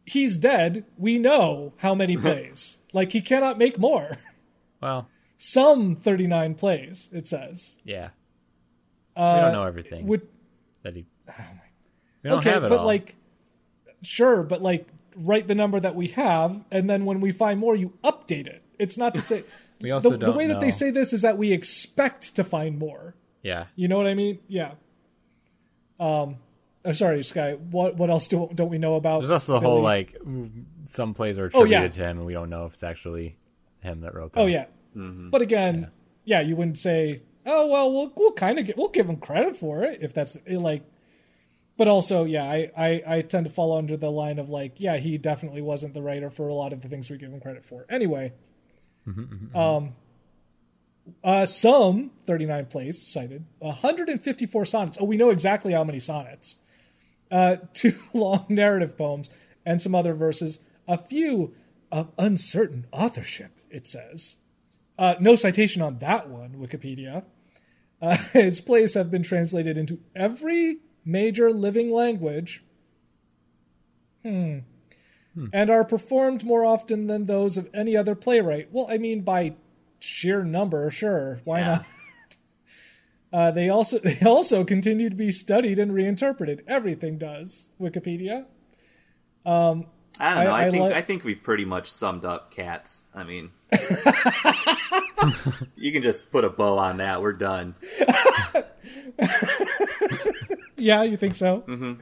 He's 0.05 0.37
dead. 0.37 0.85
We 0.97 1.19
know 1.19 1.73
how 1.77 1.93
many 1.93 2.17
plays. 2.25 2.77
like 2.91 3.11
he 3.11 3.21
cannot 3.21 3.59
make 3.59 3.77
more. 3.77 4.17
well, 4.81 5.07
Some 5.37 5.95
39 5.95 6.55
plays. 6.55 7.09
It 7.11 7.27
says. 7.27 7.75
yeah. 7.83 8.09
Uh, 9.15 9.33
we 9.35 9.41
don't 9.43 9.53
know 9.53 9.63
everything 9.63 10.07
Would 10.07 10.27
that 10.83 10.95
he. 10.95 11.05
We 12.23 12.31
don't 12.31 12.39
okay, 12.39 12.49
have 12.49 12.63
it 12.63 12.69
but 12.69 12.79
all. 12.79 12.87
like, 12.87 13.13
sure, 14.01 14.41
but 14.41 14.63
like, 14.63 14.87
write 15.15 15.45
the 15.47 15.53
number 15.53 15.79
that 15.79 15.93
we 15.93 16.07
have, 16.07 16.59
and 16.71 16.89
then 16.89 17.05
when 17.05 17.21
we 17.21 17.31
find 17.31 17.59
more, 17.59 17.75
you 17.75 17.93
update 18.03 18.47
it. 18.47 18.63
It's 18.79 18.97
not 18.97 19.13
to 19.13 19.21
say. 19.21 19.43
We 19.81 19.91
also 19.91 20.09
the, 20.09 20.17
don't 20.17 20.31
the 20.31 20.37
way 20.37 20.47
that 20.47 20.59
they 20.61 20.71
say 20.71 20.89
this 20.89 21.11
is 21.13 21.21
that 21.21 21.37
we 21.37 21.51
expect 21.51 22.35
to 22.37 22.43
find 22.43 22.79
more. 22.79 23.13
Yeah, 23.45 23.65
You 23.75 23.87
know 23.87 23.97
what 23.97 24.07
I 24.07 24.13
mean? 24.15 24.39
Yeah. 24.47 24.71
Um, 25.99 26.37
I'm 26.83 26.93
sorry, 26.93 27.23
Sky. 27.23 27.53
What 27.53 27.95
what 27.95 28.09
else 28.09 28.27
do 28.27 28.49
don't 28.53 28.69
we 28.69 28.77
know 28.77 28.95
about? 28.95 29.19
there's 29.21 29.31
also 29.31 29.53
the 29.53 29.59
Billy? 29.59 29.71
whole 29.71 29.81
like 29.81 30.15
some 30.85 31.13
plays 31.13 31.37
are 31.37 31.45
Oh, 31.45 31.63
attributed 31.63 31.95
yeah. 31.95 32.03
to 32.03 32.09
him, 32.09 32.17
and 32.17 32.25
we 32.25 32.33
don't 32.33 32.49
know 32.49 32.65
if 32.65 32.73
it's 32.73 32.83
actually 32.83 33.37
him 33.79 34.01
that 34.01 34.13
wrote 34.13 34.33
them. 34.33 34.43
Oh 34.43 34.45
yeah. 34.47 34.65
But 34.95 35.41
again, 35.41 35.91
yeah. 36.25 36.41
you 36.41 36.55
wouldn't 36.55 36.77
say, 36.77 37.21
"Oh 37.45 37.67
well, 37.67 37.91
we'll 37.93 38.11
we'll 38.15 38.31
kind 38.33 38.59
of 38.59 38.69
we'll 38.77 38.89
give 38.89 39.07
him 39.09 39.17
credit 39.17 39.55
for 39.57 39.83
it 39.83 39.99
if 40.01 40.13
that's 40.13 40.37
eh, 40.47 40.57
like." 40.57 40.83
But 41.77 41.87
also, 41.89 42.23
yeah, 42.23 42.43
I, 42.45 42.71
I 42.77 43.03
I 43.17 43.21
tend 43.21 43.45
to 43.45 43.51
fall 43.51 43.77
under 43.77 43.97
the 43.97 44.09
line 44.11 44.39
of 44.39 44.47
like, 44.49 44.79
yeah, 44.79 44.97
he 44.97 45.17
definitely 45.17 45.61
wasn't 45.61 45.93
the 45.93 46.01
writer 46.01 46.29
for 46.29 46.47
a 46.47 46.53
lot 46.53 46.71
of 46.71 46.81
the 46.81 46.87
things 46.87 47.09
we 47.09 47.17
give 47.17 47.31
him 47.33 47.41
credit 47.41 47.65
for. 47.65 47.85
Anyway, 47.89 48.31
um, 49.53 49.93
Uh, 51.23 51.45
some 51.45 52.11
39 52.25 52.65
plays 52.65 53.01
cited, 53.01 53.45
154 53.59 54.65
sonnets. 54.65 54.97
Oh, 54.99 55.05
we 55.05 55.17
know 55.17 55.29
exactly 55.29 55.73
how 55.73 55.83
many 55.83 55.99
sonnets. 55.99 56.55
Uh, 57.29 57.57
two 57.73 57.97
long 58.13 58.45
narrative 58.49 58.97
poems 58.97 59.29
and 59.65 59.81
some 59.81 59.95
other 59.95 60.13
verses. 60.13 60.59
A 60.87 60.97
few 60.97 61.53
of 61.91 62.11
uncertain 62.17 62.87
authorship, 62.91 63.51
it 63.69 63.87
says. 63.87 64.35
Uh, 64.97 65.15
no 65.19 65.35
citation 65.35 65.81
on 65.81 65.99
that 65.99 66.29
one, 66.29 66.55
Wikipedia. 66.55 67.23
Uh, 68.01 68.17
his 68.33 68.61
plays 68.61 68.93
have 68.93 69.11
been 69.11 69.23
translated 69.23 69.77
into 69.77 69.99
every 70.15 70.77
major 71.03 71.51
living 71.51 71.91
language. 71.91 72.63
Hmm. 74.23 74.59
And 75.51 75.69
are 75.69 75.83
performed 75.83 76.45
more 76.45 76.65
often 76.65 77.07
than 77.07 77.25
those 77.25 77.57
of 77.57 77.69
any 77.73 77.97
other 77.97 78.15
playwright. 78.15 78.69
Well, 78.71 78.87
I 78.89 78.97
mean, 78.97 79.21
by 79.21 79.55
sheer 80.05 80.43
number, 80.43 80.89
sure. 80.91 81.39
Why 81.43 81.59
Yeah. 81.59 81.65
not? 81.67 81.85
Uh, 83.33 83.51
they 83.51 83.67
also 83.67 83.99
they 84.03 84.17
also 84.25 84.63
continue 84.63 85.09
to 85.09 85.15
be 85.15 85.29
studied 85.29 85.77
and 85.77 85.93
reinterpreted. 85.93 86.63
Everything 86.69 87.17
does. 87.17 87.67
Wikipedia. 87.81 88.45
Um, 89.45 89.87
I 90.21 90.33
don't 90.35 90.43
know. 90.45 90.51
I- 90.51 90.61
I, 90.61 90.67
I 90.67 90.71
think 90.71 90.81
like- 90.83 90.93
I 90.93 91.01
think 91.01 91.23
we 91.25 91.35
pretty 91.35 91.65
much 91.65 91.91
summed 91.91 92.23
up 92.23 92.51
cats. 92.51 93.03
I 93.13 93.25
mean, 93.25 93.49
you 95.75 95.91
can 95.91 96.01
just 96.01 96.31
put 96.31 96.45
a 96.45 96.49
bow 96.49 96.77
on 96.77 96.97
that. 96.97 97.21
We're 97.21 97.33
done. 97.33 97.75
Yeah, 100.77 101.03
you 101.03 101.17
think 101.17 101.35
so? 101.35 101.63
Mm-hmm. 101.67 101.93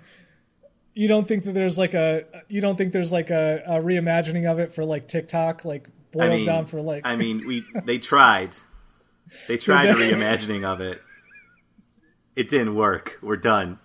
You 0.96 1.08
don't 1.08 1.28
think 1.28 1.46
that 1.46 1.54
there's 1.54 1.78
like 1.78 1.94
a 1.94 2.26
you 2.48 2.62
don't 2.62 2.76
think 2.78 2.92
there's 2.94 3.12
like 3.12 3.30
a, 3.30 3.64
a 3.66 3.80
reimagining 3.80 4.50
of 4.52 4.60
it 4.60 4.74
for 4.76 4.84
like 4.86 5.08
TikTok, 5.08 5.66
like 5.66 5.88
boiled 6.14 6.32
I 6.32 6.36
mean, 6.36 6.46
down 6.46 6.66
for 6.68 6.82
like 6.82 7.02
I 7.06 7.16
mean, 7.16 7.46
we 7.46 7.66
they 7.84 8.00
tried. 8.00 8.56
They 9.48 9.58
tried 9.58 9.90
a 9.90 9.94
reimagining 9.96 10.64
of 10.64 10.80
it. 10.80 11.02
It 12.36 12.50
didn't 12.50 12.76
work. 12.76 13.20
We're 13.22 13.38
done. 13.38 13.80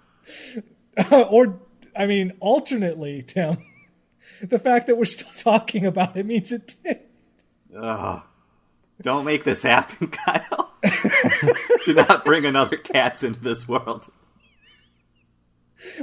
or 1.11 1.61
I 1.97 2.07
mean, 2.07 2.35
alternately, 2.41 3.23
Tim, 3.23 3.59
the 4.43 4.59
fact 4.59 4.87
that 4.87 4.97
we're 4.97 5.05
still 5.07 5.33
talking 5.39 5.87
about 5.87 6.17
it 6.17 6.27
means 6.27 6.53
it 6.53 6.75
did. 6.85 7.01
Ugh. 7.77 8.23
Don't 9.01 9.25
make 9.25 9.45
this 9.45 9.63
happen, 9.63 10.09
Kyle. 10.09 10.75
Do 11.85 11.95
not 11.95 12.25
bring 12.25 12.45
another 12.45 12.77
cats 12.77 13.23
into 13.23 13.39
this 13.39 13.69
world. 13.69 14.11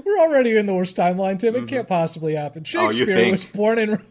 We're 0.03 0.19
already 0.19 0.55
in 0.55 0.65
the 0.65 0.73
worst 0.73 0.95
timeline, 0.95 1.37
Tim. 1.37 1.55
It 1.55 1.67
can't 1.67 1.87
possibly 1.87 2.35
happen. 2.35 2.63
Mm-hmm. 2.63 2.77
Oh, 2.77 2.91
Shakespeare 2.91 3.15
think? 3.17 3.31
was 3.33 3.45
born 3.45 3.79
in 3.79 4.01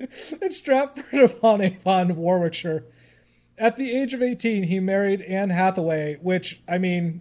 in 0.42 0.50
Stratford 0.50 1.30
upon 1.30 1.60
Avon, 1.60 2.16
Warwickshire. 2.16 2.84
At 3.58 3.76
the 3.76 3.94
age 3.94 4.14
of 4.14 4.22
18, 4.22 4.62
he 4.64 4.80
married 4.80 5.20
Anne 5.22 5.50
Hathaway, 5.50 6.16
which, 6.22 6.60
I 6.66 6.78
mean, 6.78 7.20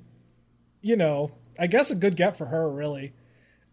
you 0.82 0.96
know, 0.96 1.32
I 1.60 1.68
guess 1.68 1.92
a 1.92 1.96
good 1.96 2.16
get 2.16 2.38
for 2.38 2.46
her, 2.46 2.70
really. 2.70 3.12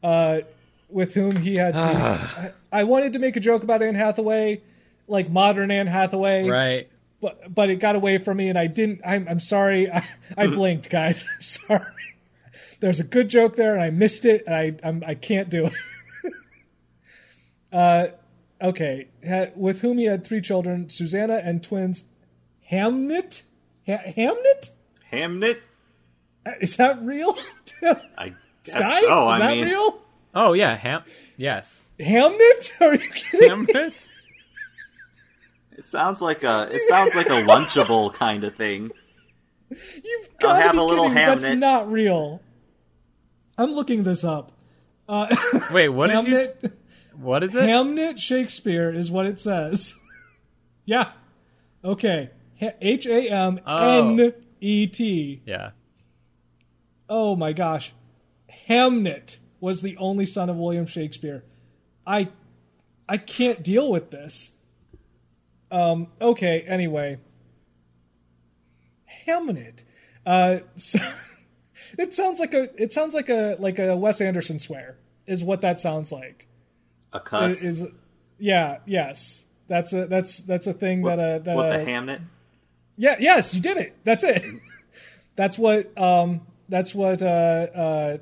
Uh, 0.03 0.41
with 0.89 1.15
whom 1.15 1.37
he 1.37 1.57
had. 1.57 1.75
I, 1.77 2.53
I 2.73 2.85
wanted 2.85 3.13
to 3.15 3.19
make 3.19 3.37
a 3.37 3.41
joke 3.41 3.63
about 3.63 3.83
Anne 3.83 3.95
Hathaway, 3.97 4.63
like 5.09 5.29
modern 5.31 5.71
Anne 5.71 5.87
Hathaway, 5.89 6.49
Right. 6.49 6.89
but 7.21 7.53
but 7.53 7.71
it 7.71 7.77
got 7.77 7.97
away 7.97 8.19
from 8.19 8.37
me, 8.37 8.49
and 8.49 8.57
I 8.59 8.67
didn't. 8.69 9.01
I'm 9.05 9.27
I'm 9.29 9.41
sorry. 9.41 9.91
I, 9.93 10.05
I 10.37 10.47
blinked, 10.47 10.89
guys. 10.91 11.25
I'm 11.37 11.43
sorry. 11.43 11.83
There's 12.79 13.01
a 13.01 13.05
good 13.05 13.29
joke 13.29 13.57
there, 13.57 13.73
and 13.75 13.83
I 13.83 13.91
missed 13.91 14.25
it, 14.27 14.45
and 14.47 14.55
I 14.55 14.77
I'm, 14.85 15.03
I 15.05 15.15
can't 15.15 15.49
do 15.49 15.67
it. 15.67 15.73
uh, 17.73 18.07
okay. 18.61 19.09
Ha, 19.27 19.47
with 19.55 19.81
whom 19.81 19.99
he 19.99 20.05
had 20.05 20.25
three 20.27 20.41
children: 20.41 20.89
Susanna 20.91 21.41
and 21.45 21.63
twins 21.63 22.05
Hamnet. 22.71 23.43
Ha- 23.87 24.13
Hamnet 24.17 24.71
Hamnet? 25.13 25.59
Uh, 26.45 26.53
is 26.61 26.77
that 26.77 27.01
real? 27.03 27.37
I 27.83 28.33
guess 28.65 28.75
Sky, 28.75 29.01
so. 29.01 29.07
is 29.31 29.35
I 29.35 29.39
that 29.39 29.51
mean, 29.57 29.65
real? 29.67 30.03
Oh 30.35 30.53
yeah, 30.53 30.77
Ham. 30.77 31.03
Yes. 31.37 31.87
Hamnet? 32.01 32.71
Are 32.81 32.95
you 32.95 33.11
kidding? 33.11 33.49
Hamlet. 33.49 33.95
it 35.77 35.85
sounds 35.85 36.21
like 36.21 36.43
a 36.43 36.69
it 36.73 36.83
sounds 36.89 37.15
like 37.15 37.27
a 37.29 37.43
lunchable 37.43 38.13
kind 38.13 38.45
of 38.45 38.55
thing. 38.57 38.91
You've 39.71 40.29
I'll 40.43 40.49
got 40.49 40.53
to 40.59 40.63
have 40.63 40.73
be 40.73 40.79
a 40.79 40.83
little 40.83 41.05
kidding. 41.09 41.15
That's 41.25 41.45
Hamnet. 41.45 41.59
not 41.59 41.91
real. 41.91 42.41
I'm 43.59 43.73
looking 43.73 44.03
this 44.05 44.23
up. 44.25 44.53
Uh, 45.09 45.35
Wait, 45.73 45.89
what 45.89 46.09
did 46.09 46.27
you? 46.27 46.71
What 47.19 47.43
is 47.43 47.55
it? 47.55 47.65
Hamnet 47.65 48.19
Shakespeare 48.19 48.93
is 48.93 49.11
what 49.11 49.27
it 49.27 49.39
says. 49.39 49.95
yeah. 50.85 51.13
Okay. 51.85 52.31
H 52.61 53.07
A 53.07 53.29
M 53.29 53.61
N 53.67 54.35
E 54.61 54.87
T. 54.87 55.43
Yeah. 55.45 55.71
Oh 57.09 57.37
my 57.37 57.53
gosh. 57.53 57.93
Hamnet 58.69 59.39
was 59.61 59.83
the 59.83 59.97
only 59.99 60.27
son 60.27 60.51
of 60.51 60.57
William 60.57 60.87
Shakespeare. 60.87 61.45
I 62.07 62.29
I 63.09 63.19
can't 63.19 63.63
deal 63.63 63.91
with 63.91 64.11
this. 64.11 64.53
Um 65.71 66.09
okay, 66.21 66.63
anyway. 66.63 67.19
Hamnet. 69.27 69.83
Uh 70.25 70.59
so 70.77 70.99
it 71.99 72.15
sounds 72.15 72.41
like 72.41 72.55
a 72.55 72.71
it 72.83 72.93
sounds 72.93 73.15
like 73.15 73.29
a 73.29 73.57
like 73.59 73.79
a 73.79 73.97
Wes 73.97 74.21
Anderson 74.21 74.59
swear 74.59 74.97
is 75.27 75.45
what 75.45 75.61
that 75.61 75.81
sounds 75.81 76.11
like. 76.13 76.47
A 77.17 77.21
cuss. 77.21 77.63
Is 77.63 77.87
yeah, 78.39 78.79
yes. 78.87 79.45
That's 79.69 79.93
a 79.93 80.07
that's 80.07 80.41
that's 80.41 80.67
a 80.67 80.73
thing 80.73 81.03
that 81.03 81.19
uh 81.19 81.39
that 81.41 81.57
what 81.57 81.67
uh, 81.71 81.79
the 81.79 81.85
Hamnet? 81.85 82.21
yeah, 82.97 83.17
yes, 83.19 83.55
you 83.55 83.61
did 83.61 83.77
it. 83.77 83.97
That's 84.05 84.23
it. 84.23 84.45
that's 85.37 85.59
what 85.59 85.97
um 85.99 86.43
that's 86.69 86.95
what 86.95 87.23
uh 87.23 87.25
uh 87.27 88.19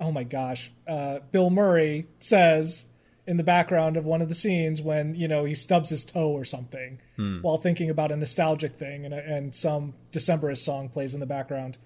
oh 0.00 0.12
my 0.12 0.24
gosh. 0.24 0.70
Uh 0.86 1.20
Bill 1.32 1.50
Murray 1.50 2.06
says 2.20 2.86
in 3.26 3.36
the 3.36 3.42
background 3.42 3.96
of 3.96 4.04
one 4.04 4.22
of 4.22 4.28
the 4.28 4.34
scenes 4.34 4.82
when, 4.82 5.14
you 5.14 5.28
know, 5.28 5.44
he 5.44 5.54
stubs 5.54 5.90
his 5.90 6.04
toe 6.04 6.30
or 6.30 6.44
something 6.44 6.98
while 7.42 7.58
thinking 7.58 7.90
about 7.90 8.10
a 8.12 8.16
nostalgic 8.16 8.76
thing 8.78 9.04
and 9.04 9.14
and 9.14 9.54
some 9.54 9.94
Decemberist 10.12 10.58
song 10.58 10.88
plays 10.88 11.14
in 11.14 11.20
the 11.20 11.26
background. 11.26 11.78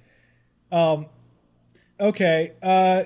Um 0.70 1.06
okay, 1.98 2.52
uh 2.62 3.04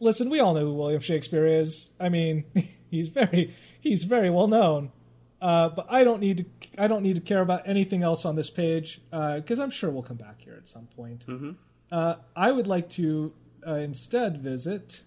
listen, 0.00 0.30
we 0.30 0.40
all 0.40 0.54
know 0.54 0.60
who 0.60 0.74
William 0.74 1.00
Shakespeare 1.00 1.46
is. 1.46 1.90
I 2.00 2.08
mean, 2.08 2.44
he's 2.90 3.08
very 3.08 3.54
he's 3.80 4.04
very 4.04 4.30
well 4.30 4.48
known. 4.48 4.92
Uh, 5.40 5.68
but 5.68 5.86
I 5.88 6.02
don't 6.02 6.20
need 6.20 6.38
to. 6.38 6.44
I 6.82 6.88
don't 6.88 7.02
need 7.02 7.14
to 7.14 7.20
care 7.20 7.40
about 7.40 7.68
anything 7.68 8.02
else 8.02 8.24
on 8.24 8.34
this 8.34 8.50
page 8.50 9.00
because 9.10 9.60
I'm 9.60 9.70
sure 9.70 9.90
we'll 9.90 10.02
come 10.02 10.16
back 10.16 10.40
here 10.40 10.54
at 10.56 10.66
some 10.68 10.86
point. 10.96 11.24
Uh, 11.92 12.16
I 12.34 12.50
would 12.50 12.66
like 12.66 12.90
to 12.90 13.32
uh, 13.66 13.74
instead 13.74 14.42
visit 14.42 15.02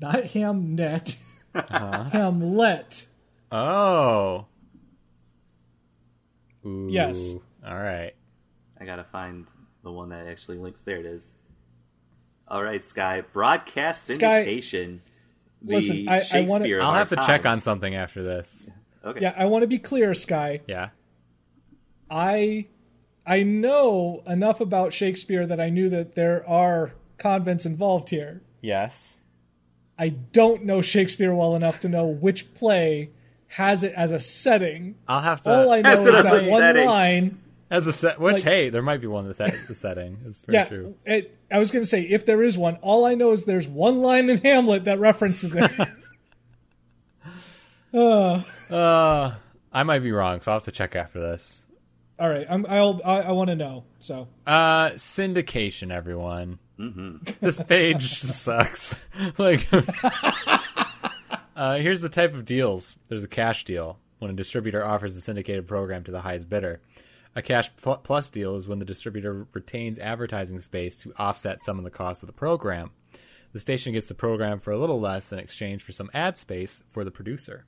not 0.00 0.14
Hamnet, 0.14 1.16
Hamlet. 2.12 3.06
Oh. 3.50 4.46
Ooh. 6.64 6.88
Yes. 6.90 7.34
All 7.66 7.78
right. 7.78 8.14
I 8.80 8.84
gotta 8.84 9.04
find 9.04 9.46
the 9.82 9.90
one 9.90 10.10
that 10.10 10.26
actually 10.26 10.58
links. 10.58 10.82
There 10.82 10.98
it 10.98 11.06
is. 11.06 11.34
All 12.50 12.62
right, 12.62 12.82
Sky 12.82 13.22
broadcast 13.32 14.04
Sky- 14.06 14.44
syndication. 14.44 15.00
the 15.62 15.74
Listen, 15.74 16.08
I, 16.08 16.22
I 16.32 16.40
wanna, 16.42 16.64
of 16.64 16.80
I'll 16.80 16.90
our 16.90 16.96
have 16.98 17.08
to 17.10 17.16
time. 17.16 17.26
check 17.26 17.46
on 17.46 17.60
something 17.60 17.94
after 17.94 18.22
this. 18.22 18.70
Okay. 19.04 19.20
Yeah, 19.20 19.34
I 19.36 19.46
want 19.46 19.62
to 19.62 19.66
be 19.66 19.78
clear, 19.78 20.14
Sky. 20.14 20.60
Yeah. 20.66 20.90
I 22.10 22.66
I 23.26 23.42
know 23.42 24.22
enough 24.26 24.60
about 24.60 24.92
Shakespeare 24.94 25.46
that 25.46 25.60
I 25.60 25.68
knew 25.68 25.90
that 25.90 26.14
there 26.14 26.48
are 26.48 26.92
convents 27.18 27.66
involved 27.66 28.08
here. 28.08 28.42
Yes. 28.62 29.14
I 29.98 30.08
don't 30.10 30.64
know 30.64 30.80
Shakespeare 30.80 31.34
well 31.34 31.54
enough 31.56 31.80
to 31.80 31.88
know 31.88 32.06
which 32.06 32.54
play 32.54 33.10
has 33.48 33.82
it 33.82 33.92
as 33.94 34.12
a 34.12 34.20
setting. 34.20 34.94
I'll 35.06 35.20
have 35.20 35.42
to. 35.42 35.50
All 35.50 35.70
I 35.72 35.80
know 35.82 36.06
is 36.06 36.22
that 36.22 36.50
one 36.50 36.60
setting. 36.60 36.86
line. 36.86 37.38
As 37.70 37.86
a 37.86 37.92
set. 37.92 38.18
Which 38.20 38.34
like- 38.36 38.44
hey, 38.44 38.70
there 38.70 38.82
might 38.82 39.00
be 39.00 39.06
one 39.06 39.26
that's 39.30 39.66
the 39.66 39.74
setting. 39.74 40.18
It's 40.26 40.42
very 40.42 40.58
Yeah, 40.58 40.64
true. 40.64 40.94
it, 41.04 41.36
I 41.50 41.58
was 41.58 41.70
going 41.70 41.82
to 41.82 41.86
say 41.88 42.02
if 42.02 42.24
there 42.26 42.42
is 42.42 42.56
one, 42.58 42.76
all 42.76 43.04
I 43.04 43.14
know 43.14 43.32
is 43.32 43.44
there's 43.44 43.66
one 43.68 43.98
line 44.00 44.30
in 44.30 44.38
Hamlet 44.38 44.84
that 44.84 44.98
references 44.98 45.54
it. 45.54 45.70
uh, 47.94 48.42
Uh, 48.70 49.34
I 49.72 49.82
might 49.82 50.00
be 50.00 50.12
wrong, 50.12 50.40
so 50.40 50.52
I'll 50.52 50.56
have 50.58 50.64
to 50.64 50.72
check 50.72 50.94
after 50.96 51.20
this. 51.20 51.62
all 52.18 52.28
right, 52.28 52.46
I'm, 52.48 52.66
I'll 52.68 53.00
I, 53.04 53.20
I 53.22 53.32
want 53.32 53.48
to 53.48 53.56
know. 53.56 53.84
So 54.00 54.28
Uh, 54.46 54.90
syndication, 54.90 55.90
everyone. 55.92 56.58
This 57.40 57.60
page 57.60 58.08
sucks. 58.20 58.94
like, 59.38 59.66
uh, 61.56 61.76
here's 61.78 62.00
the 62.00 62.08
type 62.08 62.34
of 62.34 62.44
deals. 62.44 62.96
There's 63.08 63.24
a 63.24 63.28
cash 63.28 63.64
deal 63.64 63.98
when 64.20 64.30
a 64.30 64.34
distributor 64.34 64.84
offers 64.84 65.16
a 65.16 65.20
syndicated 65.20 65.66
program 65.66 66.04
to 66.04 66.12
the 66.12 66.20
highest 66.20 66.48
bidder. 66.48 66.80
A 67.38 67.42
cash 67.42 67.70
pl- 67.76 67.98
plus 67.98 68.30
deal 68.30 68.56
is 68.56 68.66
when 68.66 68.80
the 68.80 68.84
distributor 68.84 69.46
retains 69.52 69.96
advertising 70.00 70.58
space 70.58 70.98
to 70.98 71.14
offset 71.18 71.62
some 71.62 71.78
of 71.78 71.84
the 71.84 71.90
cost 71.90 72.24
of 72.24 72.26
the 72.26 72.32
program. 72.32 72.90
The 73.52 73.60
station 73.60 73.92
gets 73.92 74.08
the 74.08 74.14
program 74.14 74.58
for 74.58 74.72
a 74.72 74.78
little 74.78 74.98
less 74.98 75.30
in 75.30 75.38
exchange 75.38 75.84
for 75.84 75.92
some 75.92 76.10
ad 76.12 76.36
space 76.36 76.82
for 76.88 77.04
the 77.04 77.12
producer. 77.12 77.64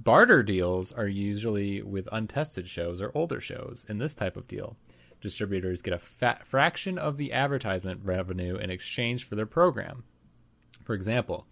Barter 0.00 0.42
deals 0.42 0.92
are 0.92 1.06
usually 1.06 1.82
with 1.82 2.08
untested 2.10 2.68
shows 2.68 3.00
or 3.00 3.12
older 3.14 3.40
shows. 3.40 3.86
In 3.88 3.98
this 3.98 4.16
type 4.16 4.36
of 4.36 4.48
deal, 4.48 4.76
distributors 5.20 5.80
get 5.80 5.94
a 5.94 5.98
fat 6.00 6.44
fraction 6.44 6.98
of 6.98 7.16
the 7.16 7.32
advertisement 7.32 8.00
revenue 8.02 8.56
in 8.56 8.70
exchange 8.70 9.22
for 9.22 9.36
their 9.36 9.46
program. 9.46 10.02
For 10.82 10.94
example, 10.94 11.46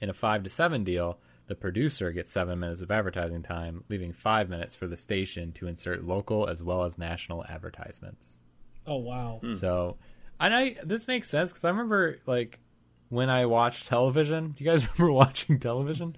in 0.00 0.10
a 0.10 0.14
5 0.14 0.44
to 0.44 0.48
7 0.48 0.84
deal, 0.84 1.18
the 1.48 1.54
producer 1.54 2.12
gets 2.12 2.30
7 2.30 2.58
minutes 2.58 2.80
of 2.82 2.90
advertising 2.90 3.42
time, 3.42 3.82
leaving 3.88 4.12
5 4.12 4.48
minutes 4.48 4.74
for 4.74 4.86
the 4.86 4.96
station 4.96 5.50
to 5.52 5.66
insert 5.66 6.04
local 6.04 6.46
as 6.48 6.62
well 6.62 6.84
as 6.84 6.96
national 6.98 7.44
advertisements. 7.46 8.38
Oh 8.86 8.96
wow. 8.96 9.40
So, 9.54 9.96
and 10.40 10.54
I 10.54 10.76
this 10.84 11.08
makes 11.08 11.28
sense 11.28 11.52
cuz 11.52 11.64
I 11.64 11.70
remember 11.70 12.18
like 12.26 12.60
when 13.10 13.28
I 13.30 13.46
watched 13.46 13.86
television. 13.86 14.50
Do 14.52 14.62
you 14.64 14.70
guys 14.70 14.86
remember 14.98 15.12
watching 15.12 15.58
television? 15.58 16.16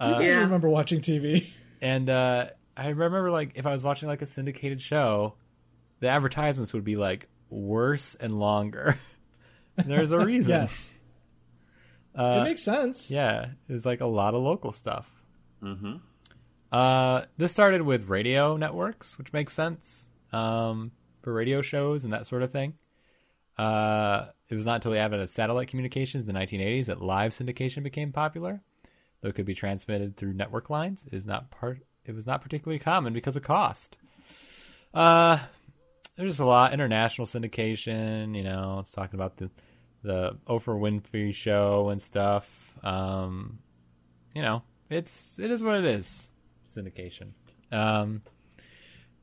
I 0.00 0.22
Yeah. 0.22 0.40
remember 0.40 0.68
watching 0.68 1.00
TV. 1.00 1.48
And 1.82 2.08
uh, 2.10 2.48
I 2.76 2.88
remember 2.88 3.30
like 3.30 3.52
if 3.54 3.66
I 3.66 3.72
was 3.72 3.84
watching 3.84 4.08
like 4.08 4.22
a 4.22 4.26
syndicated 4.26 4.80
show, 4.82 5.34
the 6.00 6.08
advertisements 6.08 6.72
would 6.72 6.84
be 6.84 6.96
like 6.96 7.28
worse 7.50 8.14
and 8.14 8.38
longer. 8.38 8.98
There's 9.84 10.12
a 10.12 10.18
reason. 10.24 10.52
Yes. 10.60 10.90
It 12.14 12.44
makes 12.44 12.62
sense. 12.62 13.10
Yeah, 13.10 13.46
it 13.68 13.72
was 13.72 13.86
like 13.86 14.00
a 14.00 14.06
lot 14.06 14.34
of 14.34 14.42
local 14.42 14.72
stuff. 14.72 15.10
Mm-hmm. 15.62 15.96
Uh, 16.72 17.22
this 17.36 17.52
started 17.52 17.82
with 17.82 18.08
radio 18.08 18.56
networks, 18.56 19.18
which 19.18 19.32
makes 19.32 19.52
sense 19.52 20.06
um, 20.32 20.92
for 21.22 21.32
radio 21.32 21.62
shows 21.62 22.04
and 22.04 22.12
that 22.12 22.26
sort 22.26 22.42
of 22.42 22.52
thing. 22.52 22.74
Uh, 23.58 24.26
it 24.48 24.54
was 24.54 24.66
not 24.66 24.76
until 24.76 24.92
the 24.92 24.98
advent 24.98 25.22
of 25.22 25.28
satellite 25.28 25.68
communications 25.68 26.26
in 26.26 26.32
the 26.32 26.38
1980s 26.40 26.86
that 26.86 27.02
live 27.02 27.32
syndication 27.32 27.82
became 27.82 28.12
popular. 28.12 28.62
Though 29.20 29.28
it 29.28 29.34
could 29.34 29.44
be 29.44 29.54
transmitted 29.54 30.16
through 30.16 30.32
network 30.32 30.70
lines, 30.70 31.04
it 31.06 31.14
is 31.14 31.26
not 31.26 31.50
part. 31.50 31.80
It 32.06 32.14
was 32.14 32.26
not 32.26 32.40
particularly 32.40 32.78
common 32.78 33.12
because 33.12 33.36
of 33.36 33.42
cost. 33.42 33.96
Uh, 34.94 35.38
there's 36.16 36.32
just 36.32 36.40
a 36.40 36.46
lot 36.46 36.72
international 36.72 37.26
syndication. 37.26 38.34
You 38.34 38.44
know, 38.44 38.78
it's 38.80 38.92
talking 38.92 39.18
about 39.18 39.36
the 39.36 39.50
the 40.02 40.36
Oprah 40.48 40.78
Winfrey 40.78 41.34
show 41.34 41.88
and 41.90 42.00
stuff. 42.00 42.72
Um, 42.84 43.58
you 44.34 44.42
know, 44.42 44.62
it's 44.88 45.38
it 45.38 45.50
is 45.50 45.62
what 45.62 45.76
it 45.76 45.84
is. 45.84 46.30
Syndication. 46.76 47.32
Um, 47.72 48.22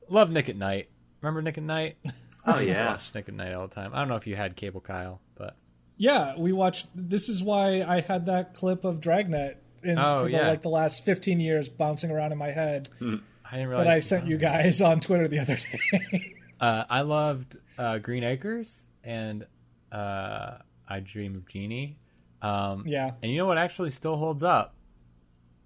love 0.10 0.30
Nick 0.32 0.50
at 0.50 0.56
Nite. 0.58 0.90
Remember 1.22 1.42
Nick 1.42 1.58
at 1.58 1.64
Nite? 1.64 1.98
Oh 2.06 2.12
I 2.46 2.62
used 2.62 2.74
yeah. 2.76 2.88
watch 2.92 3.14
Nick 3.16 3.28
at 3.28 3.34
Nite 3.36 3.54
all 3.54 3.68
the 3.68 3.74
time. 3.76 3.92
I 3.94 4.00
don't 4.00 4.08
know 4.10 4.16
if 4.16 4.28
you 4.28 4.36
had 4.36 4.56
cable, 4.56 4.82
Kyle, 4.82 5.20
but 5.36 5.56
Yeah, 5.98 6.36
we 6.38 6.52
watched. 6.54 6.88
This 6.96 7.30
is 7.30 7.42
why 7.42 7.82
I 7.82 8.02
had 8.02 8.26
that 8.28 8.54
clip 8.54 8.84
of 8.86 9.00
Dragnet 9.02 9.58
in 9.84 9.98
Oh, 9.98 10.24
for 10.24 10.30
the, 10.30 10.38
yeah. 10.38 10.48
like 10.48 10.62
the 10.62 10.70
last 10.70 11.06
15 11.06 11.40
years 11.40 11.70
bouncing 11.70 12.12
around 12.12 12.32
in 12.32 12.38
my 12.38 12.52
head 12.52 12.90
I 13.00 13.56
didn't 13.56 13.70
realize 13.70 13.86
that 13.86 13.94
I 13.94 14.00
sent 14.02 14.28
you 14.28 14.38
guys 14.38 14.82
on 14.82 15.00
Twitter 15.00 15.28
the 15.28 15.40
other 15.40 15.56
day. 15.58 16.34
Uh, 16.60 16.84
I 16.90 17.02
loved 17.02 17.56
uh, 17.78 18.00
Green 18.00 18.24
Acres 18.24 18.84
and 19.04 19.46
uh, 19.92 20.58
I 20.88 21.00
Dream 21.00 21.36
of 21.36 21.48
Jeannie. 21.48 21.98
Um, 22.42 22.84
yeah. 22.88 23.12
And 23.22 23.32
you 23.32 23.38
know 23.38 23.46
what 23.48 23.58
actually 23.58 23.92
still 23.92 24.16
holds 24.18 24.44
up 24.44 24.76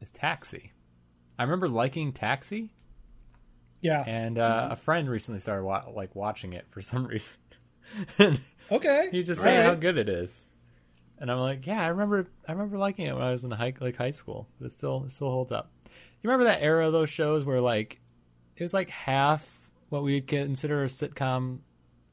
is 0.01 0.11
Taxi. 0.11 0.72
I 1.38 1.43
remember 1.43 1.67
liking 1.69 2.11
Taxi, 2.13 2.74
Yeah. 3.82 4.03
and 4.05 4.38
uh, 4.38 4.69
a 4.72 4.76
friend 4.76 5.09
recently 5.09 5.39
started 5.39 5.63
wa- 5.65 5.86
like 5.93 6.15
watching 6.15 6.53
it 6.53 6.65
for 6.69 6.82
some 6.82 7.05
reason. 7.07 7.39
okay. 8.72 9.09
he's 9.11 9.28
just 9.28 9.39
All 9.41 9.45
saying 9.45 9.63
how 9.63 9.74
good 9.76 9.97
it 9.97 10.09
is, 10.09 10.51
and 11.19 11.32
I'm 11.32 11.39
like, 11.39 11.65
yeah, 11.67 11.82
I 11.84 11.88
remember, 11.88 12.28
I 12.47 12.51
remember 12.53 12.78
liking 12.78 13.05
it 13.07 13.13
when 13.13 13.24
I 13.24 13.32
was 13.32 13.43
in 13.43 13.51
high 13.51 13.74
like 13.80 13.97
high 13.97 14.11
school. 14.11 14.47
But 14.59 14.67
it 14.67 14.72
still, 14.74 15.03
it 15.05 15.11
still 15.11 15.30
holds 15.32 15.51
up. 15.51 15.72
You 15.86 16.30
remember 16.30 16.45
that 16.45 16.61
era 16.61 16.88
of 16.88 16.93
those 16.93 17.09
shows 17.09 17.43
where 17.43 17.61
like 17.61 17.99
it 18.55 18.63
was 18.63 18.74
like 18.74 18.89
half 18.89 19.49
what 19.89 20.03
we 20.03 20.13
would 20.15 20.28
consider 20.28 20.84
a 20.84 20.88
sitcom 20.88 21.59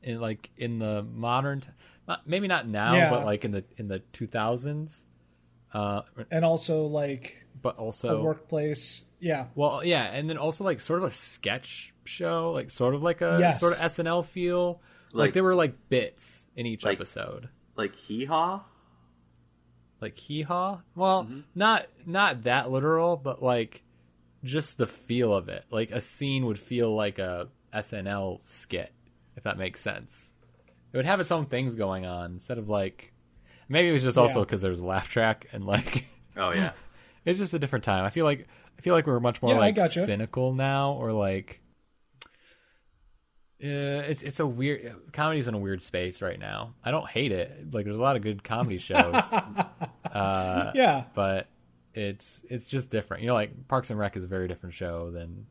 in 0.02 0.20
like 0.20 0.50
in 0.56 0.78
the 0.78 1.02
modern, 1.02 1.60
t- 1.60 1.68
not- 2.08 2.26
maybe 2.26 2.48
not 2.48 2.66
now, 2.66 2.94
Yeah. 2.94 3.10
but 3.10 3.24
like 3.24 3.44
in 3.44 3.52
the 3.52 3.64
in 3.76 3.86
the 3.88 4.00
2000s. 4.12 5.04
Uh, 5.72 6.00
And 6.30 6.44
also 6.44 6.86
like 6.86 7.46
but 7.60 7.76
also 7.76 8.08
a 8.08 8.10
also 8.12 8.22
workplace. 8.24 9.04
Yeah. 9.20 9.46
well, 9.54 9.84
yeah, 9.84 10.04
and 10.04 10.28
then 10.30 10.38
also 10.38 10.64
like 10.64 10.80
sort 10.80 11.02
of 11.02 11.08
a 11.08 11.12
sketch 11.12 11.92
show, 12.04 12.52
like 12.52 12.70
sort 12.70 12.94
of 12.94 13.02
like 13.02 13.20
a 13.20 13.36
Yes. 13.40 13.60
sort 13.60 13.74
of 13.74 13.78
SNL 13.80 14.22
feel. 14.24 14.80
Like, 15.12 15.26
Like- 15.28 15.32
there 15.34 15.44
were 15.44 15.54
like 15.54 15.88
bits 15.88 16.46
in 16.56 16.66
each 16.66 16.84
Like- 16.84 16.96
episode. 16.98 17.48
Like 17.76 17.94
hee 17.94 18.24
haw. 18.24 18.64
Like 20.00 20.16
hee 20.18 20.42
haw. 20.42 20.80
Well, 20.94 21.28
not 21.54 21.86
not 22.06 22.44
that 22.44 22.70
literal, 22.70 23.16
but 23.16 23.42
like 23.42 23.82
just 24.44 24.78
the 24.78 24.86
feel 24.86 25.34
of 25.34 25.48
it. 25.48 25.64
Like 25.70 25.90
a 25.90 26.00
scene 26.00 26.46
would 26.46 26.58
feel 26.60 26.94
like 26.94 27.18
a 27.18 27.48
SNL 27.72 28.38
skit, 28.44 28.92
if 29.36 29.42
that 29.42 29.58
makes 29.58 29.80
sense. 29.80 30.32
It 30.92 30.96
would 30.96 31.06
have 31.06 31.20
its 31.20 31.30
own 31.30 31.46
things 31.46 31.74
going 31.76 32.06
on 32.06 32.32
instead 32.32 32.58
of 32.58 32.68
like 32.68 33.12
maybe 33.68 33.88
it 33.88 33.92
was 33.92 34.02
just 34.02 34.16
also 34.18 34.38
Yeah. 34.40 34.44
because 34.44 34.62
there 34.62 34.70
was 34.70 34.80
a 34.80 34.86
laugh 34.86 35.08
track 35.08 35.46
and 35.52 35.64
like 35.64 36.04
Oh 36.36 36.50
yeah. 36.52 36.72
it's 37.24 37.38
just 37.38 37.52
a 37.54 37.58
different 37.58 37.84
time. 37.84 38.04
I 38.04 38.10
feel 38.10 38.24
like 38.24 38.46
I 38.78 38.80
feel 38.80 38.94
like 38.94 39.06
we're 39.06 39.20
much 39.20 39.42
more 39.42 39.52
Yeah, 39.54 39.58
like 39.60 39.74
gotcha. 39.74 40.04
cynical 40.06 40.54
now, 40.54 40.92
or 40.92 41.12
like 41.12 41.60
uh, 43.62 44.06
it's 44.06 44.22
it's 44.22 44.38
a 44.38 44.46
weird 44.46 44.94
comedy's 45.12 45.48
in 45.48 45.54
a 45.54 45.58
weird 45.58 45.82
space 45.82 46.22
right 46.22 46.38
now. 46.38 46.74
I 46.84 46.92
don't 46.92 47.08
hate 47.08 47.32
it. 47.32 47.74
Like 47.74 47.84
there's 47.86 47.96
a 47.96 48.00
lot 48.00 48.14
of 48.14 48.22
good 48.22 48.44
comedy 48.44 48.78
shows, 48.78 49.14
uh, 50.12 50.70
Yeah. 50.74 51.04
but 51.14 51.48
it's 51.92 52.44
it's 52.48 52.68
just 52.68 52.90
different. 52.90 53.24
You 53.24 53.28
know, 53.28 53.34
like 53.34 53.66
Parks 53.66 53.90
and 53.90 53.98
Rec 53.98 54.16
is 54.16 54.22
a 54.22 54.28
very 54.28 54.46
different 54.46 54.74
show 54.74 55.10
than 55.10 55.46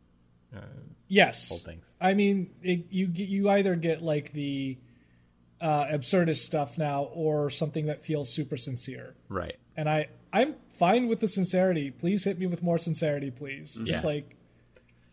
Yes. 1.09 1.51
old 1.51 1.63
things. 1.63 1.93
I 1.99 2.13
mean, 2.13 2.49
it, 2.63 2.85
you 2.89 3.07
you 3.13 3.49
either 3.49 3.75
get 3.75 4.01
like 4.01 4.31
the 4.31 4.77
uh, 5.61 5.85
absurdist 5.85 6.43
stuff 6.43 6.77
now, 6.77 7.03
or 7.13 7.49
something 7.49 7.87
that 7.87 8.03
feels 8.03 8.31
super 8.31 8.57
sincere. 8.57 9.15
Right. 9.29 9.57
And 9.75 9.89
I 9.89 10.07
I'm 10.33 10.55
fine 10.73 11.07
with 11.07 11.19
the 11.19 11.27
sincerity. 11.27 11.91
Please 11.91 12.23
hit 12.23 12.37
me 12.39 12.45
with 12.47 12.61
more 12.63 12.77
sincerity, 12.77 13.31
please. 13.31 13.77
Just 13.83 14.03
like 14.05 14.35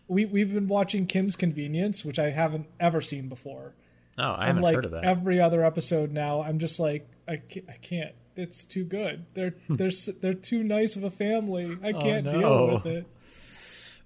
we 0.08 0.24
we've 0.26 0.52
been 0.52 0.68
watching 0.68 1.06
Kim's 1.06 1.36
Convenience, 1.36 2.04
which 2.04 2.18
I 2.18 2.30
haven't 2.30 2.66
ever 2.80 3.00
seen 3.00 3.28
before. 3.28 3.74
Oh, 4.18 4.22
I 4.22 4.42
I'm 4.42 4.46
haven't 4.48 4.62
like 4.62 4.74
heard 4.76 4.84
of 4.86 4.90
that. 4.92 5.04
every 5.04 5.40
other 5.40 5.64
episode 5.64 6.12
now. 6.12 6.42
I'm 6.42 6.58
just 6.58 6.78
like 6.78 7.08
I 7.26 7.36
can't. 7.36 7.66
I 7.68 7.76
can't. 7.80 8.14
It's 8.36 8.64
too 8.64 8.84
good. 8.84 9.24
They're 9.34 9.54
they're 9.68 9.90
they're 10.20 10.34
too 10.34 10.62
nice 10.64 10.96
of 10.96 11.04
a 11.04 11.10
family. 11.10 11.76
I 11.82 11.92
can't 11.92 12.26
no. 12.26 12.32
deal 12.32 12.74
with 12.74 12.86
it. 12.86 13.06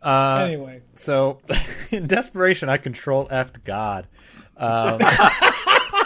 uh, 0.03 0.45
Anyway, 0.45 0.83
So, 0.95 1.41
in 1.91 2.07
desperation, 2.07 2.69
I 2.69 2.77
control 2.77 3.27
F 3.31 3.53
God. 3.65 4.07
Um, 4.57 4.99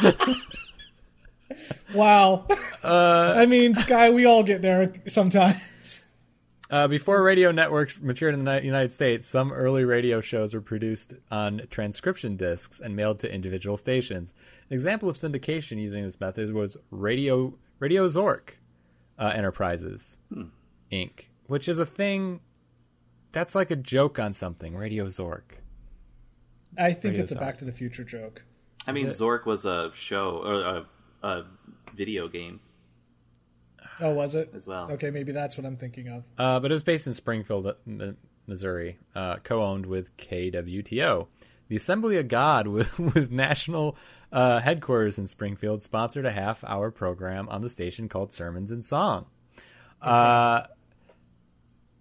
wow. 1.94 2.46
Uh, 2.82 3.34
I 3.36 3.46
mean, 3.46 3.74
Sky, 3.74 4.11
we 4.11 4.24
all 4.24 4.42
get 4.42 4.62
there 4.62 4.92
sometimes. 5.09 5.61
Uh, 6.72 6.88
before 6.88 7.22
radio 7.22 7.53
networks 7.53 8.00
matured 8.00 8.32
in 8.32 8.44
the 8.44 8.64
United 8.64 8.90
States, 8.90 9.26
some 9.26 9.53
early 9.53 9.84
radio 9.84 10.22
shows 10.22 10.55
were 10.55 10.62
produced 10.62 11.12
on 11.30 11.61
transcription 11.68 12.34
discs 12.34 12.80
and 12.80 12.96
mailed 12.96 13.18
to 13.18 13.30
individual 13.30 13.76
stations. 13.76 14.32
An 14.70 14.74
example 14.74 15.11
of 15.11 15.18
syndication 15.18 15.78
using 15.78 16.03
this 16.03 16.18
method 16.18 16.55
was 16.55 16.78
Radio 16.90 17.59
Radio 17.78 18.09
Zork 18.09 18.53
uh, 19.18 19.32
Enterprises 19.34 20.16
Inc., 20.90 21.26
which 21.46 21.68
is 21.68 21.78
a 21.78 21.84
thing 21.84 22.40
that's 23.32 23.55
like 23.55 23.70
a 23.70 23.76
joke 23.76 24.18
on 24.18 24.32
something. 24.32 24.74
Radio 24.74 25.09
Zork. 25.09 25.59
I 26.78 26.94
think 26.94 27.05
Radio 27.05 27.24
it's 27.24 27.32
a 27.32 27.36
Back 27.36 27.59
to 27.59 27.66
the 27.66 27.72
Future 27.72 28.05
joke. 28.05 28.44
I 28.87 28.93
mean, 28.93 29.07
Zork 29.07 29.47
was 29.47 29.64
a 29.64 29.91
show 29.95 30.39
or 30.45 30.55
a, 30.55 30.87
a 31.26 31.45
video 31.95 32.28
game 32.28 32.61
Oh, 34.01 34.11
was 34.11 34.35
it? 34.35 34.51
as 34.55 34.66
well. 34.66 34.91
Okay, 34.93 35.11
maybe 35.11 35.30
that's 35.33 35.57
what 35.57 35.64
I'm 35.66 35.76
thinking 35.76 36.09
of. 36.09 36.24
Uh, 36.37 36.59
but 36.59 36.70
it 36.70 36.74
was 36.74 36.83
based 36.83 37.07
in 37.07 37.14
Springfield, 37.14 37.66
uh, 37.66 37.74
Missouri, 38.47 38.99
uh, 39.14 39.37
co-owned 39.45 39.87
with 39.87 40.16
KWTO. 40.16 41.28
The 41.68 41.76
Assembly 41.76 42.16
of 42.16 42.26
God, 42.28 42.66
with, 42.68 42.99
with 42.99 43.30
national 43.30 43.97
uh, 44.33 44.61
headquarters 44.61 45.18
in 45.18 45.26
Springfield, 45.26 45.83
sponsored 45.83 46.26
a 46.26 46.33
half-hour 46.33 46.91
program 46.91 47.49
on 47.49 47.61
the 47.61 47.70
station 47.70 48.09
called 48.09 48.33
Sermons 48.33 48.70
and 48.70 48.85
Song. 48.85 49.26
Uh, 50.01 50.62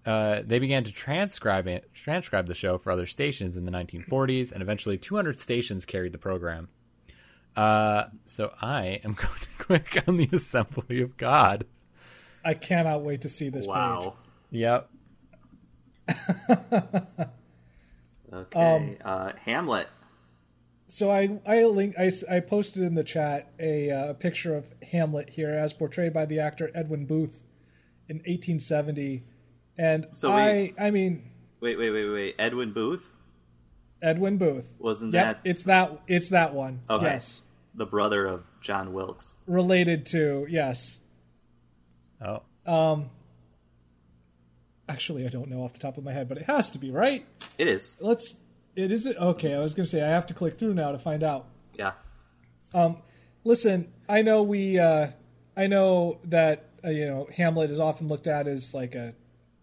uh, 0.06 0.41
they 0.45 0.60
began 0.60 0.84
to 0.84 0.91
transcribe 0.91 1.68
it, 1.68 1.93
transcribe 1.93 2.47
the 2.47 2.56
show 2.56 2.78
for 2.78 2.91
other 2.91 3.06
stations 3.06 3.58
in 3.58 3.66
the 3.66 3.72
1940s, 3.72 4.52
and 4.52 4.62
eventually 4.62 4.97
200 4.97 5.39
stations 5.39 5.86
carried 5.86 6.12
the 6.12 6.18
program. 6.18 6.70
Uh, 7.56 8.06
so 8.26 8.52
I 8.62 9.02
am 9.04 9.14
going 9.16 9.39
to 9.39 9.47
click 9.58 10.04
on 10.08 10.18
the 10.18 10.30
Assembly 10.34 11.02
of 11.02 11.18
God. 11.18 11.66
I 12.43 12.56
cannot 12.56 13.04
wait 13.04 13.22
to 13.22 13.30
see 13.30 13.49
this 13.49 13.66
page. 13.66 13.70
Wow. 13.70 14.16
Yep. 14.49 14.89
Okay. 18.34 18.97
uh, 19.04 19.34
Hamlet. 19.43 19.88
So 20.88 21.12
I 21.12 21.39
I 21.45 21.64
link 21.66 21.95
I 21.97 22.39
posted 22.39 22.84
in 22.84 22.95
the 22.95 23.04
chat 23.04 23.52
a 23.60 23.91
uh, 23.91 24.14
picture 24.14 24.56
of 24.56 24.66
Hamlet 24.91 25.30
here 25.30 25.49
as 25.49 25.74
portrayed 25.74 26.14
by 26.14 26.26
the 26.26 26.39
actor 26.39 26.72
Edwin 26.74 27.06
Booth 27.06 27.43
in 28.08 28.18
1870, 28.18 29.24
and 29.78 30.06
So 30.14 30.32
I 30.32 30.54
we- 30.54 30.76
I 30.80 30.92
mean 30.92 31.24
Wait, 31.60 31.78
wait, 31.78 31.92
wait, 31.92 32.10
wait. 32.10 32.36
Edwin 32.40 32.74
Booth 32.74 33.12
Edwin 34.02 34.38
Booth. 34.38 34.74
wasn't 34.80 35.14
Yep, 35.14 35.24
that 35.44 35.50
it's 35.50 35.64
that. 35.66 36.02
It's 36.08 36.30
that 36.30 36.54
one. 36.56 36.80
Okay. 36.90 37.06
Yes, 37.06 37.42
the 37.76 37.86
brother 37.86 38.26
of 38.26 38.44
John 38.62 38.94
Wilkes? 38.94 39.36
related 39.46 40.06
to 40.08 40.48
yes. 40.50 40.98
Oh, 42.24 42.42
Um, 42.66 43.10
actually, 44.90 45.26
I 45.26 45.30
don't 45.30 45.50
know 45.50 45.64
off 45.64 45.74
the 45.74 45.80
top 45.80 45.98
of 45.98 46.04
my 46.04 46.14
head, 46.14 46.28
but 46.30 46.38
it 46.38 46.46
has 46.46 46.72
to 46.72 46.80
be 46.80 46.92
right. 46.92 47.26
It 47.58 47.68
is. 47.68 47.96
Let's. 48.00 48.38
It 48.76 48.92
is 48.92 49.06
it. 49.06 49.18
Okay, 49.18 49.54
I 49.54 49.60
was 49.60 49.74
going 49.74 49.86
to 49.86 49.92
say 49.92 50.02
I 50.02 50.10
have 50.10 50.26
to 50.28 50.34
click 50.34 50.58
through 50.58 50.74
now 50.74 50.92
to 50.94 51.00
find 51.00 51.24
out. 51.24 51.48
Yeah. 51.78 51.92
Um, 52.74 52.98
listen, 53.44 53.92
I 54.08 54.22
know 54.22 54.44
we, 54.44 54.80
uh, 54.80 55.08
I 55.58 55.68
know 55.68 56.20
that 56.26 56.70
uh, 56.84 56.90
you 56.90 57.06
know 57.06 57.28
Hamlet 57.36 57.70
is 57.70 57.80
often 57.80 58.08
looked 58.08 58.28
at 58.28 58.48
as 58.48 58.74
like 58.74 58.96
a, 58.96 59.14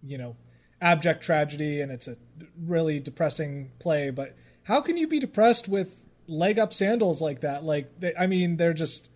you 0.03 0.19
know, 0.19 0.37
abject 0.81 1.23
tragedy, 1.23 1.81
and 1.81 1.91
it's 1.91 2.09
a 2.09 2.17
really 2.65 3.01
depressing 3.01 3.73
play. 3.79 4.11
But 4.11 4.37
how 4.63 4.81
can 4.81 4.97
you 4.97 5.07
be 5.07 5.19
depressed 5.21 5.69
with 5.69 5.95
leg 6.27 6.59
up 6.59 6.73
sandals 6.73 7.21
like 7.21 7.41
that? 7.41 7.65
Like, 7.65 8.01
they, 8.01 8.15
I 8.15 8.27
mean, 8.27 8.57
they're 8.57 8.75
just, 8.75 9.09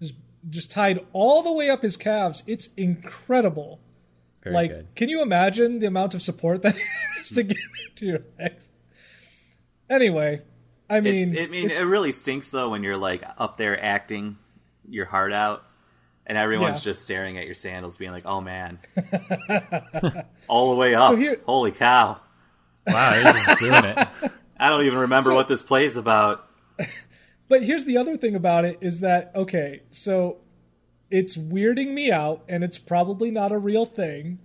just, 0.00 0.14
just 0.48 0.70
tied 0.70 1.04
all 1.12 1.42
the 1.42 1.52
way 1.52 1.70
up 1.70 1.82
his 1.82 1.96
calves. 1.96 2.42
It's 2.46 2.68
incredible. 2.76 3.80
very 4.42 4.54
like, 4.54 4.70
good. 4.70 4.86
can 4.94 5.08
you 5.08 5.22
imagine 5.22 5.78
the 5.78 5.86
amount 5.86 6.14
of 6.14 6.22
support 6.22 6.62
that 6.62 6.76
has 7.16 7.30
to 7.30 7.42
get 7.42 7.58
to 7.96 8.06
your 8.06 8.20
legs? 8.38 8.68
Anyway, 9.88 10.42
I 10.90 11.00
mean, 11.00 11.34
It's, 11.34 11.40
I 11.40 11.46
mean, 11.46 11.70
it 11.70 11.82
really 11.82 12.12
stinks 12.12 12.50
though 12.50 12.70
when 12.70 12.82
you're 12.82 12.96
like 12.96 13.22
up 13.38 13.56
there 13.56 13.82
acting 13.82 14.36
your 14.88 15.04
heart 15.04 15.32
out, 15.32 15.64
and 16.26 16.36
everyone's 16.36 16.78
Yeah. 16.78 16.92
just 16.92 17.02
staring 17.02 17.38
at 17.38 17.46
your 17.46 17.54
sandals, 17.54 17.96
being 17.96 18.12
like, 18.12 18.26
"Oh 18.26 18.40
man, 18.40 18.78
all 20.48 20.70
the 20.70 20.76
way 20.76 20.94
up! 20.94 21.10
So 21.12 21.16
here- 21.16 21.40
Holy 21.46 21.72
cow!" 21.72 22.20
Wow, 22.86 23.14
you're 23.14 23.32
just 23.32 23.58
doing 23.58 23.84
it. 23.84 24.08
I 24.58 24.68
don't 24.70 24.84
even 24.84 24.98
remember 25.00 25.34
what 25.34 25.48
this 25.48 25.62
play's 25.62 25.96
about. 25.96 26.48
But 27.48 27.62
here's 27.62 27.84
the 27.84 27.96
other 27.98 28.16
thing 28.16 28.34
about 28.34 28.64
it 28.64 28.78
is 28.80 29.00
that 29.00 29.32
okay, 29.34 29.82
so 29.90 30.38
it's 31.10 31.36
weirding 31.36 31.92
me 31.92 32.10
out, 32.10 32.42
and 32.48 32.64
it's 32.64 32.78
probably 32.78 33.30
not 33.30 33.52
a 33.52 33.58
real 33.58 33.86
thing 33.86 34.38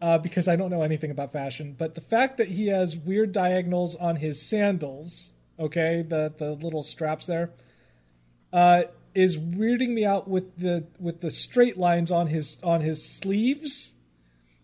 uh, 0.00 0.18
because 0.18 0.46
I 0.48 0.54
don't 0.56 0.70
know 0.70 0.82
anything 0.82 1.10
about 1.10 1.32
fashion. 1.32 1.74
But 1.76 1.94
the 1.96 2.00
fact 2.00 2.36
that 2.38 2.48
he 2.48 2.68
has 2.68 2.96
weird 2.96 3.32
diagonals 3.32 3.96
on 3.96 4.16
his 4.16 4.40
sandals, 4.40 5.32
okay, 5.58 6.02
the 6.02 6.32
the 6.38 6.52
little 6.52 6.82
straps 6.84 7.26
there, 7.26 7.50
uh, 8.52 8.82
is 9.14 9.36
weirding 9.38 9.90
me 9.90 10.04
out 10.04 10.28
with 10.28 10.56
the 10.58 10.86
with 10.98 11.20
the 11.20 11.30
straight 11.30 11.76
lines 11.76 12.10
on 12.10 12.26
his 12.26 12.58
on 12.62 12.80
his 12.80 13.04
sleeves, 13.04 13.92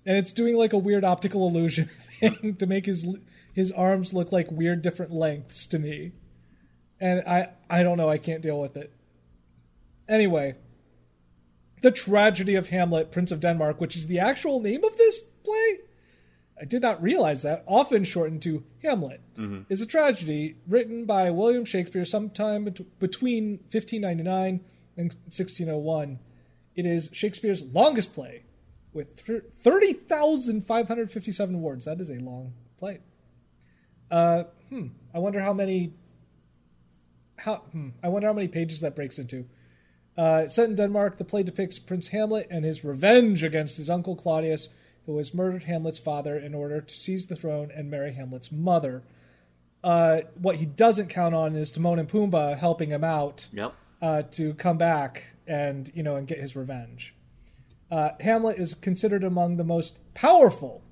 and 0.04 0.16
it's 0.16 0.32
doing 0.32 0.56
like 0.56 0.72
a 0.72 0.78
weird 0.78 1.04
optical 1.04 1.48
illusion 1.48 1.88
thing 2.20 2.56
to 2.58 2.66
make 2.66 2.86
his 2.86 3.06
his 3.52 3.72
arms 3.72 4.12
look 4.12 4.32
like 4.32 4.50
weird 4.50 4.82
different 4.82 5.12
lengths 5.12 5.66
to 5.66 5.78
me 5.78 6.12
and 7.00 7.22
I 7.26 7.48
I 7.68 7.82
don't 7.82 7.98
know. 7.98 8.08
I 8.08 8.18
can't 8.18 8.42
deal 8.42 8.60
with 8.60 8.76
it. 8.76 8.92
Anyway, 10.08 10.54
the 11.82 11.90
tragedy 11.90 12.54
of 12.54 12.68
Hamlet, 12.68 13.10
Prince 13.10 13.32
of 13.32 13.40
Denmark, 13.40 13.80
which 13.80 13.96
is 13.96 14.06
the 14.06 14.20
actual 14.20 14.60
name 14.60 14.84
of 14.84 14.96
this 14.96 15.20
play. 15.20 15.78
I 16.60 16.64
did 16.64 16.82
not 16.82 17.02
realize 17.02 17.42
that. 17.42 17.62
Often 17.66 18.04
shortened 18.04 18.42
to 18.42 18.64
Hamlet, 18.82 19.20
is 19.68 19.82
a 19.82 19.86
tragedy 19.86 20.56
written 20.66 21.04
by 21.04 21.30
William 21.30 21.64
Shakespeare 21.64 22.04
sometime 22.04 22.64
bet- 22.64 22.98
between 22.98 23.58
1599 23.70 24.60
and 24.96 25.14
1601. 25.26 26.18
It 26.74 26.86
is 26.86 27.10
Shakespeare's 27.12 27.62
longest 27.62 28.14
play, 28.14 28.42
with 28.92 29.20
thir- 29.20 29.44
30,557 29.50 31.60
words. 31.60 31.84
That 31.84 32.00
is 32.00 32.10
a 32.10 32.14
long 32.14 32.54
play. 32.78 33.00
Uh, 34.10 34.44
hmm. 34.70 34.86
I 35.14 35.18
wonder 35.18 35.40
how 35.40 35.52
many 35.52 35.92
how 37.36 37.56
hmm, 37.56 37.90
I 38.02 38.08
wonder 38.08 38.28
how 38.28 38.34
many 38.34 38.48
pages 38.48 38.80
that 38.80 38.96
breaks 38.96 39.18
into. 39.18 39.44
Uh, 40.16 40.48
set 40.48 40.70
in 40.70 40.74
Denmark, 40.74 41.18
the 41.18 41.24
play 41.24 41.42
depicts 41.42 41.78
Prince 41.78 42.08
Hamlet 42.08 42.48
and 42.50 42.64
his 42.64 42.84
revenge 42.84 43.44
against 43.44 43.76
his 43.76 43.90
uncle 43.90 44.16
Claudius, 44.16 44.70
who 45.06 45.16
has 45.18 45.32
murdered 45.32 45.62
Hamlet's 45.64 45.98
father 45.98 46.36
in 46.36 46.54
order 46.54 46.80
to 46.80 46.94
seize 46.94 47.26
the 47.26 47.36
throne 47.36 47.70
and 47.74 47.90
marry 47.90 48.12
Hamlet's 48.12 48.50
mother. 48.52 49.02
Uh, 49.84 50.22
what 50.40 50.56
he 50.56 50.66
doesn't 50.66 51.08
count 51.08 51.34
on 51.34 51.54
is 51.54 51.70
Timon 51.70 51.98
and 51.98 52.08
Pumbaa 52.08 52.58
helping 52.58 52.90
him 52.90 53.04
out 53.04 53.46
Yep. 53.52 53.74
uh, 54.02 54.22
to 54.32 54.54
come 54.54 54.78
back 54.78 55.24
and 55.46 55.90
you 55.94 56.02
know 56.02 56.16
and 56.16 56.26
get 56.26 56.38
his 56.40 56.56
revenge. 56.56 57.14
Uh, 57.90 58.10
Hamlet 58.20 58.58
is 58.58 58.74
considered 58.74 59.22
among 59.22 59.56
the 59.56 59.64
most 59.64 59.98
powerful 60.12 60.82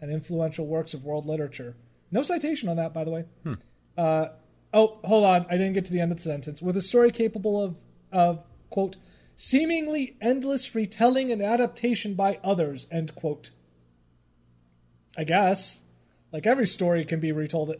and 0.00 0.12
influential 0.12 0.64
works 0.66 0.94
of 0.94 1.04
world 1.04 1.26
literature. 1.26 1.74
No 2.12 2.22
citation 2.22 2.68
on 2.68 2.76
that, 2.76 2.94
by 2.94 3.02
the 3.04 3.10
way. 3.10 3.24
Uh, 3.98 4.28
oh, 4.72 4.98
hold 5.04 5.24
on, 5.24 5.44
I 5.50 5.56
didn't 5.56 5.72
get 5.72 5.84
to 5.86 5.92
the 5.92 6.00
end 6.00 6.12
of 6.12 6.18
the 6.18 6.24
sentence. 6.24 6.62
With 6.62 6.76
a 6.76 6.82
story 6.82 7.10
capable 7.10 7.60
of 7.60 7.74
of 8.12 8.44
quote 8.70 8.96
seemingly 9.40 10.14
endless 10.20 10.74
retelling 10.74 11.32
and 11.32 11.40
adaptation 11.40 12.12
by 12.12 12.38
others 12.44 12.86
end 12.90 13.14
quote. 13.14 13.48
I 15.16 15.24
guess, 15.24 15.80
like 16.30 16.46
every 16.46 16.66
story 16.66 17.06
can 17.06 17.20
be 17.20 17.32
retold, 17.32 17.74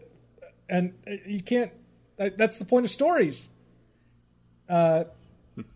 and 0.70 0.94
uh, 1.06 1.16
you 1.26 1.42
can't. 1.42 1.70
That's 2.16 2.56
the 2.56 2.64
point 2.64 2.86
of 2.86 2.90
stories. 2.90 3.50
Uh, 4.70 5.04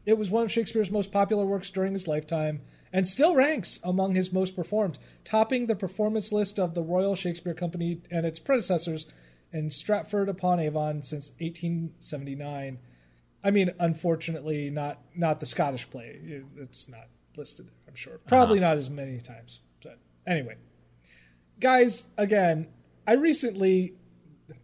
it 0.07 0.17
was 0.17 0.31
one 0.31 0.45
of 0.45 0.53
Shakespeare's 0.53 0.91
most 0.91 1.13
popular 1.13 1.45
works 1.45 1.71
during 1.71 1.93
his 1.93 2.09
lifetime 2.09 2.63
and 2.91 3.07
still 3.07 3.35
ranks 3.35 3.79
among 3.83 4.15
his 4.15 4.33
most 4.33 4.57
performed, 4.57 4.99
topping 5.23 5.67
the 5.67 5.75
performance 5.75 6.33
list 6.33 6.59
of 6.59 6.75
the 6.75 6.83
Royal 6.83 7.15
Shakespeare 7.15 7.55
Company 7.55 8.01
and 8.11 8.25
its 8.25 8.39
predecessors 8.39 9.07
in 9.53 9.69
Stratford 9.69 10.31
upon 10.31 10.61
Avon 10.61 11.03
since 11.03 11.33
1879. 11.41 12.79
I 13.45 13.51
mean, 13.51 13.71
unfortunately, 13.79 14.71
not 14.71 14.99
not 15.15 15.39
the 15.39 15.47
Scottish 15.47 15.89
play. 15.91 16.19
It's 16.57 16.89
not 16.89 17.09
listed 17.37 17.67
there, 17.67 17.75
I'm 17.87 17.95
sure. 17.95 18.19
Probably 18.27 18.59
not 18.59 18.79
as 18.79 18.89
many 18.89 19.21
times. 19.21 19.61
But 19.83 19.99
anyway, 20.27 20.57
guys, 21.61 22.07
again, 22.17 22.69
I 23.07 23.13
recently 23.13 23.95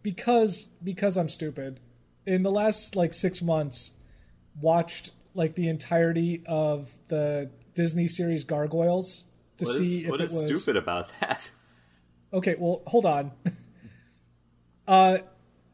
because 0.01 0.67
because 0.83 1.15
I'm 1.15 1.29
stupid 1.29 1.79
in 2.25 2.41
the 2.41 2.51
last 2.51 2.95
like 2.95 3.13
6 3.13 3.41
months 3.43 3.91
watched 4.59 5.11
like 5.33 5.55
the 5.55 5.69
entirety 5.69 6.43
of 6.45 6.89
the 7.07 7.51
Disney 7.75 8.07
series 8.07 8.43
Gargoyles 8.43 9.23
to 9.57 9.65
What 9.65 9.75
see 9.75 9.97
is, 9.97 10.03
if 10.03 10.09
what 10.09 10.21
it 10.21 10.25
is 10.25 10.33
was 10.33 10.45
stupid 10.45 10.75
about 10.75 11.09
that? 11.21 11.51
Okay, 12.33 12.55
well, 12.57 12.81
hold 12.87 13.05
on. 13.05 13.31
uh 14.87 15.19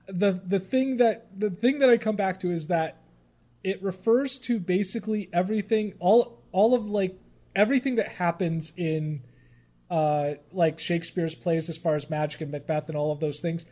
the 0.07 0.41
the 0.45 0.59
thing 0.59 0.97
that 0.97 1.27
the 1.37 1.49
thing 1.49 1.79
that 1.79 1.89
I 1.89 1.97
come 1.97 2.15
back 2.15 2.39
to 2.41 2.51
is 2.51 2.67
that 2.67 2.97
it 3.63 3.83
refers 3.83 4.39
to 4.39 4.59
basically 4.59 5.29
everything 5.33 5.93
all 5.99 6.41
all 6.51 6.73
of 6.73 6.87
like 6.87 7.19
everything 7.55 7.95
that 7.95 8.07
happens 8.07 8.71
in 8.77 9.21
uh 9.89 10.33
like 10.51 10.79
Shakespeare's 10.79 11.35
plays 11.35 11.69
as 11.69 11.77
far 11.77 11.95
as 11.95 12.09
magic 12.09 12.41
and 12.41 12.51
Macbeth 12.51 12.87
and 12.87 12.97
all 12.97 13.11
of 13.11 13.19
those 13.19 13.39
things. 13.39 13.65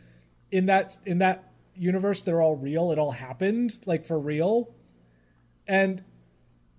In 0.50 0.66
that 0.66 0.96
in 1.06 1.18
that 1.18 1.52
universe 1.74 2.22
they're 2.22 2.42
all 2.42 2.56
real. 2.56 2.92
It 2.92 2.98
all 2.98 3.12
happened 3.12 3.78
like 3.86 4.04
for 4.04 4.18
real. 4.18 4.74
And 5.66 6.04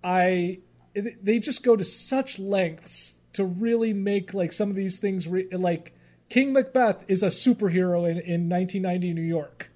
I 0.04 0.60
they 0.94 1.40
just 1.40 1.64
go 1.64 1.76
to 1.76 1.84
such 1.84 2.40
lengths 2.40 3.14
to 3.34 3.46
really 3.46 3.94
make 3.94 4.34
like 4.34 4.54
some 4.54 4.70
of 4.70 4.76
these 4.76 4.98
things 4.98 5.28
re- 5.28 5.48
like 5.52 5.94
King 6.30 6.54
Macbeth 6.54 7.04
is 7.08 7.24
a 7.24 7.28
superhero 7.28 8.10
in, 8.10 8.20
in 8.20 8.50
1990 8.50 9.14
New 9.14 9.22
York. 9.22 9.70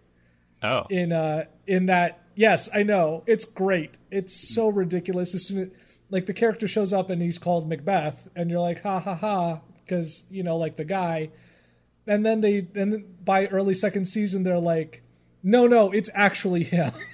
Oh, 0.63 0.85
In 0.89 1.11
uh 1.11 1.45
in 1.65 1.87
that 1.87 2.19
yes, 2.35 2.69
I 2.73 2.83
know 2.83 3.23
it's 3.25 3.45
great. 3.45 3.97
It's 4.11 4.53
so 4.53 4.69
ridiculous. 4.69 5.33
As 5.33 5.47
soon 5.47 5.63
as 5.63 5.67
like 6.11 6.25
the 6.27 6.33
character 6.33 6.67
shows 6.67 6.93
up 6.93 7.09
and 7.09 7.21
he's 7.21 7.39
called 7.39 7.67
Macbeth, 7.67 8.27
and 8.35 8.49
you're 8.49 8.59
like 8.59 8.83
ha 8.83 8.99
ha 8.99 9.15
ha 9.15 9.61
because 9.83 10.23
you 10.29 10.43
know 10.43 10.57
like 10.57 10.77
the 10.77 10.85
guy, 10.85 11.29
and 12.05 12.25
then 12.25 12.41
they 12.41 12.67
and 12.75 12.93
then 12.93 13.15
by 13.23 13.47
early 13.47 13.73
second 13.73 14.05
season 14.05 14.43
they're 14.43 14.59
like, 14.59 15.01
no 15.41 15.65
no, 15.67 15.91
it's 15.91 16.09
actually 16.13 16.63
him. 16.63 16.91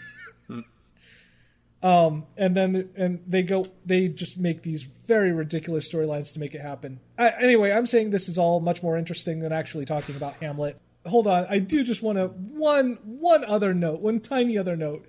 Um, 1.83 2.25
and 2.35 2.55
then 2.57 2.89
and 2.95 3.23
they 3.27 3.43
go 3.43 3.63
they 3.85 4.07
just 4.07 4.37
make 4.39 4.63
these 4.63 4.83
very 4.83 5.31
ridiculous 5.31 5.87
storylines 5.91 6.33
to 6.33 6.39
make 6.39 6.55
it 6.55 6.61
happen. 6.61 6.99
I, 7.17 7.29
anyway, 7.39 7.71
I'm 7.71 7.85
saying 7.85 8.09
this 8.09 8.27
is 8.27 8.37
all 8.39 8.59
much 8.59 8.81
more 8.81 8.97
interesting 8.97 9.39
than 9.39 9.51
actually 9.53 9.85
talking 9.85 10.15
about 10.15 10.33
Hamlet. 10.41 10.77
Hold 11.05 11.27
on, 11.27 11.45
I 11.49 11.59
do 11.59 11.83
just 11.83 12.01
want 12.01 12.17
to 12.17 12.27
one 12.27 12.97
one 13.03 13.45
other 13.45 13.73
note, 13.75 14.01
one 14.01 14.19
tiny 14.19 14.57
other 14.57 14.75
note. 14.75 15.05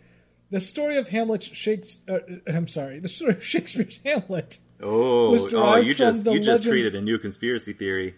The 0.50 0.60
story 0.60 0.96
of 0.98 1.08
Hamlet 1.08 1.42
Shakes 1.42 1.98
uh, 2.08 2.18
I'm 2.46 2.68
sorry, 2.68 3.00
the 3.00 3.08
story 3.08 3.32
of 3.34 3.44
Shakespeare's 3.44 4.00
Hamlet. 4.04 4.58
Oh, 4.82 5.36
oh, 5.54 5.76
you 5.76 5.94
just 5.94 6.26
you 6.26 6.38
just 6.38 6.64
legend- 6.64 6.70
created 6.70 6.94
a 6.94 7.00
new 7.00 7.18
conspiracy 7.18 7.72
theory 7.72 8.14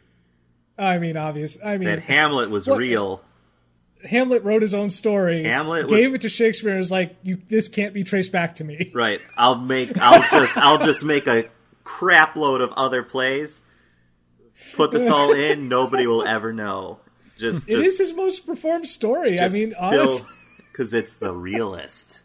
I 0.76 0.98
mean, 0.98 1.16
obvious. 1.16 1.58
I 1.64 1.76
mean, 1.76 1.88
that 1.88 2.00
Hamlet 2.00 2.50
was 2.50 2.66
What- 2.66 2.78
real. 2.78 3.22
Hamlet 4.04 4.42
wrote 4.44 4.62
his 4.62 4.74
own 4.74 4.90
story. 4.90 5.44
Hamlet 5.44 5.84
was- 5.84 5.92
gave 5.92 6.14
it 6.14 6.22
to 6.22 6.28
Shakespeare. 6.28 6.70
and 6.70 6.78
was 6.78 6.90
like, 6.90 7.16
"You, 7.22 7.38
this 7.48 7.68
can't 7.68 7.92
be 7.94 8.04
traced 8.04 8.32
back 8.32 8.56
to 8.56 8.64
me." 8.64 8.90
Right. 8.94 9.20
I'll 9.36 9.58
make 9.58 9.98
I'll 9.98 10.22
just 10.30 10.56
I'll 10.56 10.78
just 10.78 11.04
make 11.04 11.26
a 11.26 11.48
crap 11.84 12.36
load 12.36 12.60
of 12.60 12.72
other 12.72 13.02
plays. 13.02 13.62
put 14.74 14.90
this 14.90 15.08
all 15.08 15.32
in, 15.32 15.68
nobody 15.68 16.06
will 16.06 16.24
ever 16.24 16.52
know. 16.52 17.00
Just, 17.38 17.68
It 17.68 17.78
is 17.78 17.96
his 17.96 18.12
most 18.12 18.46
performed 18.46 18.86
story. 18.86 19.40
I 19.40 19.48
mean, 19.48 19.74
honestly. 19.78 20.26
because 20.70 20.92
it's 20.92 21.16
the 21.16 21.32
realist. 21.34 22.20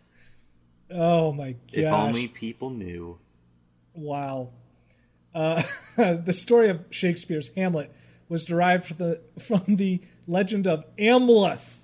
Oh 0.92 1.32
my 1.32 1.52
gosh! 1.54 1.60
If 1.74 1.92
only 1.92 2.28
people 2.28 2.70
knew. 2.70 3.18
Wow. 3.94 4.50
Uh, 5.34 5.64
the 5.96 6.34
story 6.34 6.70
of 6.70 6.82
Shakespeare's 6.90 7.50
Hamlet 7.56 7.94
was 8.30 8.46
derived 8.46 8.86
from 8.86 8.98
the, 8.98 9.20
from 9.40 9.64
the 9.76 10.02
legend 10.28 10.68
of 10.68 10.86
Amleth. 10.98 11.76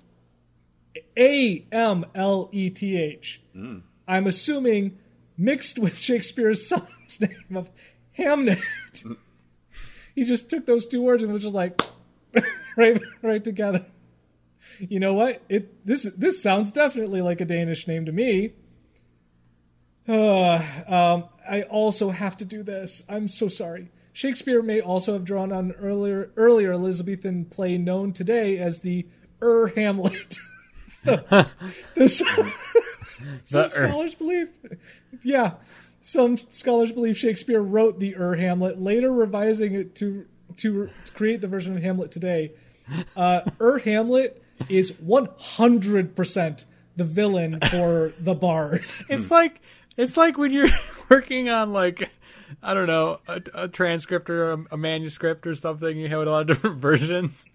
A 1.18 1.66
M 1.70 2.04
L 2.14 2.48
E 2.52 2.70
T 2.70 2.96
H. 2.96 3.42
I'm 4.06 4.26
assuming 4.26 4.98
mixed 5.36 5.78
with 5.78 5.98
Shakespeare's 5.98 6.66
son's 6.66 7.20
name 7.20 7.56
of 7.56 7.70
Hamnet. 8.18 8.60
he 10.14 10.24
just 10.24 10.50
took 10.50 10.66
those 10.66 10.86
two 10.86 11.02
words 11.02 11.22
and 11.22 11.32
was 11.32 11.42
just 11.42 11.54
like 11.54 11.80
right 12.76 13.00
right 13.22 13.42
together. 13.42 13.86
You 14.78 15.00
know 15.00 15.14
what? 15.14 15.42
It 15.48 15.86
this 15.86 16.04
this 16.16 16.42
sounds 16.42 16.70
definitely 16.70 17.22
like 17.22 17.40
a 17.40 17.44
Danish 17.44 17.86
name 17.86 18.06
to 18.06 18.12
me. 18.12 18.54
Uh, 20.08 20.60
um, 20.88 21.28
I 21.48 21.62
also 21.62 22.10
have 22.10 22.36
to 22.38 22.44
do 22.44 22.64
this. 22.64 23.04
I'm 23.08 23.28
so 23.28 23.46
sorry. 23.46 23.88
Shakespeare 24.12 24.62
may 24.62 24.80
also 24.80 25.14
have 25.14 25.24
drawn 25.24 25.52
on 25.52 25.72
earlier 25.72 26.30
earlier 26.36 26.72
Elizabethan 26.72 27.46
play 27.46 27.78
known 27.78 28.12
today 28.12 28.58
as 28.58 28.80
the 28.80 29.06
Ur 29.42 29.68
Hamlet. 29.68 30.38
the, 31.04 31.48
the- 31.96 32.08
some 32.08 32.52
The 33.50 33.64
Ur. 33.64 33.70
scholars 33.70 34.14
believe, 34.14 34.48
yeah, 35.22 35.52
some 36.00 36.36
scholars 36.36 36.92
believe 36.92 37.16
Shakespeare 37.16 37.62
wrote 37.62 37.98
the 37.98 38.14
Ur 38.16 38.34
Hamlet, 38.34 38.80
later 38.80 39.12
revising 39.12 39.74
it 39.74 39.94
to 39.96 40.26
to 40.58 40.90
create 41.14 41.40
the 41.40 41.48
version 41.48 41.74
of 41.76 41.82
Hamlet 41.82 42.10
today. 42.10 42.52
Uh, 43.16 43.40
Ur 43.60 43.78
Hamlet 43.78 44.42
is 44.68 44.92
100 45.00 46.14
percent 46.14 46.66
the 46.96 47.04
villain 47.04 47.58
for 47.70 48.12
the 48.20 48.34
bard. 48.34 48.84
It's 49.08 49.30
like 49.30 49.60
it's 49.96 50.16
like 50.16 50.36
when 50.36 50.50
you're 50.52 50.68
working 51.10 51.48
on 51.48 51.72
like 51.72 52.10
I 52.62 52.74
don't 52.74 52.86
know 52.86 53.18
a, 53.28 53.40
a 53.54 53.68
transcript 53.68 54.28
or 54.30 54.52
a, 54.52 54.64
a 54.72 54.76
manuscript 54.76 55.46
or 55.46 55.54
something. 55.54 55.96
You 55.96 56.08
have 56.08 56.20
a 56.20 56.30
lot 56.30 56.42
of 56.42 56.46
different 56.56 56.80
versions. 56.80 57.46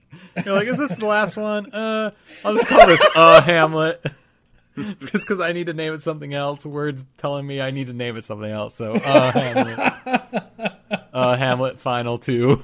You're 0.45 0.56
like, 0.56 0.68
is 0.68 0.78
this 0.78 0.95
the 0.95 1.06
last 1.06 1.36
one? 1.36 1.74
Uh, 1.74 2.12
I'll 2.45 2.54
just 2.56 2.68
call 2.68 2.88
this 2.88 3.06
uh 3.16 3.41
Hamlet. 3.41 4.04
Just 5.00 5.28
because 5.28 5.41
I 5.41 5.54
need 5.54 5.66
to 5.68 5.74
name 5.74 5.93
it 5.95 6.02
something 6.04 6.36
else. 6.36 6.64
Words 6.64 7.04
telling 7.18 7.48
me 7.48 7.60
I 7.60 7.72
need 7.72 7.88
to 7.88 7.93
name 7.93 8.16
it 8.16 8.24
something 8.24 8.50
else. 8.52 8.76
So 8.76 8.93
uh 8.93 9.32
Hamlet. 9.32 10.74
Uh 11.14 11.36
Hamlet 11.36 11.80
final 11.80 12.20
two. 12.20 12.64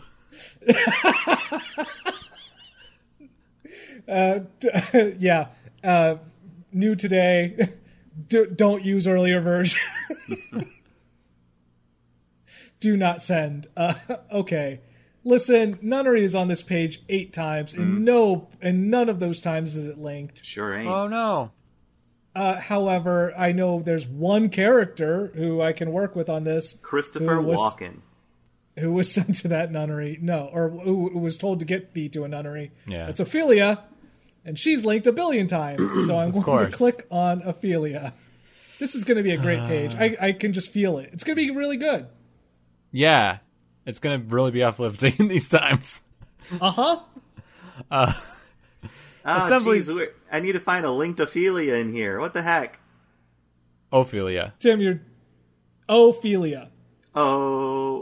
Uh, 4.08 4.40
d- 4.60 5.16
yeah, 5.20 5.48
uh, 5.84 6.16
new 6.72 6.96
today. 6.96 7.70
D- 8.28 8.46
don't 8.56 8.84
use 8.84 9.08
earlier 9.08 9.42
version. 9.42 9.80
Do 12.84 12.98
not 12.98 13.24
send. 13.24 13.68
Uh, 13.78 13.94
okay. 14.32 14.82
Listen, 15.24 15.80
nunnery 15.82 16.26
is 16.26 16.36
on 16.36 16.50
this 16.50 16.62
page 16.62 17.02
eight 17.08 17.32
times, 17.32 17.74
and 17.74 18.04
no, 18.04 18.50
and 18.62 18.92
none 18.92 19.08
of 19.08 19.20
those 19.22 19.40
times 19.40 19.74
is 19.78 19.88
it 19.88 19.98
linked. 19.98 20.44
Sure 20.46 20.78
ain't. 20.78 20.90
Oh 20.90 21.08
no. 21.08 21.52
Uh, 22.36 22.60
however, 22.60 23.34
I 23.38 23.54
know 23.54 23.82
there's 23.82 24.06
one 24.06 24.50
character 24.50 25.32
who 25.34 25.62
I 25.62 25.72
can 25.72 25.94
work 25.94 26.14
with 26.14 26.28
on 26.30 26.44
this 26.44 26.76
Christopher 26.82 27.36
who 27.36 27.42
was- 27.44 27.60
Walken. 27.60 28.00
who 28.78 28.92
was 28.92 29.10
sent 29.18 29.36
to 29.38 29.48
that 29.50 29.72
nunnery. 29.72 30.20
No, 30.22 30.50
or 30.52 30.70
who 30.70 31.10
who 31.10 31.20
was 31.20 31.38
told 31.38 31.60
to 31.60 31.66
get 31.66 31.94
thee 31.94 32.10
to 32.10 32.26
a 32.26 32.28
nunnery. 32.28 32.72
Yeah. 32.86 33.08
It's 33.08 33.22
Ophelia, 33.22 33.82
and 34.44 34.60
she's 34.60 34.84
linked 34.84 35.08
a 35.08 35.14
billion 35.14 35.48
times. 35.48 35.80
So 36.06 36.18
I'm 36.20 36.32
going 36.32 36.44
course. 36.44 36.72
to 36.72 36.78
click 36.78 37.08
on 37.10 37.44
Ophelia. 37.44 38.14
This 38.80 38.94
is 38.94 39.06
going 39.06 39.18
to 39.18 39.24
be 39.24 39.32
a 39.32 39.38
great 39.38 39.60
page. 39.70 39.96
I, 39.96 40.18
I 40.20 40.32
can 40.34 40.52
just 40.52 40.70
feel 40.70 40.98
it. 40.98 41.12
It's 41.14 41.24
going 41.24 41.38
to 41.38 41.42
be 41.42 41.52
really 41.52 41.78
good. 41.78 42.08
Yeah, 42.94 43.40
it's 43.88 44.00
gonna 44.00 44.20
really 44.20 44.52
be 44.52 44.64
uplifting 44.64 45.16
in 45.18 45.28
these 45.34 45.50
times. 45.50 46.02
Uh 46.62 46.72
huh. 46.72 47.00
Ah, 47.92 48.22
Assemblies- 49.26 49.90
jeez, 49.90 49.96
we're- 49.96 50.12
I 50.32 50.40
need 50.42 50.52
to 50.54 50.60
find 50.60 50.86
a 50.86 50.92
linked 50.92 51.20
Ophelia 51.20 51.76
in 51.76 51.92
here. 51.92 52.20
What 52.20 52.34
the 52.34 52.42
heck? 52.44 52.80
Ophelia. 53.92 54.54
Tim, 54.60 54.80
you're 54.80 55.02
Ophelia. 55.90 56.70
Oh, 57.16 58.02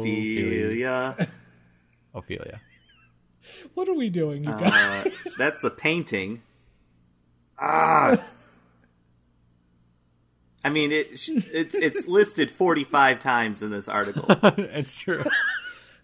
Ophelia. 0.00 1.16
Ophelia. 1.16 1.28
Ophelia. 2.14 2.60
What 3.74 3.88
are 3.88 3.94
we 3.94 4.10
doing, 4.10 4.44
you 4.44 4.50
guys? 4.50 5.06
Uh, 5.06 5.10
that's 5.38 5.60
the 5.60 5.70
painting. 5.70 6.42
Ah. 7.62 8.22
I 10.64 10.68
mean, 10.70 10.92
it 10.92 11.08
it's 11.28 11.74
it's 11.74 12.06
listed 12.06 12.50
forty 12.50 12.84
five 12.84 13.18
times 13.20 13.62
in 13.62 13.70
this 13.70 13.88
article, 13.88 14.26
it's 14.58 14.98
true. 14.98 15.24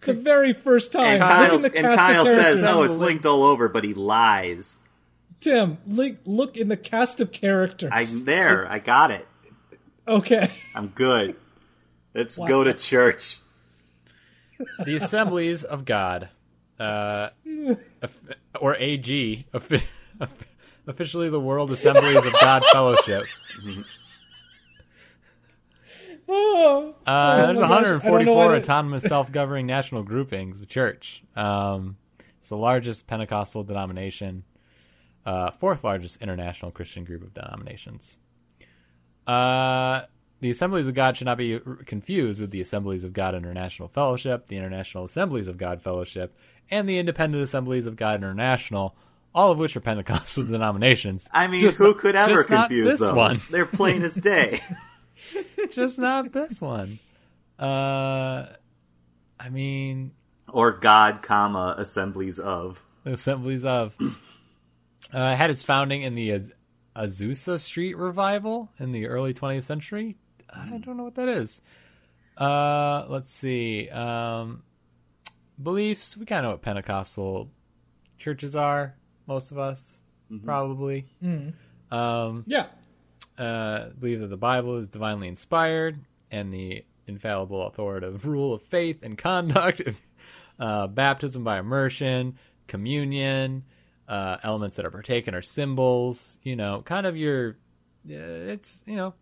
the 0.05 0.13
very 0.13 0.53
first 0.53 0.91
time. 0.91 1.05
and 1.05 1.21
Kyle 1.21 1.57
the 1.59 1.75
and 1.77 1.97
Kyle 1.97 2.25
says, 2.25 2.35
characters. 2.41 2.63
"No, 2.63 2.83
it's 2.83 2.95
linked 2.97 3.25
all 3.25 3.43
over," 3.43 3.67
but 3.69 3.83
he 3.83 3.93
lies. 3.93 4.79
Tim, 5.39 5.77
link, 5.85 6.17
look 6.25 6.57
in 6.57 6.67
the 6.69 6.77
cast 6.77 7.21
of 7.21 7.31
characters. 7.31 7.91
I'm 7.93 8.25
there. 8.25 8.67
I 8.71 8.79
got 8.79 9.11
it. 9.11 9.27
okay. 10.07 10.49
I'm 10.73 10.87
good. 10.87 11.35
Let's 12.15 12.39
Wow. 12.39 12.47
go 12.47 12.63
to 12.63 12.73
church. 12.73 13.37
the 14.83 14.95
Assemblies 14.95 15.63
of 15.63 15.85
God, 15.85 16.29
uh, 16.79 17.29
or 18.59 18.75
AG, 18.77 19.45
officially 20.87 21.29
the 21.29 21.39
World 21.39 21.69
Assemblies 21.69 22.25
of 22.25 22.33
God 22.41 22.63
Fellowship. 22.71 23.25
Oh, 26.29 26.93
Uh, 27.07 27.09
Oh 27.09 27.45
there's 27.47 27.59
my 27.59 27.61
gosh, 27.67 27.71
I 27.71 27.81
don't 27.81 27.95
know 27.95 28.33
144 28.33 28.55
autonomous 28.57 29.03
self-governing 29.03 29.65
national 29.65 30.03
groupings 30.03 30.59
of 30.59 30.67
church. 30.67 31.23
Um, 31.35 31.97
it's 32.39 32.49
the 32.49 32.57
largest 32.57 33.07
Pentecostal 33.07 33.63
denomination, 33.63 34.43
uh, 35.25 35.51
fourth 35.51 35.83
largest 35.83 36.21
international 36.21 36.71
Christian 36.71 37.03
group 37.05 37.23
of 37.23 37.33
denominations. 37.33 38.17
Uh, 39.25 40.01
the 40.39 40.49
Assemblies 40.49 40.87
of 40.87 40.93
God 40.93 41.17
should 41.17 41.25
not 41.25 41.37
be 41.37 41.59
confused 41.85 42.39
with 42.39 42.51
the 42.51 42.61
Assemblies 42.61 43.03
of 43.03 43.13
God 43.13 43.33
International 43.35 43.87
Fellowship, 43.87 44.47
the 44.47 44.57
International 44.57 45.03
Assemblies 45.05 45.47
of 45.47 45.57
God 45.57 45.81
Fellowship, 45.81 46.35
and 46.69 46.87
the 46.87 46.97
Independent 46.99 47.41
Assemblies 47.43 47.87
of 47.87 47.95
God 47.95 48.15
International, 48.15 48.95
all 49.33 49.51
of 49.51 49.57
which 49.57 49.75
are 49.75 49.79
Pentecostal 49.81 50.43
denominations. 50.47 51.27
I 51.31 51.47
mean, 51.47 51.61
Just 51.61 51.77
who 51.79 51.87
not- 51.87 51.97
could 51.97 52.15
ever 52.15 52.43
confuse 52.43 52.91
this 52.91 52.99
those? 52.99 53.13
one. 53.13 53.37
They're 53.49 53.65
plain 53.65 54.03
as 54.03 54.15
day. 54.15 54.61
just 55.71 55.99
not 55.99 56.31
this 56.31 56.61
one. 56.61 56.99
Uh, 57.59 58.47
I 59.39 59.49
mean, 59.49 60.11
or 60.49 60.71
God, 60.73 61.21
comma 61.21 61.75
assemblies 61.77 62.39
of. 62.39 62.83
assemblies 63.05 63.65
of. 63.65 63.93
Uh, 65.13 65.19
it 65.19 65.35
had 65.35 65.49
its 65.49 65.63
founding 65.63 66.01
in 66.01 66.15
the 66.15 66.31
Az- 66.31 66.51
Azusa 66.95 67.59
Street 67.59 67.95
revival 67.97 68.69
in 68.79 68.91
the 68.91 69.07
early 69.07 69.33
20th 69.33 69.63
century. 69.63 70.17
I 70.49 70.65
don't 70.67 70.97
know 70.97 71.03
what 71.03 71.15
that 71.15 71.29
is. 71.29 71.61
Uh, 72.37 73.05
let's 73.09 73.31
see. 73.31 73.89
Um, 73.89 74.63
beliefs. 75.61 76.15
We 76.17 76.25
kind 76.25 76.39
of 76.39 76.43
know 76.43 76.51
what 76.51 76.61
Pentecostal 76.61 77.49
churches 78.17 78.55
are. 78.55 78.95
Most 79.27 79.51
of 79.51 79.57
us, 79.59 80.01
probably. 80.43 81.07
Um, 81.91 82.43
yeah. 82.47 82.67
Uh, 83.37 83.89
believe 83.99 84.21
that 84.21 84.27
the 84.27 84.37
Bible 84.37 84.77
is 84.77 84.89
divinely 84.89 85.27
inspired 85.27 85.99
and 86.31 86.53
the 86.53 86.83
infallible 87.05 87.67
authoritative 87.67 88.25
rule 88.25 88.53
of 88.53 88.61
faith 88.61 88.99
and 89.03 89.17
conduct, 89.17 89.81
uh, 90.59 90.87
baptism 90.87 91.43
by 91.43 91.59
immersion, 91.59 92.37
communion, 92.67 93.63
uh, 94.07 94.37
elements 94.43 94.77
that 94.77 94.85
are 94.85 94.91
partaken 94.91 95.35
are 95.35 95.41
symbols. 95.41 96.37
You 96.43 96.55
know, 96.55 96.81
kind 96.83 97.05
of 97.05 97.17
your, 97.17 97.57
uh, 98.09 98.51
it's 98.51 98.81
you 98.85 98.95
know, 98.95 99.13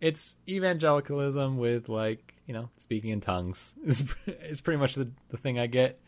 it's 0.00 0.36
evangelicalism 0.48 1.58
with 1.58 1.88
like 1.88 2.34
you 2.46 2.54
know 2.54 2.68
speaking 2.76 3.10
in 3.10 3.20
tongues 3.20 3.74
is 3.84 4.04
is 4.26 4.60
pretty 4.60 4.78
much 4.78 4.94
the 4.94 5.10
the 5.28 5.36
thing 5.36 5.58
I 5.58 5.66
get 5.66 6.00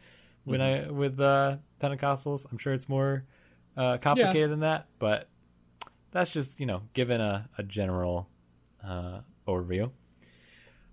when 0.44 0.60
I 0.60 0.90
with 0.90 1.20
uh, 1.20 1.56
Pentecostals. 1.80 2.46
I'm 2.50 2.58
sure 2.58 2.72
it's 2.72 2.88
more 2.88 3.24
uh, 3.76 3.98
complicated 3.98 4.50
than 4.50 4.60
that, 4.60 4.86
but 4.98 5.28
that's 6.10 6.30
just 6.30 6.58
you 6.60 6.66
know 6.66 6.82
given 6.94 7.20
a, 7.20 7.48
a 7.58 7.62
general 7.62 8.28
uh, 8.86 9.20
overview 9.46 9.90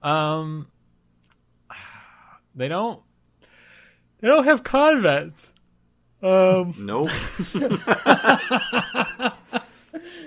um 0.02 0.68
they 2.56 2.68
don't 2.68 3.02
they 4.20 4.28
don't 4.28 4.46
have 4.46 4.64
convents 4.64 5.52
um 6.22 6.74
Nope. 6.78 7.10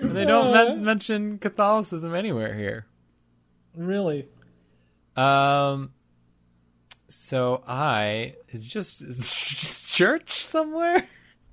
they 0.01 0.25
don't 0.25 0.53
men- 0.53 0.83
mention 0.83 1.37
catholicism 1.39 2.13
anywhere 2.15 2.55
here 2.55 2.85
Really. 3.75 4.27
um 5.15 5.91
So 7.09 7.63
I 7.67 8.35
is 8.49 8.65
just 8.65 9.01
is 9.01 9.17
just 9.59 9.89
church 9.91 10.29
somewhere. 10.31 11.07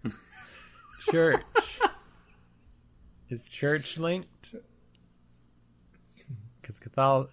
church 1.11 1.43
is 3.29 3.47
church 3.47 3.99
linked 3.99 4.55
because 6.61 6.79
Catholic 6.79 7.29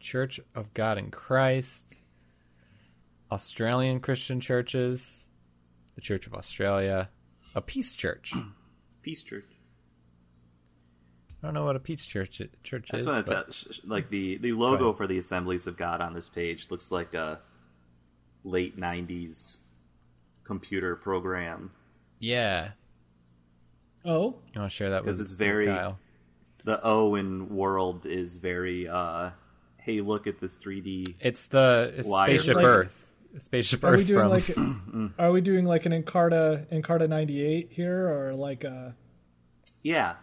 Church 0.00 0.40
of 0.54 0.72
God 0.74 0.98
in 0.98 1.10
Christ, 1.10 1.94
Australian 3.32 4.00
Christian 4.00 4.40
churches, 4.40 5.26
the 5.94 6.00
Church 6.00 6.26
of 6.26 6.34
Australia, 6.34 7.08
a 7.54 7.60
peace 7.60 7.96
church. 7.96 8.32
Peace 9.02 9.22
Church. 9.22 9.44
I 11.42 11.46
don't 11.46 11.54
know 11.54 11.64
what 11.64 11.76
a 11.76 11.80
peace 11.80 12.04
church 12.04 12.42
church 12.64 12.88
That's 12.90 13.02
is. 13.02 13.06
what 13.06 13.18
it's 13.20 13.30
but- 13.30 13.46
at. 13.48 13.54
Sh- 13.54 13.66
sh- 13.70 13.80
like 13.84 14.10
the 14.10 14.36
the 14.38 14.50
logo 14.52 14.92
for 14.92 15.06
the 15.06 15.16
Assemblies 15.18 15.68
of 15.68 15.76
God 15.76 16.00
on 16.00 16.12
this 16.12 16.28
page 16.28 16.68
looks 16.70 16.90
like 16.90 17.14
a 17.14 17.38
late 18.42 18.76
'90s 18.76 19.58
computer 20.42 20.96
program. 20.96 21.70
yeah, 22.18 22.70
Oh, 24.06 24.36
you 24.54 24.60
want 24.60 24.70
to 24.70 24.76
share 24.76 24.90
that 24.90 25.04
with 25.04 25.14
'Cause 25.14 25.20
it's 25.20 25.32
with 25.32 25.38
very- 25.38 25.66
Kyle? 25.66 25.98
The 26.64 26.80
O 26.82 27.14
in 27.14 27.48
world 27.54 28.06
is 28.06 28.36
very. 28.36 28.88
uh 28.88 29.30
Hey, 29.78 30.00
look 30.00 30.26
at 30.26 30.38
this 30.40 30.58
3D. 30.58 31.14
It's 31.20 31.46
the 31.48 31.92
it's 31.96 32.08
Wired. 32.08 32.38
spaceship 32.40 32.56
Like- 32.56 32.64
Earth. 32.66 33.02
Spaceship 33.38 33.84
are 33.84 33.90
we 33.92 33.98
Earth 33.98 34.06
doing 34.06 34.40
from 34.56 35.04
like 35.04 35.12
are 35.18 35.30
we 35.30 35.40
doing 35.42 35.64
like 35.66 35.84
an 35.86 35.92
Encarta 35.92 36.66
Encarta 36.72 37.06
ninety 37.08 37.42
eight 37.44 37.68
here 37.70 38.08
or 38.08 38.34
like 38.34 38.64
a 38.64 38.94
Yeah, 39.82 40.14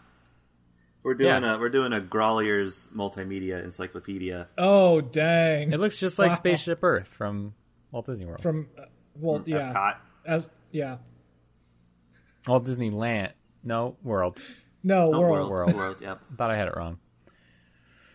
we're 1.03 1.13
doing 1.13 1.43
Yeah. 1.43 1.55
a 1.55 1.59
we're 1.59 1.69
doing 1.69 1.93
a 1.93 2.01
Grolier's 2.01 2.89
multimedia 2.95 3.63
encyclopedia. 3.63 4.47
oh 4.57 4.99
dang 4.99 5.71
It 5.73 5.79
looks 5.79 5.99
just 5.99 6.17
like 6.17 6.31
Wow. 6.31 6.35
Spaceship 6.37 6.79
Earth 6.83 7.07
from 7.07 7.53
Walt 7.91 8.07
Disney 8.07 8.25
World. 8.25 8.41
from 8.41 8.67
uh, 8.79 8.85
well 9.15 9.43
yeah 9.45 9.71
Epcot. 9.71 9.95
as 10.25 10.49
yeah 10.71 10.97
Walt 12.47 12.65
Disneyland. 12.65 13.31
No, 13.63 13.95
World. 14.03 14.41
no 14.83 15.09
No, 15.11 15.19
world. 15.19 15.49
world, 15.49 15.73
world. 15.73 15.97
Yep. 16.01 16.19
Thought 16.37 16.51
I 16.51 16.57
had 16.57 16.67
it 16.67 16.75
wrong. 16.75 16.97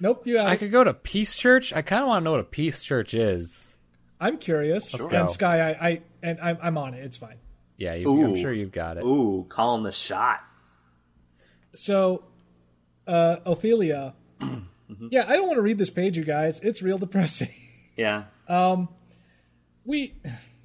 nope 0.01 0.27
you 0.27 0.39
I 0.39 0.57
could 0.57 0.71
go 0.73 0.85
to 0.85 0.93
Peace 0.95 1.37
Church. 1.37 1.73
I 1.73 1.83
kind 1.83 2.03
of 2.03 2.09
want 2.09 2.21
to 2.23 2.25
know 2.25 2.31
what 2.33 2.41
a 2.41 2.45
Peace 2.45 2.83
Church 2.85 3.15
is. 3.15 3.77
I'm 4.21 4.37
curious 4.39 4.93
Let's 4.93 5.05
and 5.05 5.11
go. 5.13 5.27
Sky 5.29 5.71
I, 5.71 5.89
I 5.89 6.01
and 6.23 6.41
I'm, 6.41 6.59
I'm 6.61 6.79
on 6.79 6.95
it 6.95 7.05
it's 7.05 7.17
fine 7.17 7.37
Yeah, 7.77 7.95
you, 7.95 8.25
I'm 8.25 8.37
sure 8.37 8.53
you've 8.53 8.73
got 8.73 8.97
it. 8.99 9.05
Ooh, 9.05 9.47
calling 9.49 9.83
the 9.85 9.93
shot. 9.93 10.41
so 11.75 12.25
uh 13.07 13.37
Ophelia 13.47 14.15
yeah 15.11 15.25
I 15.27 15.37
don't 15.37 15.47
want 15.47 15.57
to 15.59 15.63
read 15.63 15.79
this 15.79 15.91
page 15.91 16.17
you 16.17 16.25
guys 16.25 16.61
it's 16.61 16.83
real 16.83 16.99
depressing 16.99 17.51
Yeah. 17.97 18.25
Um, 18.49 18.89
we 19.85 20.15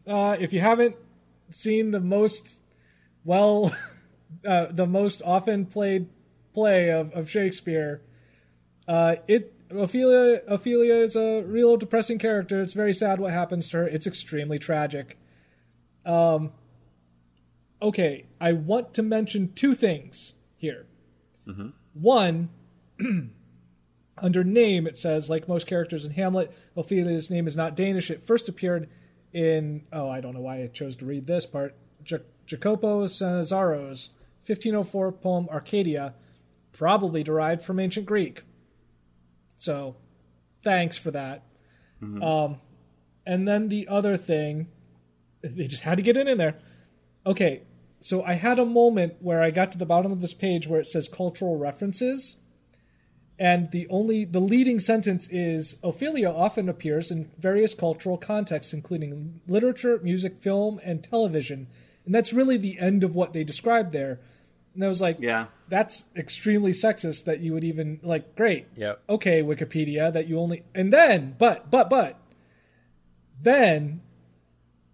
uh 0.06 0.38
if 0.40 0.54
you 0.54 0.60
haven't 0.60 0.96
seen 1.52 1.90
the 1.92 2.00
most 2.00 2.60
well 3.24 3.74
uh 4.48 4.68
the 4.72 4.86
most 4.86 5.22
often 5.24 5.66
played 5.66 6.08
play 6.54 6.90
of, 6.90 7.12
of 7.14 7.30
shakespeare. 7.30 8.02
Uh 8.88 9.16
it 9.28 9.54
ophelia 9.70 10.42
ophelia 10.48 10.96
is 10.96 11.16
a 11.16 11.42
real 11.44 11.78
depressing 11.78 12.20
character. 12.20 12.62
It's 12.62 12.74
very 12.74 12.94
sad 12.94 13.20
what 13.20 13.32
happens 13.34 13.70
to 13.70 13.78
her. 13.78 13.88
It's 13.88 14.08
extremely 14.08 14.60
tragic. 14.60 15.18
Um 16.06 16.52
okay 17.82 18.26
i 18.40 18.54
want 18.54 18.94
to 18.94 19.04
mention 19.04 19.52
two 19.54 19.76
things 19.76 20.34
here. 20.56 20.86
One 21.94 22.50
under 24.18 24.44
name, 24.44 24.88
it 24.88 24.98
says, 24.98 25.30
like 25.30 25.48
most 25.48 25.68
characters 25.68 26.06
in 26.06 26.12
Hamlet, 26.12 26.52
Ophelia's 26.78 27.30
name 27.30 27.48
is 27.48 27.56
not 27.56 27.76
Danish. 27.76 28.10
It 28.10 28.24
first 28.26 28.48
appeared 28.48 28.90
in, 29.34 29.84
oh, 29.92 30.10
I 30.10 30.22
don't 30.22 30.34
know 30.34 30.42
why 30.42 30.62
I 30.64 30.68
chose 30.68 30.96
to 30.98 31.06
read 31.06 31.28
this 31.28 31.46
part, 31.46 31.76
Ja- 32.06 32.20
Jacopo 32.46 33.06
Sannazaro's 33.08 34.10
1504 34.46 35.12
poem 35.14 35.48
Arcadia, 35.50 36.14
probably 36.72 37.24
derived 37.24 37.64
from 37.64 37.80
ancient 37.80 38.06
Greek. 38.06 38.44
So, 39.58 39.96
thanks 40.64 40.98
for 40.98 41.12
that. 41.12 41.44
Um, 42.22 42.58
and 43.26 43.48
then 43.48 43.70
the 43.70 43.88
other 43.88 44.18
thing, 44.18 44.68
they 45.42 45.68
just 45.68 45.84
had 45.84 45.98
to 45.98 46.04
get 46.04 46.18
it 46.18 46.28
in 46.28 46.38
there. 46.38 46.56
Okay, 47.26 47.64
so 48.02 48.24
I 48.24 48.34
had 48.34 48.60
a 48.60 48.66
moment 48.66 49.16
where 49.22 49.42
I 49.42 49.52
got 49.52 49.72
to 49.72 49.78
the 49.78 49.86
bottom 49.86 50.12
of 50.12 50.20
this 50.20 50.34
page 50.34 50.68
where 50.68 50.82
it 50.82 50.90
says 50.90 51.08
cultural 51.08 51.58
references 51.58 52.36
and 53.40 53.72
the 53.72 53.88
only 53.90 54.26
the 54.26 54.40
leading 54.40 54.80
sentence 54.80 55.28
is 55.32 55.76
Ophelia 55.84 56.30
often 56.30 56.70
appears 56.70 57.10
in 57.10 57.32
various 57.40 57.74
cultural 57.74 58.18
contexts 58.18 58.74
including 58.74 59.42
literature, 59.48 60.00
music, 60.04 60.40
film, 60.40 60.80
and 60.84 61.04
television. 61.04 61.68
And 62.06 62.14
that's 62.14 62.34
really 62.34 62.58
the 62.58 62.80
end 62.80 63.04
of 63.04 63.16
what 63.16 63.34
they 63.34 63.44
described 63.44 63.92
there. 63.92 64.20
And 64.76 64.84
I 64.84 64.88
was 64.88 65.02
like, 65.02 65.18
Yeah. 65.20 65.48
that's 65.70 66.04
extremely 66.16 66.72
sexist 66.72 67.26
that 67.26 67.40
you 67.42 67.54
would 67.54 67.64
even 67.64 68.00
like 68.04 68.36
great. 68.36 68.68
Yeah. 68.76 68.94
Okay, 69.08 69.42
Wikipedia 69.44 70.12
that 70.14 70.28
you 70.28 70.40
only 70.40 70.64
and 70.74 70.92
then 70.92 71.36
but 71.38 71.70
but 71.70 71.90
but 71.90 72.20
then 73.42 74.02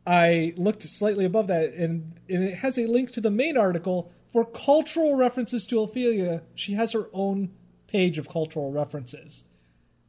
I 0.06 0.54
looked 0.58 0.84
slightly 0.84 1.26
above 1.26 1.48
that 1.48 1.74
and, 1.74 2.14
and 2.28 2.44
it 2.44 2.56
has 2.56 2.78
a 2.78 2.86
link 2.88 3.12
to 3.12 3.22
the 3.22 3.30
main 3.32 3.58
article 3.58 4.12
for 4.34 4.44
cultural 4.46 5.16
references 5.16 5.66
to 5.68 5.82
Ophelia. 5.82 6.42
She 6.56 6.74
has 6.74 6.92
her 6.94 7.08
own 7.14 7.52
page 7.88 8.18
of 8.18 8.28
cultural 8.30 8.72
references, 8.72 9.44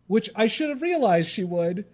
which 0.07 0.31
I 0.35 0.47
should 0.47 0.69
have 0.71 0.83
realized 0.83 1.29
she 1.29 1.45
would, 1.45 1.85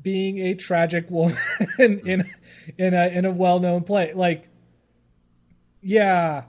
being 0.00 0.38
a 0.38 0.54
tragic 0.54 1.10
woman 1.10 1.36
in 1.78 2.28
in 2.76 2.94
a 2.94 3.08
in 3.08 3.24
a 3.24 3.30
well 3.32 3.58
known 3.60 3.82
play. 3.82 4.12
Like, 4.12 4.48
yeah, 5.80 6.44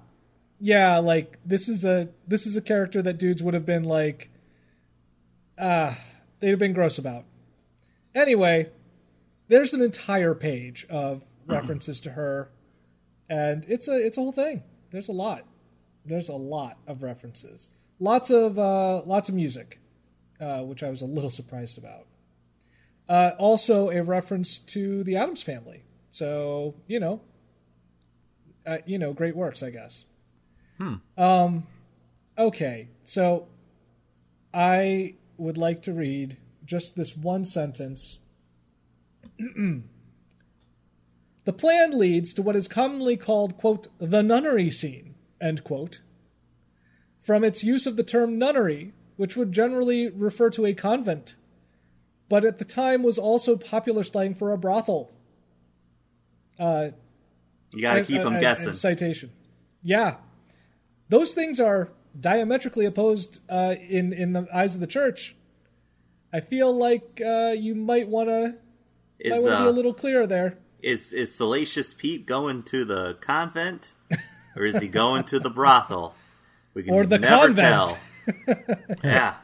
yeah, 0.59 0.97
like 0.97 1.37
this 1.45 1.69
is 1.69 1.85
a 1.85 2.09
this 2.27 2.45
is 2.45 2.55
a 2.55 2.61
character 2.61 3.01
that 3.01 3.17
dudes 3.17 3.41
would 3.41 3.53
have 3.53 3.65
been 3.65 3.83
like, 3.83 4.29
ah, 5.57 5.97
they'd 6.39 6.49
have 6.49 6.59
been 6.59 6.73
gross 6.73 6.97
about. 6.97 7.23
Anyway, 8.13 8.69
there's 9.47 9.73
an 9.73 9.81
entire 9.81 10.33
page 10.35 10.85
of 10.89 11.23
references 11.47 12.01
to 12.01 12.11
her, 12.11 12.49
and 13.29 13.65
it's 13.69 13.87
a 13.87 14.05
it's 14.05 14.17
a 14.17 14.21
whole 14.21 14.33
thing. 14.33 14.63
There's 14.91 15.07
a 15.07 15.13
lot. 15.13 15.45
There's 16.05 16.29
a 16.29 16.35
lot 16.35 16.77
of 16.87 17.03
references. 17.03 17.69
Lots 17.99 18.29
of 18.29 18.59
uh, 18.59 19.03
lots 19.05 19.29
of 19.29 19.35
music, 19.35 19.79
uh, 20.41 20.61
which 20.63 20.83
I 20.83 20.89
was 20.89 21.01
a 21.01 21.05
little 21.05 21.29
surprised 21.29 21.77
about. 21.77 22.05
Uh, 23.07 23.31
also, 23.39 23.89
a 23.89 24.03
reference 24.03 24.59
to 24.59 25.03
the 25.03 25.15
Addams 25.15 25.41
Family. 25.41 25.83
So 26.11 26.75
you 26.87 26.99
know, 26.99 27.21
uh, 28.67 28.79
you 28.85 28.99
know, 28.99 29.13
great 29.13 29.37
works, 29.37 29.63
I 29.63 29.69
guess. 29.69 30.03
Hmm. 30.79 30.95
Um, 31.21 31.67
okay, 32.37 32.87
so 33.03 33.47
I 34.53 35.15
would 35.37 35.57
like 35.57 35.81
to 35.83 35.93
read 35.93 36.37
just 36.65 36.95
this 36.95 37.15
one 37.17 37.45
sentence. 37.45 38.19
the 39.37 39.83
plan 41.53 41.97
leads 41.97 42.33
to 42.33 42.41
what 42.41 42.55
is 42.55 42.67
commonly 42.67 43.17
called, 43.17 43.57
quote, 43.57 43.87
the 43.99 44.23
nunnery 44.23 44.71
scene, 44.71 45.15
end 45.41 45.63
quote. 45.63 46.01
From 47.21 47.43
its 47.43 47.63
use 47.63 47.85
of 47.85 47.97
the 47.97 48.03
term 48.03 48.37
nunnery, 48.39 48.93
which 49.17 49.35
would 49.35 49.51
generally 49.51 50.09
refer 50.09 50.49
to 50.51 50.65
a 50.65 50.73
convent, 50.73 51.35
but 52.29 52.45
at 52.45 52.57
the 52.57 52.65
time 52.65 53.03
was 53.03 53.17
also 53.17 53.57
popular 53.57 54.03
slang 54.03 54.33
for 54.33 54.51
a 54.53 54.57
brothel. 54.57 55.11
Uh, 56.57 56.91
You 57.73 57.81
gotta 57.81 57.99
and- 57.99 58.07
keep 58.07 58.23
them 58.23 58.33
and- 58.33 58.41
guessing. 58.41 58.73
citation. 58.73 59.31
Yeah, 59.83 60.17
those 61.09 61.33
things 61.33 61.59
are 61.59 61.89
diametrically 62.19 62.85
opposed 62.85 63.41
uh, 63.49 63.75
in 63.89 64.13
in 64.13 64.33
the 64.33 64.47
eyes 64.53 64.73
of 64.75 64.81
the 64.81 64.87
church. 64.87 65.35
I 66.31 66.39
feel 66.41 66.71
like 66.75 67.21
uh, 67.25 67.53
you 67.57 67.75
might 67.75 68.07
want 68.07 68.29
to 68.29 68.55
might 69.27 69.41
want 69.41 69.43
to 69.43 69.63
be 69.63 69.67
uh, 69.67 69.69
a 69.69 69.71
little 69.71 69.93
clearer 69.93 70.27
there. 70.27 70.57
is 70.81 71.11
is 71.13 71.33
Salacious 71.35 71.93
Pete 71.93 72.25
going 72.25 72.63
to 72.63 72.85
the 72.85 73.15
convent, 73.21 73.95
or 74.55 74.65
is 74.65 74.79
he 74.79 74.87
going 74.87 75.23
to 75.25 75.39
the 75.39 75.49
brothel? 75.49 76.15
We 76.73 76.83
can 76.83 76.93
Or 76.93 77.05
the 77.05 77.17
never 77.17 77.47
convent. 77.47 77.57
tell. 77.57 77.97
yeah, 79.03 79.35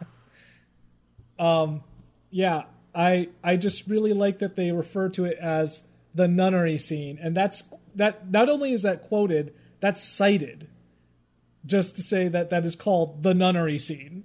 Um. 1.40 1.84
Yeah, 2.32 2.64
I 2.94 3.30
I 3.44 3.56
just 3.56 3.88
really 3.88 4.12
like 4.14 4.40
that 4.40 4.56
they 4.56 4.72
refer 4.72 5.10
to 5.10 5.26
it 5.26 5.38
as 5.40 5.82
the 6.14 6.28
nunnery 6.28 6.78
scene, 6.78 7.18
and 7.22 7.36
that's 7.36 7.64
that. 7.96 8.30
Not 8.30 8.50
only 8.50 8.74
is 8.74 8.82
that 8.84 9.08
quoted, 9.08 9.54
that's 9.80 10.04
cited, 10.04 10.68
just 11.66 11.96
to 11.98 12.04
say 12.04 12.28
that 12.28 12.50
that 12.52 12.66
is 12.66 12.76
called 12.76 13.24
the 13.24 13.34
nunnery 13.34 13.80
scene, 13.80 14.24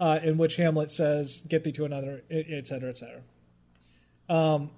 uh, 0.00 0.18
in 0.22 0.36
which 0.38 0.56
Hamlet 0.56 0.90
says, 0.90 1.42
"Get 1.48 1.64
thee 1.64 1.72
to 1.72 1.84
another," 1.84 2.22
etc., 2.30 2.64
cetera, 2.64 2.90
et 2.90 2.98
cetera. 2.98 3.22
Um, 4.28 4.70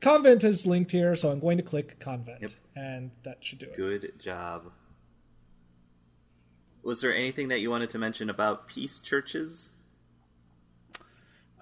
convent 0.00 0.44
is 0.44 0.66
linked 0.66 0.90
here, 0.92 1.16
so 1.16 1.30
I'm 1.30 1.40
going 1.40 1.56
to 1.56 1.62
click 1.62 1.98
convent, 1.98 2.42
Yep. 2.42 2.50
and 2.76 3.10
that 3.22 3.38
should 3.44 3.58
do 3.58 3.66
it. 3.66 3.76
good 3.76 4.12
job. 4.20 4.70
Was 6.82 7.00
there 7.00 7.14
anything 7.14 7.48
that 7.48 7.60
you 7.60 7.70
wanted 7.70 7.88
to 7.90 7.98
mention 7.98 8.28
about 8.28 8.68
peace 8.68 8.98
churches? 8.98 9.70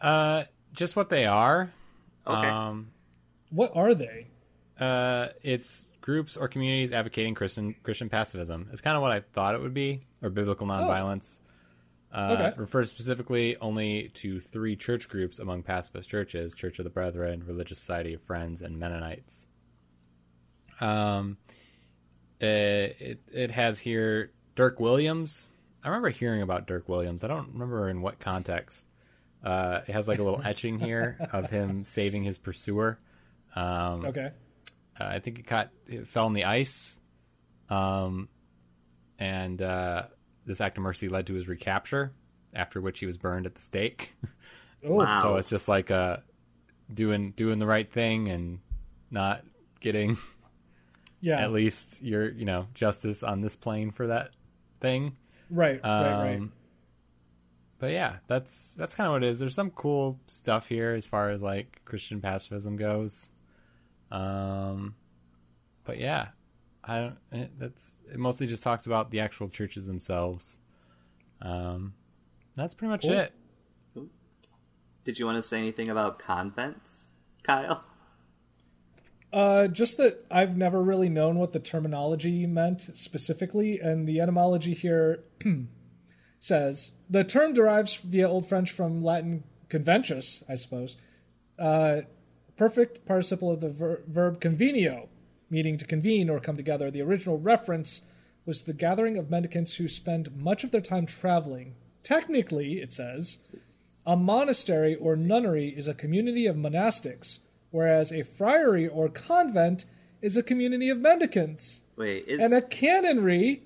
Uh, 0.01 0.45
just 0.73 0.97
what 0.97 1.11
they 1.11 1.27
are. 1.27 1.73
Okay. 2.27 2.49
Um, 2.49 2.91
What 3.51 3.71
are 3.77 3.95
they? 3.95 4.27
Uh, 4.83 5.29
it's 5.43 5.89
groups 6.01 6.37
or 6.37 6.49
communities 6.49 6.93
advocating 6.93 7.35
Christian 7.35 7.75
Christian 7.83 8.09
pacifism. 8.09 8.69
It's 8.73 8.81
kind 8.81 8.97
of 8.97 9.03
what 9.03 9.13
I 9.13 9.21
thought 9.21 9.55
it 9.55 9.61
would 9.61 9.75
be, 9.75 10.07
or 10.23 10.31
biblical 10.31 10.67
nonviolence. 10.67 11.39
Uh, 12.13 12.37
Okay. 12.39 12.53
Refers 12.59 12.91
specifically 12.91 13.57
only 13.59 14.11
to 14.15 14.39
three 14.41 14.77
church 14.77 15.09
groups 15.09 15.39
among 15.39 15.63
pacifist 15.63 16.11
churches: 16.11 16.55
Church 16.55 16.79
of 16.79 16.85
the 16.85 16.91
Brethren, 16.91 17.43
Religious 17.47 17.79
Society 17.79 18.13
of 18.15 18.23
Friends, 18.23 18.61
and 18.63 18.79
Mennonites. 18.79 19.47
Um, 20.81 21.39
it 22.41 23.21
it 23.33 23.51
has 23.53 23.79
here 23.79 24.33
Dirk 24.57 24.81
Williams. 24.81 25.49
I 25.85 25.89
remember 25.89 26.11
hearing 26.11 26.43
about 26.43 26.67
Dirk 26.67 26.89
Williams. 26.89 27.25
I 27.25 27.29
don't 27.29 27.53
remember 27.53 27.89
in 27.89 28.03
what 28.03 28.19
context. 28.21 28.87
Uh, 29.45 29.81
it 29.89 29.93
has 29.93 30.07
like 30.07 30.19
a 30.19 30.23
little 30.23 30.43
etching 30.45 30.79
here 30.79 31.17
of 31.33 31.51
him 31.51 31.85
saving 31.85 32.23
his 32.25 32.39
pursuer. 32.39 32.99
Um, 33.57 34.05
Okay. 34.07 34.31
Uh, 35.01 35.05
I 35.05 35.19
think 35.21 35.39
it 35.39 35.47
caught 35.47 35.71
it 35.87 36.07
fell 36.09 36.27
in 36.27 36.33
the 36.33 36.45
ice, 36.45 36.99
um, 37.69 38.29
and 39.19 39.61
uh, 39.61 40.05
this 40.47 40.61
act 40.61 40.77
of 40.79 40.83
mercy 40.83 41.09
led 41.09 41.27
to 41.29 41.35
his 41.35 41.49
recapture. 41.49 42.13
After 42.55 42.83
which 42.83 43.01
he 43.01 43.07
was 43.07 43.17
burned 43.17 43.47
at 43.47 43.55
the 43.55 43.63
stake. 43.63 44.15
Oh, 44.85 44.95
Wow. 44.97 45.23
so 45.23 45.37
it's 45.37 45.49
just 45.49 45.69
like 45.69 45.93
uh, 45.93 46.17
doing 46.93 47.31
doing 47.37 47.61
the 47.61 47.67
right 47.67 47.89
thing 47.91 48.29
and 48.29 48.59
not 49.13 49.45
getting 49.79 50.19
yeah. 51.21 51.41
at 51.41 51.53
least 51.53 52.03
your 52.03 52.29
you 52.29 52.45
know 52.45 52.67
justice 52.75 53.23
on 53.23 53.41
this 53.43 53.55
plane 53.55 53.93
for 53.93 54.09
that 54.09 54.31
thing. 54.81 55.15
Right, 55.49 55.81
right, 55.85 56.23
right. 56.25 56.37
Um, 56.39 56.53
But 57.79 57.93
yeah, 57.93 58.17
that's 58.27 58.75
that's 58.75 58.97
kind 58.97 59.07
of 59.07 59.13
what 59.13 59.23
it 59.23 59.29
is. 59.29 59.39
There's 59.39 59.55
some 59.55 59.71
cool 59.71 60.19
stuff 60.27 60.67
here 60.69 60.95
as 60.95 61.07
far 61.07 61.31
as 61.31 61.43
like 61.43 61.81
Christian 61.85 62.21
pacifism 62.21 62.77
goes. 62.77 63.31
Um, 64.13 64.95
but 65.85 65.99
yeah, 65.99 66.29
I 66.85 67.01
don't. 67.01 67.17
It, 67.33 67.51
that's 67.59 67.99
it. 68.13 68.19
Mostly 68.19 68.47
just 68.47 68.63
talks 68.63 68.87
about 68.87 69.11
the 69.11 69.21
actual 69.21 69.49
churches 69.49 69.87
themselves. 69.87 70.59
Um, 71.41 71.95
that's 72.55 72.75
pretty 72.75 72.91
much 72.91 73.03
Cool. 73.03 73.13
it. 73.13 73.33
Did 75.05 75.19
you 75.19 75.27
want 75.27 75.37
to 75.37 75.43
say 75.43 75.59
anything 75.59 75.89
about 75.89 76.21
convents, 76.21 77.09
Kyle? 77.43 77.83
Uh, 79.33 79.67
just 79.67 79.97
that 79.97 80.25
I've 80.31 80.57
never 80.57 80.81
really 80.83 81.09
known 81.09 81.39
what 81.39 81.53
the 81.53 81.59
terminology 81.59 82.47
meant 82.47 82.83
specifically, 82.95 83.81
and 83.81 84.07
the 84.07 84.21
etymology 84.21 84.75
here 84.75 85.25
says 86.39 86.93
the 87.09 87.25
term 87.25 87.55
derives 87.55 87.97
via 87.97 88.29
Old 88.29 88.47
French 88.49 88.71
from 88.71 89.03
Latin 89.03 89.43
conventus, 89.71 90.45
I 90.49 90.55
suppose. 90.57 90.97
Uh, 91.59 92.03
perfect 92.57 93.05
participle 93.07 93.51
of 93.51 93.61
the 93.61 93.71
ver- 93.71 94.03
verb 94.07 94.41
convenio, 94.41 95.09
meaning 95.51 95.77
to 95.79 95.87
convene 95.87 96.31
or 96.31 96.41
come 96.41 96.57
together. 96.57 96.91
The 96.91 97.03
original 97.03 97.39
reference 97.39 98.03
was 98.47 98.63
the 98.63 98.73
gathering 98.73 99.17
of 99.19 99.31
mendicants 99.31 99.75
who 99.75 99.89
spend 99.89 100.37
much 100.37 100.65
of 100.65 100.71
their 100.71 100.81
time 100.81 101.07
traveling. 101.07 101.75
Technically, 102.03 102.81
it 102.81 102.93
says, 102.93 103.39
a 104.05 104.17
monastery 104.17 104.97
or 104.97 105.15
nunnery 105.15 105.69
is 105.69 105.87
a 105.87 105.95
community 105.95 106.47
of 106.47 106.57
monastics, 106.57 107.39
whereas 107.71 108.13
a 108.13 108.23
friary 108.25 108.89
or 108.89 109.09
convent 109.09 109.85
is 110.21 110.37
a 110.37 110.43
community 110.43 110.89
of 110.89 110.99
mendicants. 110.99 111.83
Wait, 111.97 112.25
is 112.27 112.41
And 112.41 112.53
a 112.53 112.63
canonry 112.63 113.61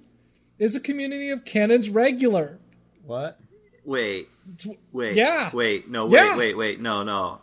is 0.58 0.74
a 0.74 0.80
community 0.80 1.30
of 1.30 1.44
canons 1.44 1.88
regular. 1.88 2.58
What? 3.04 3.38
wait, 3.84 4.28
wait, 4.92 5.14
Yeah. 5.14 5.50
wait, 5.54 5.88
no, 5.88 6.06
wait, 6.06 6.18
Yeah. 6.18 6.36
wait, 6.36 6.56
wait, 6.56 6.80
no, 6.80 7.02
no. 7.04 7.40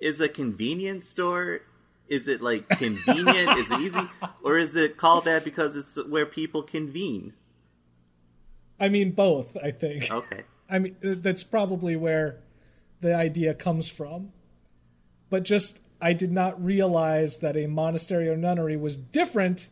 Is 0.00 0.20
a 0.20 0.28
convenience 0.28 1.08
store? 1.08 1.60
Is 2.08 2.28
it 2.28 2.40
like 2.40 2.68
convenient? 2.68 3.58
is 3.58 3.70
it 3.70 3.80
easy, 3.80 4.00
or 4.42 4.58
is 4.58 4.76
it 4.76 4.96
called 4.96 5.24
that 5.24 5.44
because 5.44 5.76
it's 5.76 5.96
where 6.06 6.26
people 6.26 6.62
convene? 6.62 7.34
I 8.80 8.88
mean, 8.88 9.12
both, 9.12 9.56
I 9.56 9.72
think. 9.72 10.10
Okay, 10.10 10.44
I 10.70 10.78
mean, 10.78 10.96
that's 11.00 11.42
probably 11.42 11.96
where 11.96 12.40
the 13.00 13.14
idea 13.14 13.54
comes 13.54 13.88
from. 13.88 14.32
But 15.30 15.42
just, 15.42 15.80
I 16.00 16.12
did 16.14 16.32
not 16.32 16.64
realize 16.64 17.38
that 17.38 17.56
a 17.56 17.66
monastery 17.66 18.28
or 18.28 18.36
nunnery 18.36 18.76
was 18.76 18.96
different 18.96 19.68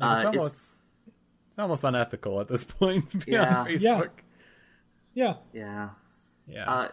Uh, 0.00 0.14
it's 0.16 0.24
almost 0.26 0.74
it's 1.48 1.58
almost 1.58 1.84
unethical 1.84 2.40
at 2.40 2.48
this 2.48 2.64
point 2.78 3.10
to 3.10 3.18
be 3.18 3.32
Yeah. 3.32 3.60
on 3.60 3.66
Facebook. 3.66 4.10
Yeah. 5.14 5.34
Yeah. 5.52 5.54
Yeah. 5.54 5.88
Yeah. 6.46 6.70
Uh, 6.70 6.88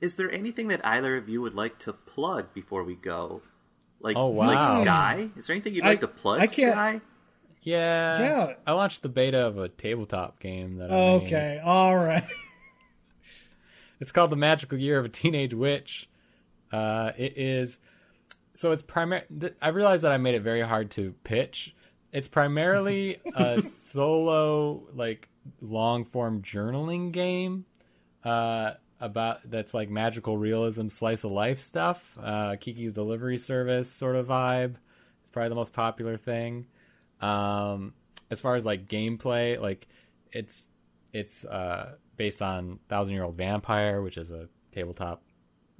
is 0.00 0.16
there 0.16 0.30
anything 0.30 0.68
that 0.68 0.84
either 0.84 1.16
of 1.16 1.28
you 1.28 1.40
would 1.42 1.54
like 1.54 1.78
to 1.80 1.92
plug 1.92 2.52
before 2.54 2.84
we 2.84 2.94
go? 2.94 3.42
Like, 4.00 4.16
Oh, 4.16 4.28
wow. 4.28 4.46
like 4.48 4.84
Sky? 4.86 5.30
Is 5.36 5.46
there 5.46 5.54
anything 5.54 5.74
you'd 5.74 5.84
I- 5.84 5.88
like 5.88 6.00
to 6.00 6.08
plug, 6.08 6.40
I 6.40 6.46
can't- 6.48 6.72
Sky? 6.72 7.00
yeah. 7.62 8.20
Yeah. 8.20 8.52
I 8.66 8.72
launched 8.72 9.02
the 9.02 9.08
beta 9.08 9.46
of 9.46 9.58
a 9.58 9.68
tabletop 9.68 10.38
game 10.38 10.76
that 10.76 10.90
I 10.92 10.94
made. 10.94 11.22
Okay. 11.26 11.60
All 11.64 11.96
right. 11.96 12.24
It's 14.00 14.12
called 14.12 14.30
The 14.30 14.36
Magical 14.36 14.78
Year 14.78 14.98
of 14.98 15.04
a 15.04 15.08
Teenage 15.08 15.54
Witch. 15.54 16.08
Uh, 16.72 17.12
it 17.16 17.36
is 17.36 17.78
so 18.56 18.72
it's 18.72 18.82
primary. 18.82 19.22
Th- 19.38 19.54
I 19.60 19.68
realized 19.68 20.02
that 20.02 20.12
I 20.12 20.18
made 20.18 20.34
it 20.34 20.42
very 20.42 20.62
hard 20.62 20.90
to 20.92 21.14
pitch. 21.24 21.74
It's 22.12 22.28
primarily 22.28 23.18
a 23.34 23.62
solo, 23.62 24.86
like 24.94 25.28
long 25.60 26.04
form 26.04 26.42
journaling 26.42 27.12
game 27.12 27.66
uh, 28.24 28.72
about 29.00 29.48
that's 29.50 29.74
like 29.74 29.90
magical 29.90 30.38
realism, 30.38 30.88
slice 30.88 31.24
of 31.24 31.32
life 31.32 31.60
stuff. 31.60 32.16
Uh, 32.20 32.56
Kiki's 32.58 32.92
Delivery 32.92 33.36
Service 33.36 33.90
sort 33.90 34.16
of 34.16 34.26
vibe. 34.26 34.76
It's 35.20 35.30
probably 35.30 35.50
the 35.50 35.54
most 35.54 35.72
popular 35.72 36.16
thing. 36.16 36.66
Um, 37.20 37.92
as 38.30 38.40
far 38.40 38.56
as 38.56 38.64
like 38.64 38.88
gameplay, 38.88 39.60
like 39.60 39.86
it's 40.32 40.64
it's 41.12 41.44
uh, 41.44 41.96
based 42.16 42.42
on 42.42 42.78
Thousand 42.88 43.14
Year 43.14 43.24
Old 43.24 43.36
Vampire, 43.36 44.02
which 44.02 44.16
is 44.18 44.30
a 44.30 44.48
tabletop 44.72 45.22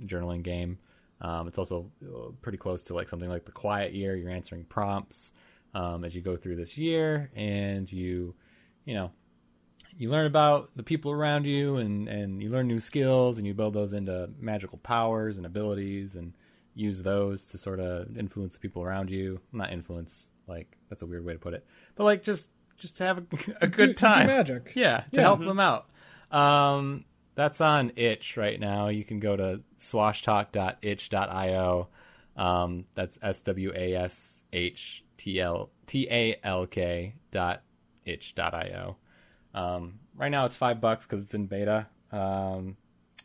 journaling 0.02 0.42
game. 0.42 0.78
Um, 1.20 1.48
it's 1.48 1.58
also 1.58 1.90
uh, 2.04 2.30
pretty 2.42 2.58
close 2.58 2.84
to 2.84 2.94
like 2.94 3.08
something 3.08 3.28
like 3.30 3.44
the 3.44 3.52
Quiet 3.52 3.94
Year. 3.94 4.16
You're 4.16 4.30
answering 4.30 4.64
prompts 4.64 5.32
um, 5.74 6.04
as 6.04 6.14
you 6.14 6.20
go 6.20 6.36
through 6.36 6.56
this 6.56 6.76
year, 6.76 7.30
and 7.34 7.90
you, 7.90 8.34
you 8.84 8.94
know, 8.94 9.10
you 9.98 10.10
learn 10.10 10.26
about 10.26 10.68
the 10.76 10.82
people 10.82 11.10
around 11.10 11.46
you, 11.46 11.76
and 11.76 12.06
and 12.08 12.42
you 12.42 12.50
learn 12.50 12.66
new 12.66 12.80
skills, 12.80 13.38
and 13.38 13.46
you 13.46 13.54
build 13.54 13.72
those 13.74 13.94
into 13.94 14.28
magical 14.38 14.76
powers 14.78 15.38
and 15.38 15.46
abilities, 15.46 16.16
and 16.16 16.34
use 16.74 17.02
those 17.02 17.46
to 17.48 17.56
sort 17.58 17.80
of 17.80 18.18
influence 18.18 18.52
the 18.52 18.60
people 18.60 18.82
around 18.82 19.08
you. 19.08 19.40
Not 19.52 19.72
influence, 19.72 20.28
like 20.46 20.76
that's 20.90 21.00
a 21.02 21.06
weird 21.06 21.24
way 21.24 21.32
to 21.32 21.38
put 21.38 21.54
it, 21.54 21.64
but 21.94 22.04
like 22.04 22.22
just 22.22 22.50
just 22.76 22.98
to 22.98 23.04
have 23.04 23.18
a, 23.18 23.22
a 23.62 23.66
good 23.66 23.78
Do- 23.78 23.86
do 23.86 23.92
time. 23.94 24.26
magic. 24.26 24.72
Yeah, 24.76 24.98
to 24.98 25.04
Yeah. 25.14 25.22
help 25.22 25.40
them 25.40 25.58
out. 25.60 25.88
Um, 26.36 27.04
that's 27.34 27.60
on 27.60 27.92
itch 27.96 28.36
right 28.36 28.58
now. 28.58 28.88
You 28.88 29.04
can 29.04 29.20
go 29.20 29.36
to 29.36 29.60
swashtalk.itch.io. 29.78 31.88
Um, 32.36 32.84
that's 32.94 33.18
S 33.22 33.42
W 33.42 33.72
A 33.74 33.94
S 33.94 34.44
H 34.52 35.04
T 35.16 35.40
L 35.40 35.70
T 35.86 36.06
A 36.10 36.36
L 36.42 36.66
K 36.66 37.14
dot 37.30 37.62
itch 38.04 38.34
dot 38.34 38.54
io. 38.54 38.96
Um, 39.54 40.00
right 40.14 40.30
now 40.30 40.44
it's 40.44 40.56
five 40.56 40.80
bucks 40.80 41.06
because 41.06 41.24
it's 41.24 41.34
in 41.34 41.46
beta. 41.46 41.86
Um, 42.12 42.76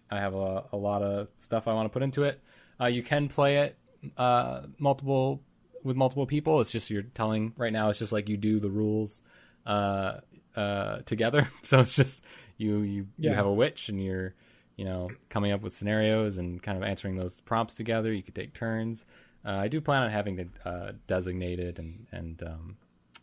I 0.09 0.19
have 0.19 0.33
a, 0.33 0.65
a 0.71 0.77
lot 0.77 1.03
of 1.03 1.27
stuff 1.39 1.67
I 1.67 1.73
want 1.73 1.85
to 1.85 1.89
put 1.89 2.03
into 2.03 2.23
it. 2.23 2.41
Uh, 2.79 2.87
you 2.87 3.03
can 3.03 3.27
play 3.27 3.57
it 3.57 3.77
uh, 4.17 4.61
multiple 4.77 5.43
with 5.83 5.97
multiple 5.97 6.25
people. 6.25 6.61
It's 6.61 6.71
just 6.71 6.89
you're 6.89 7.03
telling 7.03 7.53
right 7.57 7.73
now. 7.73 7.89
It's 7.89 7.99
just 7.99 8.13
like 8.13 8.29
you 8.29 8.37
do 8.37 8.59
the 8.59 8.69
rules 8.69 9.21
uh, 9.65 10.19
uh, 10.55 10.99
together. 11.05 11.49
So 11.63 11.81
it's 11.81 11.95
just 11.95 12.23
you 12.61 12.79
you 12.79 13.07
you 13.17 13.29
have 13.33 13.45
a 13.45 13.53
witch 13.53 13.89
and 13.89 14.03
you're 14.03 14.33
you 14.77 14.85
know 14.85 15.09
coming 15.29 15.51
up 15.51 15.61
with 15.61 15.73
scenarios 15.73 16.37
and 16.37 16.61
kind 16.63 16.77
of 16.77 16.83
answering 16.83 17.15
those 17.17 17.39
prompts 17.41 17.75
together. 17.75 18.11
You 18.13 18.23
could 18.23 18.35
take 18.35 18.53
turns. 18.53 19.05
Uh, 19.45 19.53
I 19.53 19.67
do 19.67 19.81
plan 19.81 20.03
on 20.03 20.11
having 20.11 20.39
a 20.65 20.69
uh, 20.69 20.91
designated 21.07 21.79
and 21.79 22.07
and 22.11 22.43
um, 22.43 22.77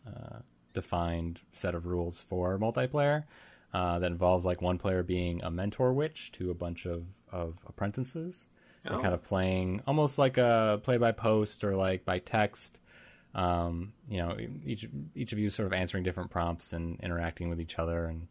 uh, 0.05 0.39
defined 0.73 1.39
set 1.51 1.75
of 1.75 1.85
rules 1.85 2.23
for 2.29 2.57
multiplayer 2.59 3.23
uh, 3.73 3.99
that 3.99 4.11
involves 4.11 4.45
like 4.45 4.61
one 4.61 4.77
player 4.77 5.01
being 5.03 5.41
a 5.43 5.49
mentor 5.49 5.93
witch 5.93 6.31
to 6.33 6.51
a 6.51 6.53
bunch 6.53 6.85
of 6.85 7.05
of 7.31 7.55
apprentices 7.67 8.47
and 8.85 8.95
Oh. 8.95 9.01
kind 9.01 9.13
of 9.13 9.21
playing 9.23 9.81
almost 9.87 10.17
like 10.17 10.37
a 10.37 10.79
play 10.83 10.97
by 10.97 11.11
post 11.11 11.63
or 11.63 11.75
like 11.75 12.05
by 12.05 12.19
text. 12.19 12.79
Um, 13.35 13.93
you 14.09 14.17
know, 14.17 14.35
each 14.65 14.87
each 15.15 15.33
of 15.33 15.39
you 15.39 15.49
sort 15.49 15.67
of 15.67 15.73
answering 15.73 16.03
different 16.03 16.31
prompts 16.31 16.73
and 16.73 16.99
interacting 17.01 17.49
with 17.49 17.59
each 17.61 17.77
other 17.77 18.05
and 18.05 18.27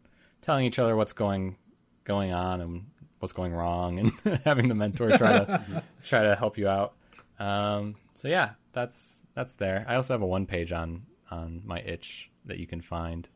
telling 0.49 0.65
each 0.65 0.79
other 0.79 0.97
what's 0.97 1.13
going 1.13 1.57
going 2.05 2.33
on 2.33 2.63
and 2.63 2.87
what's 3.19 3.35
going 3.35 3.53
wrong 3.53 3.99
and 3.99 4.41
having 4.47 4.69
the 4.69 4.75
mentor 4.75 5.11
try 5.19 5.41
to 5.41 5.83
try 6.07 6.23
to 6.23 6.35
help 6.37 6.57
you 6.57 6.67
out. 6.67 6.95
Um, 7.39 7.97
so 8.15 8.29
yeah, 8.29 8.53
that's 8.73 9.21
that's 9.35 9.57
there. 9.57 9.85
I 9.87 9.97
also 9.97 10.15
have 10.15 10.23
a 10.23 10.27
one 10.27 10.47
page 10.47 10.73
on 10.73 11.03
on 11.31 11.61
my 11.67 11.81
itch 11.81 12.31
that 12.47 12.57
you 12.57 12.67
can 12.67 12.81
find. 12.81 13.29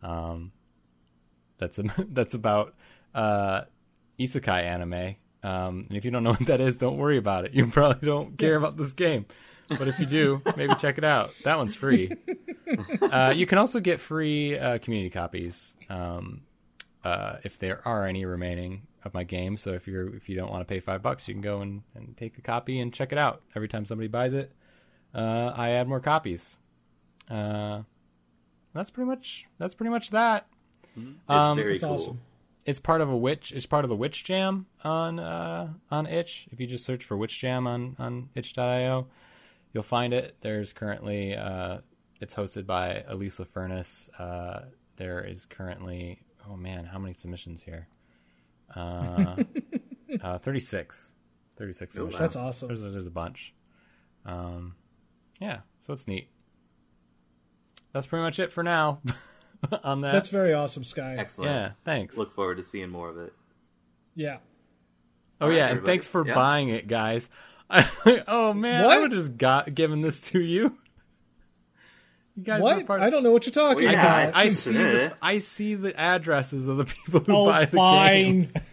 Um, 0.00 0.52
that's 1.58 1.80
that's 1.98 2.34
about 2.34 2.76
uh, 3.16 3.62
isekai 4.20 4.62
anime. 4.62 5.16
Um, 5.42 5.86
and 5.88 5.96
if 5.96 6.04
you 6.04 6.12
don't 6.12 6.22
know 6.22 6.34
what 6.34 6.46
that 6.46 6.60
is, 6.60 6.78
don't 6.78 6.98
worry 6.98 7.16
about 7.16 7.46
it. 7.46 7.52
You 7.52 7.66
probably 7.66 8.06
don't 8.06 8.38
care 8.38 8.54
about 8.54 8.76
this 8.76 8.92
game. 8.92 9.26
But 9.70 9.88
if 9.88 9.98
you 9.98 10.06
do, 10.06 10.40
maybe 10.56 10.74
check 10.76 10.98
it 10.98 11.04
out. 11.04 11.32
That 11.42 11.58
one's 11.58 11.74
free. 11.74 12.12
Uh, 13.02 13.32
you 13.34 13.46
can 13.46 13.58
also 13.58 13.80
get 13.80 13.98
free 13.98 14.56
uh, 14.58 14.78
community 14.78 15.10
copies 15.10 15.76
um, 15.88 16.42
uh, 17.04 17.36
if 17.44 17.58
there 17.58 17.86
are 17.86 18.06
any 18.06 18.24
remaining 18.24 18.82
of 19.04 19.14
my 19.14 19.24
game. 19.24 19.56
So 19.56 19.72
if 19.72 19.86
you're 19.86 20.14
if 20.14 20.28
you 20.28 20.36
don't 20.36 20.50
want 20.50 20.60
to 20.60 20.72
pay 20.72 20.80
five 20.80 21.02
bucks, 21.02 21.26
you 21.28 21.34
can 21.34 21.40
go 21.42 21.60
and, 21.60 21.82
and 21.94 22.16
take 22.16 22.36
a 22.38 22.42
copy 22.42 22.80
and 22.80 22.92
check 22.92 23.12
it 23.12 23.18
out. 23.18 23.42
Every 23.56 23.68
time 23.68 23.84
somebody 23.84 24.08
buys 24.08 24.34
it, 24.34 24.52
uh, 25.14 25.52
I 25.56 25.70
add 25.70 25.88
more 25.88 26.00
copies. 26.00 26.58
Uh, 27.30 27.82
that's 28.74 28.90
pretty 28.90 29.08
much 29.08 29.46
that's 29.58 29.74
pretty 29.74 29.90
much 29.90 30.10
that. 30.10 30.46
It's 30.96 31.06
Um, 31.28 31.56
very 31.56 31.76
It's 31.76 31.84
cool. 31.84 31.94
awesome. 31.94 32.20
It's 32.66 32.80
part 32.80 33.00
of 33.00 33.08
a 33.08 33.16
witch. 33.16 33.52
It's 33.52 33.64
part 33.64 33.84
of 33.84 33.88
the 33.88 33.96
Witch 33.96 34.22
Jam 34.22 34.66
on 34.84 35.18
uh, 35.18 35.72
on 35.90 36.06
itch. 36.06 36.46
If 36.52 36.60
you 36.60 36.66
just 36.66 36.84
search 36.84 37.04
for 37.04 37.16
Witch 37.16 37.38
Jam 37.38 37.66
on 37.66 37.96
on 37.98 38.28
itch.io, 38.34 39.06
you'll 39.72 39.82
find 39.82 40.12
it. 40.12 40.36
There's 40.42 40.72
currently 40.74 41.34
uh, 41.34 41.78
it's 42.20 42.34
hosted 42.34 42.66
by 42.66 43.02
Elisa 43.08 43.46
Furness. 43.46 44.10
Uh, 44.18 44.66
there 44.96 45.24
is 45.24 45.46
currently 45.46 46.20
oh 46.48 46.56
man, 46.56 46.84
how 46.84 46.98
many 46.98 47.14
submissions 47.14 47.62
here? 47.62 47.88
Uh, 48.74 49.36
uh, 50.22 50.38
36. 50.38 51.12
36 51.56 51.94
Oh, 51.94 51.98
submissions. 51.98 52.18
That's 52.20 52.36
awesome. 52.36 52.68
There's, 52.68 52.82
there's 52.82 53.06
a 53.06 53.10
bunch. 53.10 53.52
Um, 54.24 54.74
yeah, 55.40 55.60
so 55.82 55.92
it's 55.92 56.06
neat. 56.06 56.28
That's 57.92 58.06
pretty 58.06 58.22
much 58.22 58.38
it 58.38 58.52
for 58.52 58.62
now 58.62 59.00
on 59.84 60.02
that. 60.02 60.12
That's 60.12 60.28
very 60.28 60.54
awesome, 60.54 60.84
Sky. 60.84 61.16
Excellent. 61.18 61.50
yeah, 61.50 61.70
thanks. 61.82 62.16
Look 62.16 62.32
forward 62.32 62.56
to 62.58 62.62
seeing 62.62 62.90
more 62.90 63.08
of 63.08 63.18
it. 63.18 63.32
Yeah. 64.14 64.38
Oh 65.40 65.46
All 65.46 65.48
right, 65.50 65.56
yeah, 65.58 65.66
and 65.68 65.84
thanks 65.84 66.06
for 66.06 66.26
Yeah. 66.26 66.34
buying 66.34 66.68
it, 66.68 66.86
guys. 66.86 67.28
oh 68.28 68.52
man, 68.52 68.84
I 68.84 68.98
would 68.98 69.12
have 69.12 69.20
just 69.20 69.36
got 69.36 69.74
given 69.74 70.00
this 70.02 70.20
to 70.30 70.40
you. 70.40 70.76
You 72.36 72.44
guys 72.44 72.60
are 72.60 72.62
What? 72.62 72.86
part. 72.86 73.00
I 73.02 73.10
don't 73.10 73.22
know 73.22 73.32
what 73.32 73.44
you're 73.46 73.52
talking 73.52 73.84
Well, 73.84 73.88
I, 73.88 73.96
yeah, 73.96 74.12
can, 74.12 74.28
about. 74.30 74.36
I 74.36 74.44
it's 74.44 74.56
see. 74.58 74.72
The. 74.72 75.16
I 75.20 75.38
see 75.38 75.74
the 75.74 75.98
addresses 76.00 76.66
of 76.68 76.76
the 76.78 76.84
people 76.84 77.20
who 77.20 77.34
Oh, 77.36 77.46
buy 77.46 77.64
the 77.66 77.76
fine. 77.76 78.12
games. 78.14 78.54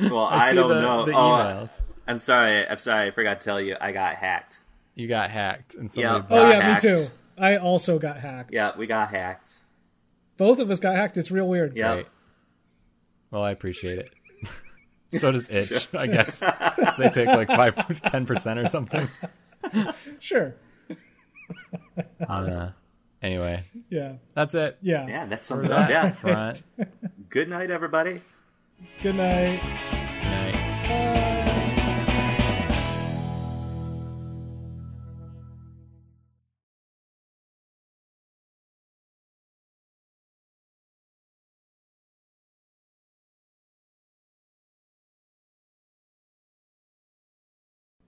Well, 0.00 0.20
I, 0.24 0.48
I, 0.48 0.52
don't 0.54 0.70
the, 0.70 0.80
know. 0.80 1.04
the 1.04 1.12
oh, 1.12 1.16
emails. 1.16 1.78
I'm 2.08 2.16
sorry. 2.16 2.66
I'm 2.66 2.78
sorry. 2.78 3.08
I 3.08 3.10
forgot 3.10 3.42
to 3.42 3.44
tell 3.44 3.60
you. 3.60 3.76
I 3.78 3.92
got 3.92 4.14
hacked. 4.16 4.58
You 4.94 5.06
got 5.06 5.30
hacked, 5.30 5.74
and 5.74 5.90
somebody 5.90 6.24
Yeah. 6.30 6.38
Oh 6.38 6.48
yeah, 6.50 6.60
hacked. 6.62 6.84
me 6.84 6.94
too. 6.96 7.06
I 7.36 7.56
also 7.58 7.98
got 7.98 8.16
hacked. 8.18 8.54
Yeah, 8.54 8.72
we 8.78 8.86
got 8.86 9.10
hacked. 9.10 9.54
Both 10.38 10.60
of 10.60 10.70
us 10.70 10.80
got 10.80 10.94
hacked. 10.96 11.18
It's 11.18 11.30
real 11.30 11.46
weird. 11.46 11.76
Yeah. 11.76 11.92
Great. 11.94 12.06
Well, 13.30 13.42
I 13.42 13.50
appreciate 13.50 13.98
it. 13.98 14.10
so 15.20 15.30
does 15.30 15.50
itch, 15.50 15.88
I 15.94 16.06
guess. 16.06 16.40
'Cause 16.40 16.96
they 16.96 17.10
take 17.10 17.28
like 17.28 17.48
five, 17.48 18.00
ten 18.10 18.24
percent 18.24 18.60
or 18.60 18.68
something. 18.68 19.06
Sure. 20.20 20.54
Uh, 22.26 22.70
anyway, 23.22 23.64
Yeah. 23.88 24.14
that's 24.34 24.54
it. 24.54 24.78
Yeah. 24.82 25.06
Yeah, 25.06 25.26
that 25.26 25.40
For 25.40 25.44
sums 25.44 25.64
it 25.64 25.68
that 25.68 25.78
up. 25.84 25.90
Yeah. 25.90 26.12
front. 26.12 26.62
Good 27.30 27.48
night, 27.48 27.70
everybody. 27.70 28.20
Good 29.02 29.14
night. 29.16 29.62
Night. 30.24 31.62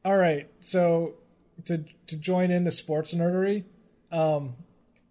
All 0.05 0.16
right. 0.16 0.48
So 0.60 1.14
to 1.64 1.84
to 2.06 2.16
join 2.16 2.51
in 2.51 2.64
the 2.64 2.70
sports 2.70 3.14
nerdery, 3.14 3.64
um, 4.12 4.55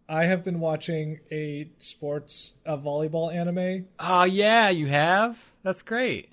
I 0.07 0.25
have 0.25 0.43
been 0.43 0.59
watching 0.59 1.19
a 1.31 1.69
sports 1.79 2.53
a 2.65 2.77
volleyball 2.77 3.33
anime. 3.33 3.87
Oh 3.99 4.23
yeah, 4.23 4.69
you 4.69 4.87
have. 4.87 5.51
That's 5.63 5.81
great. 5.81 6.29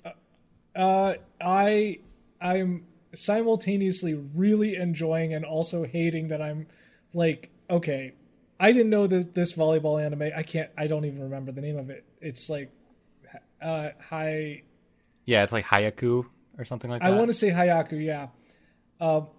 Uh, 0.75 1.15
I 1.39 1.99
I'm 2.39 2.85
simultaneously 3.13 4.13
really 4.13 4.75
enjoying 4.75 5.33
and 5.33 5.45
also 5.45 5.83
hating 5.83 6.29
that 6.29 6.41
I'm 6.41 6.67
like 7.13 7.49
okay. 7.69 8.13
I 8.59 8.71
didn't 8.71 8.91
know 8.91 9.07
that 9.07 9.33
this 9.33 9.53
volleyball 9.53 10.03
anime. 10.03 10.29
I 10.35 10.43
can't. 10.43 10.69
I 10.77 10.85
don't 10.85 11.05
even 11.05 11.23
remember 11.23 11.51
the 11.51 11.61
name 11.61 11.77
of 11.77 11.89
it. 11.89 12.05
It's 12.21 12.47
like, 12.47 12.69
uh, 13.59 13.89
hi. 14.07 14.61
Yeah, 15.25 15.41
it's 15.41 15.51
like 15.51 15.65
Haikyuu 15.65 16.25
or 16.59 16.65
something 16.65 16.91
like 16.91 17.01
that. 17.01 17.11
I 17.11 17.15
want 17.17 17.29
to 17.29 17.33
say 17.33 17.49
Haikyuu, 17.49 18.05
yeah. 18.05 18.27
Um, 18.99 19.29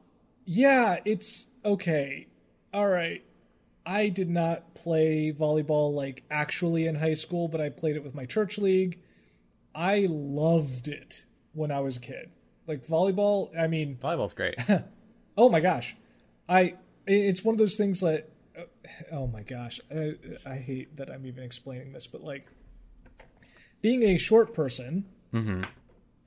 yeah, 0.45 0.97
it's 1.05 1.47
okay. 1.65 2.27
All 2.75 2.89
right. 2.89 3.23
I 3.85 4.09
did 4.09 4.31
not 4.31 4.75
play 4.75 5.33
volleyball 5.33 5.95
like 5.95 6.23
actually 6.31 6.87
in 6.87 6.95
high 6.95 7.15
school, 7.15 7.49
but 7.49 7.61
I 7.61 7.69
played 7.69 7.97
it 7.97 8.05
with 8.05 8.15
my 8.15 8.27
church 8.27 8.59
league. 8.59 9.01
I 9.75 10.07
loved 10.09 10.89
it 10.89 11.25
when 11.53 11.71
I 11.71 11.81
was 11.81 11.97
a 11.97 12.01
kid. 12.01 12.31
Like 12.67 12.87
volleyball, 12.87 13.57
I 13.59 13.67
mean, 13.67 13.97
Volleyball's 14.03 14.35
great. 14.35 14.57
oh 15.37 15.49
my 15.49 15.61
gosh. 15.61 15.97
I 16.49 16.75
it's 17.07 17.45
one 17.45 17.55
of 17.55 17.59
those 17.59 17.77
things 17.77 18.01
that 18.01 18.31
uh, 18.57 18.63
oh 19.11 19.27
my 19.27 19.43
gosh. 19.43 19.81
I, 19.91 20.15
I 20.47 20.57
hate 20.57 20.97
that 20.97 21.11
I'm 21.11 21.27
even 21.27 21.43
explaining 21.43 21.93
this, 21.93 22.07
but 22.07 22.23
like 22.23 22.47
being 23.81 24.03
a 24.05 24.19
short 24.19 24.55
person 24.55 25.07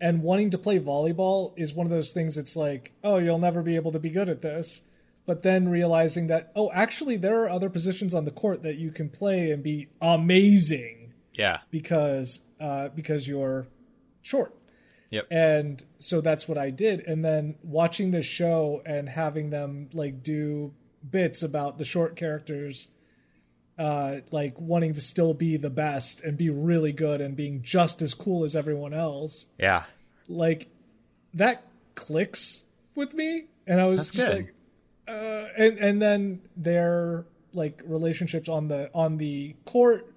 and 0.01 0.21
wanting 0.21 0.49
to 0.49 0.57
play 0.57 0.79
volleyball 0.79 1.53
is 1.55 1.73
one 1.73 1.85
of 1.85 1.91
those 1.91 2.11
things 2.11 2.37
it's 2.37 2.55
like, 2.55 2.91
oh, 3.03 3.17
you'll 3.17 3.39
never 3.39 3.61
be 3.61 3.75
able 3.75 3.93
to 3.93 3.99
be 3.99 4.09
good 4.09 4.27
at 4.27 4.41
this. 4.41 4.81
But 5.25 5.41
then 5.41 5.69
realizing 5.69 6.27
that, 6.27 6.51
oh, 6.55 6.71
actually, 6.71 7.17
there 7.17 7.43
are 7.43 7.49
other 7.49 7.69
positions 7.69 8.13
on 8.13 8.25
the 8.25 8.31
court 8.31 8.63
that 8.63 8.75
you 8.75 8.91
can 8.91 9.09
play 9.09 9.51
and 9.51 9.63
be 9.63 9.87
amazing 10.01 11.13
yeah. 11.33 11.59
because 11.71 12.39
uh, 12.59 12.89
because 12.89 13.27
you're 13.27 13.67
short. 14.21 14.55
Yep. 15.11 15.27
And 15.31 15.83
so 15.99 16.21
that's 16.21 16.47
what 16.47 16.57
I 16.57 16.69
did. 16.69 17.01
And 17.01 17.23
then 17.23 17.55
watching 17.63 18.11
this 18.11 18.25
show 18.25 18.81
and 18.85 19.07
having 19.09 19.49
them 19.49 19.89
like 19.93 20.23
do 20.23 20.73
bits 21.09 21.43
about 21.43 21.77
the 21.77 21.85
short 21.85 22.15
characters, 22.15 22.87
uh, 23.77 24.17
like 24.31 24.59
wanting 24.59 24.93
to 24.93 25.01
still 25.01 25.33
be 25.33 25.57
the 25.57 25.69
best 25.69 26.21
and 26.21 26.37
be 26.37 26.49
really 26.49 26.91
good 26.91 27.21
and 27.21 27.35
being 27.35 27.61
just 27.61 28.01
as 28.01 28.13
cool 28.13 28.43
as 28.43 28.55
everyone 28.55 28.93
else, 28.93 29.45
Yeah. 29.59 29.85
like 30.27 30.67
that 31.35 31.63
clicks 31.95 32.61
with 32.95 33.13
me. 33.13 33.45
And 33.67 33.79
I 33.81 33.85
was 33.85 33.99
That's 33.99 34.11
just 34.11 34.27
good. 34.29 34.37
like, 34.45 34.53
uh, 35.07 35.47
and 35.57 35.77
and 35.77 36.01
then 36.01 36.41
their 36.57 37.25
like 37.53 37.81
relationships 37.85 38.49
on 38.49 38.67
the 38.67 38.89
on 38.93 39.17
the 39.17 39.55
court 39.65 40.11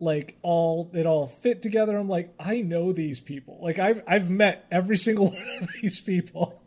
like 0.00 0.36
all 0.42 0.90
it 0.92 1.06
all 1.06 1.26
fit 1.26 1.62
together. 1.62 1.96
I'm 1.96 2.08
like 2.08 2.34
i 2.38 2.60
know 2.60 2.92
these 2.92 3.20
people. 3.20 3.58
Like 3.62 3.78
i've 3.78 4.02
i've 4.06 4.30
met 4.30 4.66
every 4.70 4.96
single 4.96 5.30
one 5.30 5.58
of 5.62 5.68
these 5.80 6.00
people. 6.00 6.62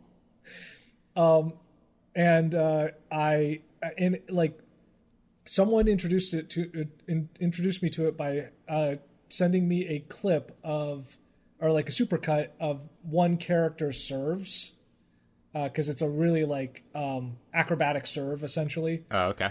Um 1.16 1.54
and 2.14 2.54
uh 2.54 2.88
i 3.10 3.60
and 3.96 4.20
like 4.28 4.58
someone 5.44 5.88
introduced 5.88 6.34
it 6.34 6.50
to 6.50 6.88
in, 7.06 7.28
introduced 7.40 7.82
me 7.82 7.90
to 7.90 8.08
it 8.08 8.16
by 8.16 8.48
uh 8.68 8.96
sending 9.28 9.68
me 9.68 9.86
a 9.88 10.00
clip 10.00 10.56
of 10.64 11.06
or 11.60 11.70
like 11.70 11.88
a 11.88 11.92
supercut 11.92 12.48
of 12.60 12.80
one 13.02 13.36
character 13.36 13.92
serves 13.92 14.72
because 15.64 15.88
it's 15.88 16.02
a 16.02 16.08
really 16.08 16.44
like 16.44 16.82
um 16.94 17.36
acrobatic 17.52 18.06
serve 18.06 18.42
essentially 18.44 19.04
Oh, 19.10 19.28
okay. 19.28 19.50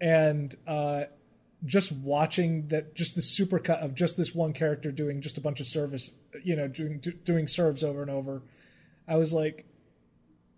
and 0.00 0.54
uh, 0.66 1.04
just 1.64 1.90
watching 1.92 2.68
that, 2.68 2.94
just 2.94 3.14
the 3.14 3.20
supercut 3.22 3.82
of 3.82 3.94
just 3.94 4.16
this 4.16 4.34
one 4.34 4.52
character 4.52 4.92
doing 4.92 5.20
just 5.22 5.38
a 5.38 5.40
bunch 5.40 5.60
of 5.60 5.66
service, 5.66 6.10
you 6.44 6.54
know, 6.54 6.68
doing 6.68 6.98
do, 6.98 7.12
doing 7.12 7.48
serves 7.48 7.82
over 7.82 8.02
and 8.02 8.10
over, 8.10 8.42
I 9.08 9.16
was 9.16 9.32
like, 9.32 9.64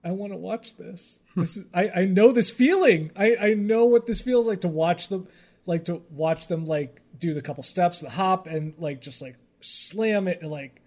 I 0.04 0.10
want 0.10 0.32
to 0.32 0.36
watch 0.38 0.76
this. 0.76 1.20
This 1.36 1.56
is, 1.56 1.64
I 1.72 1.88
I 1.90 2.04
know 2.06 2.32
this 2.32 2.50
feeling. 2.50 3.12
I 3.14 3.36
I 3.36 3.54
know 3.54 3.84
what 3.86 4.06
this 4.06 4.20
feels 4.20 4.46
like 4.48 4.62
to 4.62 4.68
watch 4.68 5.08
them, 5.08 5.28
like 5.66 5.84
to 5.84 6.02
watch 6.10 6.48
them 6.48 6.66
like 6.66 7.00
do 7.16 7.32
the 7.32 7.42
couple 7.42 7.62
steps, 7.62 8.00
the 8.00 8.10
hop, 8.10 8.48
and 8.48 8.74
like 8.78 9.00
just 9.00 9.22
like 9.22 9.36
slam 9.60 10.26
it, 10.26 10.40
and 10.42 10.50
like, 10.50 10.80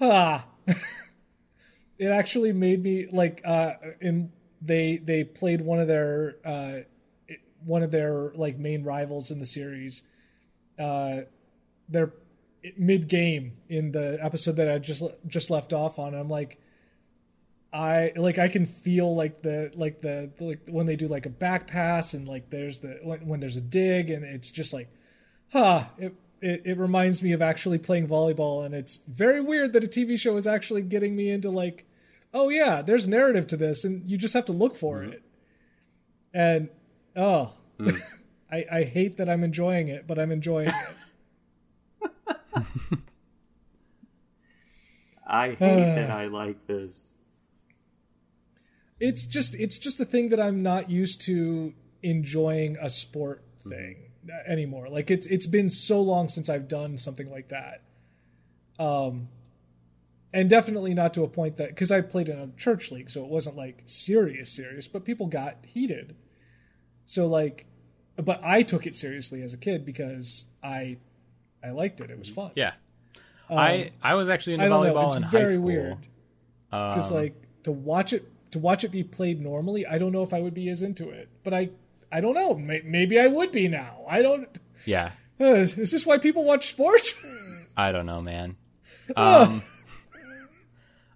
ah. 0.00 0.44
it 2.00 2.06
actually 2.06 2.52
made 2.52 2.82
me 2.82 3.06
like 3.12 3.42
uh 3.44 3.74
in 4.00 4.32
they 4.62 4.96
they 4.96 5.22
played 5.22 5.60
one 5.60 5.78
of 5.78 5.86
their 5.86 6.36
uh 6.44 6.78
one 7.64 7.82
of 7.82 7.90
their 7.90 8.32
like 8.34 8.58
main 8.58 8.82
rivals 8.82 9.30
in 9.30 9.38
the 9.38 9.46
series. 9.46 10.02
Uh 10.78 11.20
they're 11.90 12.12
mid 12.78 13.06
game 13.06 13.52
in 13.68 13.92
the 13.92 14.18
episode 14.22 14.56
that 14.56 14.70
I 14.70 14.78
just 14.78 15.02
just 15.26 15.50
left 15.50 15.74
off 15.74 15.98
on. 15.98 16.14
I'm 16.14 16.30
like 16.30 16.58
I 17.70 18.12
like 18.16 18.38
I 18.38 18.48
can 18.48 18.64
feel 18.64 19.14
like 19.14 19.42
the 19.42 19.70
like 19.74 20.00
the 20.00 20.30
like 20.40 20.60
when 20.68 20.86
they 20.86 20.96
do 20.96 21.06
like 21.06 21.26
a 21.26 21.30
back 21.30 21.66
pass 21.66 22.14
and 22.14 22.26
like 22.26 22.48
there's 22.48 22.78
the 22.78 22.98
when, 23.02 23.26
when 23.26 23.40
there's 23.40 23.56
a 23.56 23.60
dig 23.60 24.08
and 24.08 24.24
it's 24.24 24.50
just 24.50 24.72
like 24.72 24.88
huh 25.52 25.84
it, 25.98 26.14
it 26.40 26.62
it 26.64 26.78
reminds 26.78 27.22
me 27.22 27.32
of 27.32 27.42
actually 27.42 27.76
playing 27.76 28.08
volleyball. 28.08 28.64
And 28.64 28.74
it's 28.74 29.00
very 29.06 29.42
weird 29.42 29.74
that 29.74 29.84
a 29.84 29.86
TV 29.86 30.18
show 30.18 30.38
is 30.38 30.46
actually 30.46 30.80
getting 30.80 31.14
me 31.14 31.30
into 31.30 31.50
like 31.50 31.84
oh 32.32 32.48
yeah 32.48 32.82
there's 32.82 33.06
narrative 33.06 33.46
to 33.46 33.56
this 33.56 33.84
and 33.84 34.08
you 34.10 34.16
just 34.16 34.34
have 34.34 34.44
to 34.44 34.52
look 34.52 34.76
for 34.76 34.98
mm-hmm. 34.98 35.12
it 35.12 35.22
and 36.32 36.68
oh 37.16 37.52
mm. 37.78 38.00
I 38.50 38.64
I 38.70 38.82
hate 38.84 39.18
that 39.18 39.28
I'm 39.28 39.44
enjoying 39.44 39.88
it 39.88 40.06
but 40.06 40.18
I'm 40.18 40.32
enjoying 40.32 40.68
it 40.68 40.74
I 45.30 45.50
hate 45.50 45.58
that 45.58 46.10
I 46.10 46.26
like 46.26 46.66
this. 46.66 47.14
it's 48.98 49.24
just 49.24 49.54
it's 49.54 49.78
just 49.78 50.00
a 50.00 50.04
thing 50.04 50.30
that 50.30 50.40
I'm 50.40 50.62
not 50.62 50.90
used 50.90 51.22
to 51.22 51.72
enjoying 52.02 52.76
a 52.80 52.90
sport 52.90 53.44
mm-hmm. 53.60 53.70
thing 53.70 53.96
anymore. 54.46 54.88
Like 54.88 55.10
it's 55.10 55.26
it's 55.26 55.46
been 55.46 55.70
so 55.70 56.02
long 56.02 56.28
since 56.28 56.48
I've 56.48 56.68
done 56.68 56.98
something 56.98 57.30
like 57.30 57.48
that. 57.48 57.82
Um 58.78 59.28
and 60.32 60.48
definitely 60.48 60.94
not 60.94 61.14
to 61.14 61.22
a 61.24 61.28
point 61.28 61.56
that 61.56 61.68
because 61.70 61.90
I 61.90 62.00
played 62.00 62.28
in 62.28 62.38
a 62.38 62.48
church 62.58 62.90
league, 62.90 63.10
so 63.10 63.24
it 63.24 63.28
wasn't 63.30 63.56
like 63.56 63.82
serious 63.86 64.50
serious, 64.50 64.86
but 64.88 65.04
people 65.04 65.26
got 65.26 65.56
heated. 65.66 66.16
So 67.06 67.26
like 67.26 67.66
but 68.16 68.40
I 68.44 68.62
took 68.62 68.86
it 68.86 68.94
seriously 68.94 69.42
as 69.42 69.54
a 69.54 69.56
kid 69.56 69.84
because 69.84 70.44
I 70.62 70.98
I 71.64 71.70
liked 71.70 72.00
it. 72.00 72.10
It 72.10 72.18
was 72.18 72.28
fun. 72.28 72.52
Yeah. 72.54 72.72
I 73.48 73.90
I 74.02 74.14
was 74.14 74.28
actually 74.28 74.54
into 74.54 74.66
Um, 74.66 74.72
volleyball. 74.72 75.06
It's 75.06 75.16
in 75.16 75.22
high 75.24 75.30
very 75.30 75.54
school. 75.54 75.64
weird 75.64 75.98
because 76.70 77.10
Um, 77.10 77.16
like 77.16 77.34
to 77.64 77.72
watch 77.72 78.12
it 78.12 78.30
to 78.52 78.58
watch 78.58 78.84
it 78.84 78.90
be 78.90 79.02
played 79.04 79.40
normally 79.40 79.86
i 79.86 79.96
don't 79.98 80.10
know 80.12 80.22
if 80.24 80.32
i 80.34 80.40
would 80.40 80.54
be 80.54 80.68
as 80.70 80.82
into 80.82 81.08
it 81.10 81.28
but 81.44 81.52
i 81.54 81.68
i 82.10 82.20
don't 82.20 82.34
know 82.34 82.54
May- 82.54 82.82
maybe 82.84 83.18
i 83.20 83.26
would 83.28 83.52
be 83.52 83.68
now 83.68 84.04
i 84.08 84.22
don't 84.22 84.48
yeah. 84.86 85.10
uh, 85.40 85.44
is 85.54 85.76
is 85.78 85.90
this 85.92 86.04
why 86.06 86.18
people 86.18 86.42
watch 86.44 86.68
sports 86.68 87.14
I 87.76 87.92
don't 87.92 88.06
know, 88.06 88.20
man. 88.20 88.56
Um, 89.16 89.62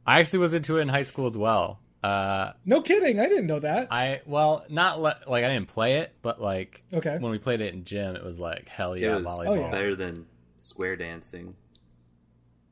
I 0.07 0.21
actually 0.21 0.41
was 0.41 0.53
into 0.53 0.79
it 0.79 0.83
in 0.83 0.89
high 0.89 1.03
school 1.03 1.27
as 1.27 1.37
well. 1.37 1.81
Uh, 2.03 2.53
no 2.67 2.83
kidding 2.83 3.19
i 3.19 3.27
didn't 3.27 3.47
know 3.47 3.61
that 3.61 3.89
I 3.91 4.21
well, 4.27 4.67
not 4.69 5.01
le- 5.01 5.19
like 5.27 5.43
I 5.43 5.49
didn't 5.49 5.69
play 5.69 6.01
it, 6.01 6.13
but 6.21 6.39
like 6.39 6.83
okay 6.93 7.17
when 7.19 7.33
we 7.33 7.39
played 7.39 7.63
it 7.63 7.73
in 7.73 7.85
gym, 7.85 8.15
it 8.15 8.23
was 8.23 8.39
like 8.39 8.69
hell 8.69 8.93
It 8.93 9.01
yeah, 9.01 9.17
was 9.17 9.27
volleyball 9.27 9.49
Oh, 9.49 9.55
yeah. 9.55 9.71
better 9.71 9.97
than 9.97 10.27
square 10.59 10.97
dancing. 10.97 11.55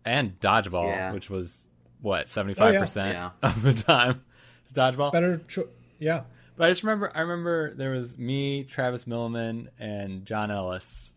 and 0.04 0.38
dodgeball, 0.40 0.86
Yeah. 0.88 1.12
which 1.12 1.30
was 1.30 1.68
what 2.00 2.28
seventy 2.28 2.54
five 2.54 2.78
percent 2.78 3.16
of 3.42 3.62
the 3.62 3.74
time. 3.74 4.22
It's 4.64 4.72
dodgeball. 4.74 5.12
better 5.12 5.40
cho- 5.48 5.68
yeah 5.98 6.22
But 6.56 6.66
I 6.66 6.70
just 6.70 6.82
remember, 6.84 7.10
I 7.14 7.20
remember 7.22 7.74
there 7.74 7.90
was 7.92 8.16
me, 8.16 8.62
Travis 8.64 9.06
Milliman, 9.06 9.68
and 9.78 10.24
John 10.24 10.50
Ellis, 10.52 11.10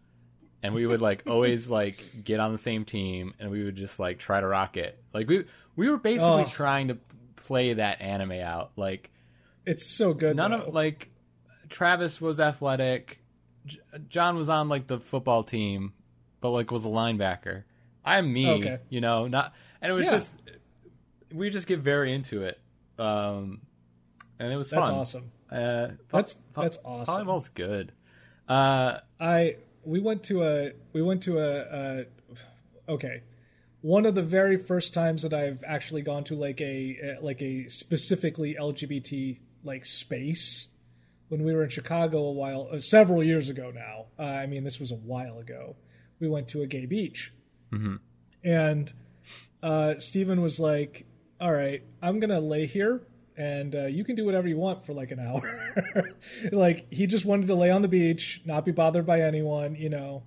and 0.64 0.74
we 0.74 0.88
would 0.88 1.02
like 1.02 1.24
always 1.28 1.70
like 1.70 2.24
get 2.24 2.40
on 2.40 2.52
the 2.54 2.58
same 2.58 2.86
team, 2.86 3.34
and 3.40 3.52
we 3.52 3.64
would 3.64 3.76
just 3.76 4.00
like 4.00 4.18
try 4.20 4.40
to 4.40 4.48
rock 4.48 4.78
it. 4.78 4.98
Like 5.14 5.28
we 5.28 5.46
we 5.76 5.89
were 5.89 5.97
basically 5.97 6.43
Oh. 6.43 6.47
trying 6.47 6.88
to 6.89 6.97
play 7.35 7.73
that 7.73 8.02
anime 8.02 8.31
out. 8.34 8.72
Like 8.76 9.11
it's 9.65 9.85
so 9.85 10.14
good 10.14 10.35
none 10.35 10.52
though. 10.52 10.61
of 10.61 10.73
like 10.73 11.10
Travis 11.69 12.19
was 12.22 12.39
athletic, 12.39 13.19
J- 13.65 13.80
John 14.10 14.35
was 14.35 14.49
on 14.49 14.69
like 14.69 14.88
the 14.88 14.99
football 14.99 15.43
team, 15.43 15.93
but 16.41 16.52
like 16.52 16.72
was 16.72 16.85
a 16.85 16.89
linebacker. 16.89 17.64
I'm 18.03 18.31
me, 18.31 18.49
Okay. 18.52 18.80
you 18.89 19.02
know, 19.02 19.27
not, 19.27 19.53
and 19.81 19.91
it 19.91 19.95
was 19.95 20.06
Yeah. 20.06 20.11
just 20.11 20.39
we 21.34 21.49
just 21.49 21.68
get 21.68 21.80
very 21.80 22.14
into 22.14 22.43
it, 22.43 22.60
um, 22.99 23.61
and 24.39 24.53
it 24.53 24.56
was 24.57 24.69
that's 24.69 24.88
fun. 24.89 24.97
awesome 24.99 25.31
Uh, 25.52 25.89
That's- 26.11 26.34
vo- 26.53 26.61
that's 26.64 26.77
awesome. 26.84 27.27
Volleyball's 27.27 27.49
good. 27.49 27.91
Uh, 28.47 28.99
I 29.19 29.57
we 29.84 29.99
went 29.99 30.23
to 30.26 30.43
a 30.43 30.72
we 30.93 31.02
went 31.02 31.23
to 31.23 31.39
a, 31.39 31.60
a 31.61 32.06
okay 32.91 33.22
one 33.86 34.07
of 34.07 34.16
the 34.16 34.24
very 34.24 34.57
first 34.57 34.95
times 34.95 35.22
that 35.22 35.32
I've 35.32 35.64
actually 35.64 36.02
gone 36.02 36.24
to 36.24 36.36
like 36.36 36.60
a 36.60 37.20
like 37.22 37.40
a 37.44 37.70
specifically 37.70 38.57
LGBT 38.60 39.38
like 39.64 39.86
space 39.86 40.70
when 41.28 41.44
we 41.44 41.53
were 41.53 41.64
in 41.64 41.70
Chicago 41.70 42.18
a 42.24 42.32
while 42.32 42.68
uh, 42.72 42.80
several 42.80 43.24
years 43.24 43.49
ago 43.49 43.72
now. 43.72 44.06
Uh, 44.18 44.28
I 44.28 44.48
mean 44.48 44.64
this 44.64 44.80
was 44.80 44.90
a 44.90 44.95
while 44.95 45.38
ago. 45.38 45.76
We 46.20 46.28
went 46.28 46.48
to 46.48 46.64
a 46.64 46.66
gay 46.66 46.88
beach, 46.88 47.32
and 48.44 48.91
uh, 49.62 49.99
Stephen 49.99 50.41
was 50.41 50.60
like, 50.60 51.06
"All 51.40 51.53
right, 51.53 51.84
I'm 52.02 52.20
gonna 52.20 52.40
lay 52.40 52.66
here." 52.66 53.03
And 53.38 53.76
uh, 53.76 53.86
you 53.86 54.03
can 54.03 54.16
do 54.16 54.26
whatever 54.26 54.48
you 54.48 54.57
want 54.57 54.84
for 54.84 54.94
like 54.94 55.12
an 55.12 55.20
hour. 55.20 56.16
like 56.52 56.91
he 56.91 57.06
just 57.06 57.24
wanted 57.24 57.48
to 57.48 57.56
lay 57.56 57.70
on 57.70 57.84
the 57.84 57.88
beach, 57.88 58.41
not 58.45 58.66
be 58.66 58.72
bothered 58.72 59.06
by 59.06 59.22
anyone, 59.22 59.76
you 59.76 59.90
know. 59.90 60.24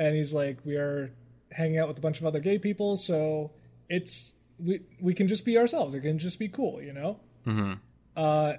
And 0.00 0.16
he's 0.16 0.34
like, 0.34 0.58
"We 0.64 0.74
are 0.74 1.12
hanging 1.54 1.78
out 1.78 1.88
with 1.88 1.98
a 1.98 2.00
bunch 2.00 2.20
of 2.20 2.26
other 2.26 2.40
gay 2.40 2.58
people, 2.58 2.96
so 2.96 3.50
it's 3.88 4.32
we 4.58 4.80
we 5.00 5.14
can 5.14 5.28
just 5.28 5.44
be 5.44 5.58
ourselves. 5.58 5.94
It 5.94 6.00
can 6.00 6.18
just 6.18 6.38
be 6.38 6.48
cool, 6.48 6.82
you 6.82 6.92
know." 6.92 7.20
mhm. 7.46 7.78
uh 8.16 8.52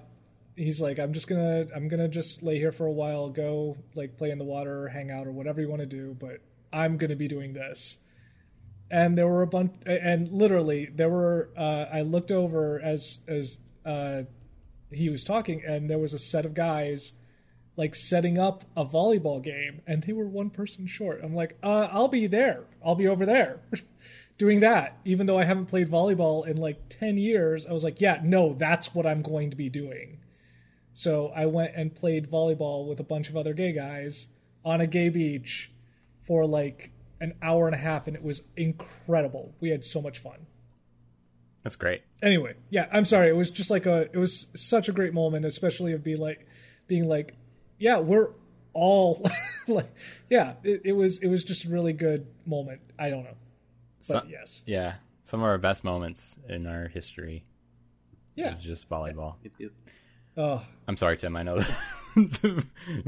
he's 0.56 0.82
like 0.82 1.00
i'm 1.00 1.14
just 1.14 1.28
gonna 1.28 1.66
i'm 1.76 1.88
gonna 1.88 2.08
just 2.08 2.44
lay 2.44 2.58
here 2.58 2.72
for 2.72 2.86
a 2.86 2.92
while 2.92 3.30
go 3.30 3.76
like 3.96 4.18
play 4.18 4.30
in 4.30 4.38
the 4.38 4.44
water 4.44 4.88
hang 4.88 5.10
out 5.10 5.26
or 5.26 5.32
whatever 5.32 5.62
you 5.62 5.70
want 5.70 5.80
to 5.80 5.86
do 5.86 6.16
but 6.20 6.40
i'm 6.72 6.98
gonna 6.98 7.16
be 7.16 7.28
doing 7.28 7.54
this 7.54 7.98
and 8.92 9.18
there 9.18 9.28
were 9.28 9.42
a 9.42 9.48
bunch 9.48 9.72
and 9.86 10.32
literally 10.32 10.90
there 10.94 11.10
were 11.10 11.50
uh 11.58 11.86
i 11.92 12.02
looked 12.02 12.32
over 12.32 12.80
as 12.84 13.20
as 13.28 13.60
uh 13.86 14.22
he 14.92 15.10
was 15.10 15.24
talking 15.24 15.64
and 15.66 15.90
there 15.90 15.98
was 15.98 16.14
a 16.14 16.20
set 16.20 16.46
of 16.46 16.54
guys 16.54 17.14
like 17.76 17.96
setting 17.96 18.38
up 18.38 18.64
a 18.78 18.86
volleyball 18.86 19.44
game 19.44 19.82
and 19.88 20.04
they 20.04 20.14
were 20.14 20.28
one 20.28 20.50
person 20.50 20.86
short 20.86 21.22
i'm 21.24 21.36
like 21.36 21.58
uh 21.64 21.88
i'll 21.92 22.08
be 22.08 22.28
there 22.28 22.64
i'll 22.86 22.96
be 22.96 23.08
over 23.08 23.26
there 23.26 23.60
doing 24.38 24.60
that 24.60 24.98
even 25.06 25.26
though 25.26 25.38
i 25.38 25.44
haven't 25.44 25.66
played 25.66 25.90
volleyball 25.90 26.46
in 26.48 26.58
like 26.58 26.78
10 26.90 27.18
years 27.18 27.66
i 27.66 27.72
was 27.72 27.84
like 27.84 28.02
yeah 28.02 28.20
no 28.24 28.54
that's 28.54 28.94
what 28.94 29.06
i'm 29.06 29.22
going 29.22 29.50
to 29.50 29.56
be 29.56 29.70
doing 29.70 30.20
so 30.94 31.32
i 31.36 31.46
went 31.46 31.72
and 31.76 31.96
played 31.96 32.30
volleyball 32.30 32.88
with 32.88 33.00
a 33.00 33.04
bunch 33.04 33.30
of 33.30 33.38
other 33.38 33.54
gay 33.54 33.72
guys 33.72 34.28
on 34.66 34.82
a 34.82 34.88
gay 34.88 35.10
beach 35.10 35.72
for 36.26 36.46
like 36.46 36.92
an 37.24 37.34
hour 37.42 37.68
and 37.68 37.74
a 37.74 37.78
half, 37.78 38.08
and 38.08 38.16
it 38.16 38.24
was 38.24 38.42
incredible. 38.58 39.56
We 39.62 39.70
had 39.70 39.84
so 39.84 40.02
much 40.02 40.20
fun. 40.20 40.46
That's 41.64 41.78
great. 41.78 42.02
Anyway, 42.22 42.56
yeah, 42.70 42.88
I'm 42.92 43.06
sorry. 43.06 43.30
It 43.30 43.36
was 43.36 43.50
just 43.50 43.72
like 43.72 43.86
a, 43.86 44.10
it 44.12 44.18
was 44.18 44.48
such 44.56 44.90
a 44.90 44.92
great 44.92 45.14
moment, 45.14 45.46
especially 45.46 45.94
of 45.94 46.04
being 46.04 46.20
like, 46.20 46.46
being 46.88 47.08
like, 47.08 47.36
yeah, 47.80 47.98
we're 48.00 48.30
all 48.74 49.24
like, 49.68 49.94
yeah, 50.30 50.54
it, 50.64 50.82
it 50.86 50.92
was, 50.94 51.18
it 51.20 51.28
was 51.28 51.44
just 51.44 51.66
a 51.66 51.70
really 51.70 51.94
good 51.94 52.26
moment. 52.46 52.82
I 52.98 53.10
don't 53.10 53.24
know, 53.24 53.36
but 54.08 54.24
So- 54.24 54.30
yes, 54.30 54.62
Yeah, 54.66 54.96
some 55.26 55.40
of 55.42 55.46
our 55.46 55.58
best 55.58 55.84
moments 55.84 56.38
in 56.50 56.68
our 56.68 56.88
history 56.88 57.46
yeah. 58.36 58.50
is 58.52 58.62
just 58.62 58.90
volleyball. 58.90 59.36
Yep, 59.44 59.54
yep. 59.60 59.72
Oh, 60.36 60.64
I'm 60.88 60.98
sorry, 60.98 61.18
Tim. 61.18 61.36
I 61.36 61.44
know 61.44 61.60
that. 61.60 61.78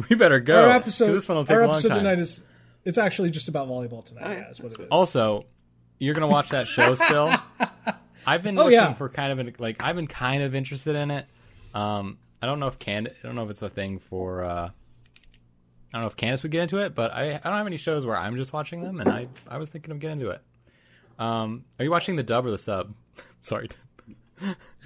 we 0.09 0.15
better 0.15 0.39
go. 0.39 0.55
our 0.55 0.67
'cause 0.67 0.75
episode, 1.01 1.13
This 1.13 1.27
one 1.27 1.37
will 1.37 1.45
take 1.45 1.55
our 1.57 1.63
a 1.63 1.67
long 1.67 1.75
episode 1.77 1.89
time. 1.89 1.97
tonight 1.99 2.19
is, 2.19 2.43
it's 2.83 2.97
actually 2.99 3.31
just 3.31 3.47
about 3.47 3.67
volleyball 3.67 4.05
tonight. 4.05 4.23
Oh, 4.25 4.31
yeah, 4.31 4.37
yeah, 4.41 4.49
is 4.51 4.59
what 4.59 4.67
it 4.73 4.77
that's 4.77 4.81
is. 4.81 4.87
Also, 4.91 5.45
you're 5.97 6.13
gonna 6.13 6.27
watch 6.27 6.49
that 6.49 6.67
show 6.67 6.93
still. 6.95 7.33
I've 8.27 8.43
been 8.43 8.57
Oh, 8.59 8.63
looking 8.65 8.73
yeah. 8.79 8.93
for 8.93 9.09
kind 9.09 9.31
of 9.31 9.39
an, 9.39 9.55
like 9.59 9.83
I've 9.83 9.95
been 9.95 10.07
kind 10.07 10.43
of 10.43 10.53
interested 10.55 10.95
in 10.95 11.09
it. 11.11 11.25
Um, 11.73 12.17
I 12.45 12.47
don't 12.47 12.59
know 12.59 12.67
if 12.67 12.77
can 12.77 13.07
I 13.07 13.25
don't 13.25 13.33
know 13.33 13.43
if 13.43 13.49
it's 13.49 13.63
a 13.63 13.69
thing 13.69 13.97
for. 13.97 14.43
Uh, 14.43 14.69
I 14.69 14.71
don't 15.91 16.01
know 16.03 16.07
if 16.07 16.15
Candace 16.15 16.43
would 16.43 16.51
get 16.51 16.61
into 16.61 16.77
it, 16.77 16.93
but 16.93 17.11
I, 17.11 17.31
I 17.31 17.39
don't 17.39 17.57
have 17.57 17.65
any 17.65 17.77
shows 17.77 18.05
where 18.05 18.15
I'm 18.15 18.35
just 18.35 18.53
watching 18.53 18.83
them, 18.83 18.99
and 18.99 19.09
I 19.09 19.27
I 19.47 19.57
was 19.57 19.71
thinking 19.71 19.91
of 19.91 19.97
getting 19.97 20.19
into 20.19 20.29
it. 20.29 20.41
Um, 21.17 21.65
are 21.79 21.85
you 21.85 21.89
watching 21.89 22.17
the 22.17 22.23
dub 22.23 22.45
or 22.45 22.51
the 22.51 22.59
sub? 22.59 22.93
Sorry, 23.41 23.67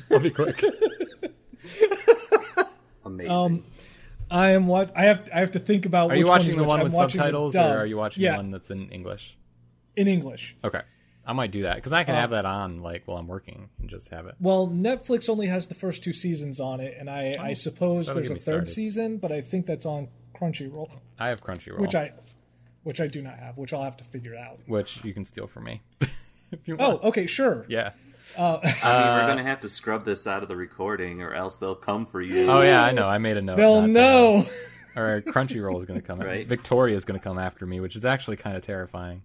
I'll 0.10 0.22
be 0.22 0.30
quick. 0.30 0.64
Amazing. 3.03 3.30
Um, 3.30 3.65
I 4.31 4.52
am 4.52 4.68
what 4.68 4.95
I 4.95 5.03
have. 5.03 5.30
I 5.34 5.41
have 5.41 5.52
to 5.52 5.60
think 5.60 5.86
about. 5.86 6.11
Are 6.11 6.15
you 6.15 6.23
which 6.23 6.30
watching 6.30 6.52
is 6.52 6.56
the 6.56 6.64
one 6.64 6.80
I'm 6.80 6.86
with 6.86 6.94
watching 6.94 7.18
the 7.18 7.26
subtitles, 7.26 7.57
or 7.57 7.80
are 7.80 7.86
you 7.86 7.98
watching 7.98 8.23
yeah, 8.23 8.31
the 8.31 8.38
one 8.38 8.52
that's 8.52 8.72
in 8.72 8.88
English? 8.88 9.38
in 9.98 10.07
English? 10.07 10.56
Okay, 10.64 10.80
I 11.30 11.34
might 11.34 11.51
do 11.51 11.61
that 11.64 11.76
because 11.76 11.93
I 11.93 12.03
can 12.03 12.15
Uh, 12.15 12.22
have 12.22 12.31
that 12.31 12.45
on 12.45 12.81
like 12.81 13.03
while 13.06 13.18
I'm 13.18 13.27
working 13.27 13.69
and 13.80 13.88
just 13.89 14.10
have 14.10 14.26
it. 14.26 14.34
Well, 14.39 14.68
Netflix 14.68 15.30
only 15.30 15.45
has 15.47 15.68
the 15.68 15.76
first 15.76 16.03
two 16.03 16.11
seasons 16.14 16.60
on 16.60 16.80
it, 16.80 16.97
and 16.99 17.07
I, 17.10 17.35
I 17.39 17.53
suppose 17.53 18.07
there's 18.07 18.31
a 18.31 18.35
third 18.35 18.41
started. 18.41 18.69
season, 18.69 19.18
but 19.18 19.31
I 19.31 19.41
think 19.41 19.65
that's 19.68 19.85
on 19.85 20.07
Crunchyroll, 20.35 20.89
I 21.19 21.27
have 21.27 21.43
Crunchyroll, 21.43 21.80
which 21.80 21.93
I, 21.95 22.14
which 22.84 22.99
I 22.99 23.07
do 23.07 23.22
not 23.22 23.38
have, 23.38 23.57
which 23.57 23.73
I'll 23.73 23.84
have 23.84 23.97
to 23.97 24.03
figure 24.06 24.35
out. 24.35 24.60
which 24.68 25.03
you 25.03 25.14
can 25.14 25.23
steal 25.26 25.45
from 25.47 25.65
me 25.65 25.81
if 26.51 26.68
you 26.68 26.77
Oh, 26.80 26.97
okay, 27.10 27.27
sure. 27.27 27.65
yeah. 27.69 27.91
Uh, 28.38 28.57
I 28.64 28.65
mean, 28.65 28.73
we're 28.84 29.27
gonna 29.27 29.43
have 29.43 29.61
to 29.61 29.69
scrub 29.69 30.06
this 30.06 30.26
out 30.27 30.41
of 30.43 30.49
the 30.49 30.56
recording, 30.56 31.22
or 31.22 31.34
else 31.34 31.57
they'll 31.57 31.76
come 31.76 32.06
for 32.06 32.22
you. 32.22 32.47
Oh 32.49 32.61
yeah, 32.61 32.84
I 32.84 32.91
know. 32.91 33.07
I 33.07 33.18
made 33.19 33.38
a 33.38 33.41
note. 33.41 33.57
they'll 33.57 33.81
not 33.81 33.88
to- 33.88 33.93
know. 33.93 34.45
or 34.95 35.22
Crunchyroll 35.22 35.80
is 35.80 35.85
going 35.85 35.99
to 36.01 36.06
come. 36.06 36.19
Right. 36.31 36.47
Victoria 36.47 36.95
is 36.97 37.06
going 37.06 37.19
to 37.19 37.23
come 37.23 37.38
after 37.39 37.65
me, 37.65 37.80
which 37.80 37.95
is 37.95 38.03
actually 38.06 38.38
kind 38.38 38.56
of 38.57 38.64
terrifying. 38.65 39.22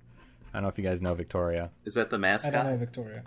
I 0.54 0.58
don't 0.58 0.62
know 0.62 0.68
if 0.70 0.78
you 0.78 0.84
guys 0.84 1.02
know 1.02 1.14
Victoria. 1.14 1.70
Is 1.84 1.94
that 1.94 2.08
the 2.10 2.16
I 2.16 2.20
mascot? 2.20 2.52
don't 2.52 2.66
know, 2.66 2.76
Victoria. 2.76 3.24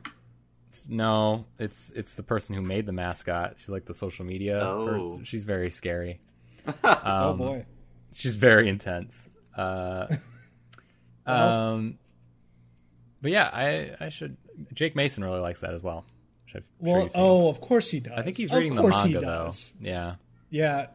No, 0.88 1.46
it's 1.60 1.92
it's 1.96 2.16
the 2.16 2.24
person 2.24 2.56
who 2.56 2.62
made 2.62 2.86
the 2.86 2.92
mascot. 2.94 3.56
She's 3.58 3.70
like 3.70 3.86
the 3.86 3.94
social 3.94 4.26
media. 4.26 4.60
Oh. 4.62 4.86
person. 4.86 5.24
She's 5.26 5.44
very 5.44 5.70
scary. 5.72 6.20
oh 6.84 7.30
Um, 7.32 7.38
boy. 7.38 7.66
She's 8.14 8.36
very 8.36 8.70
intense. 8.70 9.30
Uh, 9.56 10.08
Well. 11.28 11.50
um, 11.74 11.98
but 13.22 13.32
yeah, 13.32 13.50
I 13.52 13.92
I 14.00 14.10
should. 14.10 14.38
Jake 14.74 14.96
Mason 14.96 15.26
really 15.26 15.42
likes 15.42 15.60
that 15.60 15.74
as 15.74 15.84
well. 15.84 16.06
Which 16.46 16.56
I'm 16.56 16.64
sure 16.86 16.96
Well, 17.00 17.10
oh, 17.16 17.50
of 17.50 17.60
course 17.60 17.90
he 17.92 18.00
does. 18.00 18.14
I 18.16 18.22
think 18.22 18.38
he's 18.38 18.50
Of 18.50 18.58
reading 18.60 18.76
the 18.76 18.82
course 18.82 19.02
he 19.02 19.10
manga 19.14 19.20
though. 19.20 19.52
Yeah. 19.82 20.16
Yeah, 20.50 20.88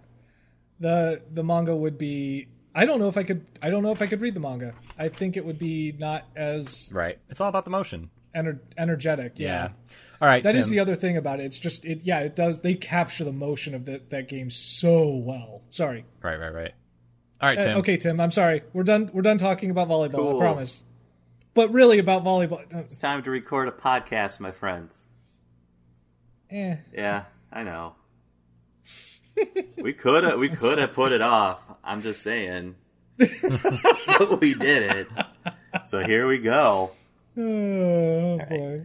the 0.80 1.20
the 1.30 1.44
manga 1.44 1.76
would 1.76 1.98
be. 1.98 2.48
I 2.74 2.86
don't 2.86 2.98
know 3.00 3.08
if 3.08 3.16
I 3.16 3.22
could. 3.22 3.44
I 3.60 3.70
don't 3.70 3.82
know 3.82 3.92
if 3.92 4.00
I 4.02 4.06
could 4.06 4.20
read 4.20 4.34
the 4.34 4.40
manga. 4.40 4.74
I 4.98 5.08
think 5.08 5.36
it 5.36 5.44
would 5.44 5.58
be 5.58 5.92
not 5.98 6.24
as 6.34 6.90
Right. 6.92 7.18
It's 7.28 7.40
all 7.40 7.48
about 7.48 7.64
the 7.64 7.70
motion. 7.70 8.10
ener- 8.34 8.60
energetic. 8.78 9.34
Yeah. 9.36 9.46
Yeah. 9.48 9.68
All 10.22 10.28
right. 10.28 10.42
That 10.42 10.56
is 10.56 10.66
Tim. 10.66 10.72
the 10.72 10.80
other 10.80 10.96
thing 10.96 11.16
about 11.18 11.40
it. 11.40 11.44
It's 11.44 11.58
just 11.58 11.84
it. 11.84 12.00
Yeah, 12.04 12.20
it 12.20 12.34
does. 12.34 12.60
They 12.62 12.74
capture 12.74 13.24
the 13.24 13.32
motion 13.32 13.74
of 13.74 13.84
the, 13.84 14.00
that 14.10 14.28
game 14.28 14.50
so 14.50 15.16
well. 15.16 15.60
Sorry. 15.70 16.04
Right. 16.22 16.38
Right. 16.40 16.54
Right. 16.54 16.72
All 17.42 17.48
right, 17.48 17.58
Uh, 17.58 17.62
Tim. 17.62 17.76
okay, 17.78 17.96
Tim. 17.98 18.20
I'm 18.20 18.30
sorry. 18.30 18.62
We're 18.72 18.84
done. 18.84 19.10
We're 19.12 19.22
done 19.22 19.36
talking 19.38 19.70
about 19.70 19.88
volleyball. 19.88 20.12
Cool. 20.14 20.36
I 20.38 20.40
promise. 20.40 20.80
But 21.54 21.72
really, 21.72 21.98
about 21.98 22.24
volleyball. 22.24 22.62
uh, 22.74 22.78
It's 22.78 22.96
time 22.96 23.22
to 23.24 23.30
record 23.30 23.68
a 23.68 23.72
podcast, 23.72 24.40
my 24.40 24.52
friends. 24.52 25.10
Eh. 26.50 26.76
Yeah, 26.94 27.24
I 27.52 27.64
know. 27.64 27.96
We 29.76 29.92
could 29.92 30.24
have 30.24 30.38
we 30.38 30.48
could 30.48 30.78
have 30.78 30.92
put 30.92 31.12
it 31.12 31.22
off. 31.22 31.60
I'm 31.84 32.02
just 32.02 32.22
saying. 32.22 32.76
but 33.18 34.40
we 34.40 34.54
did 34.54 34.82
it. 34.82 35.08
So 35.86 36.02
here 36.02 36.26
we 36.26 36.38
go. 36.38 36.92
Oh 37.34 38.38
boy. 38.46 38.82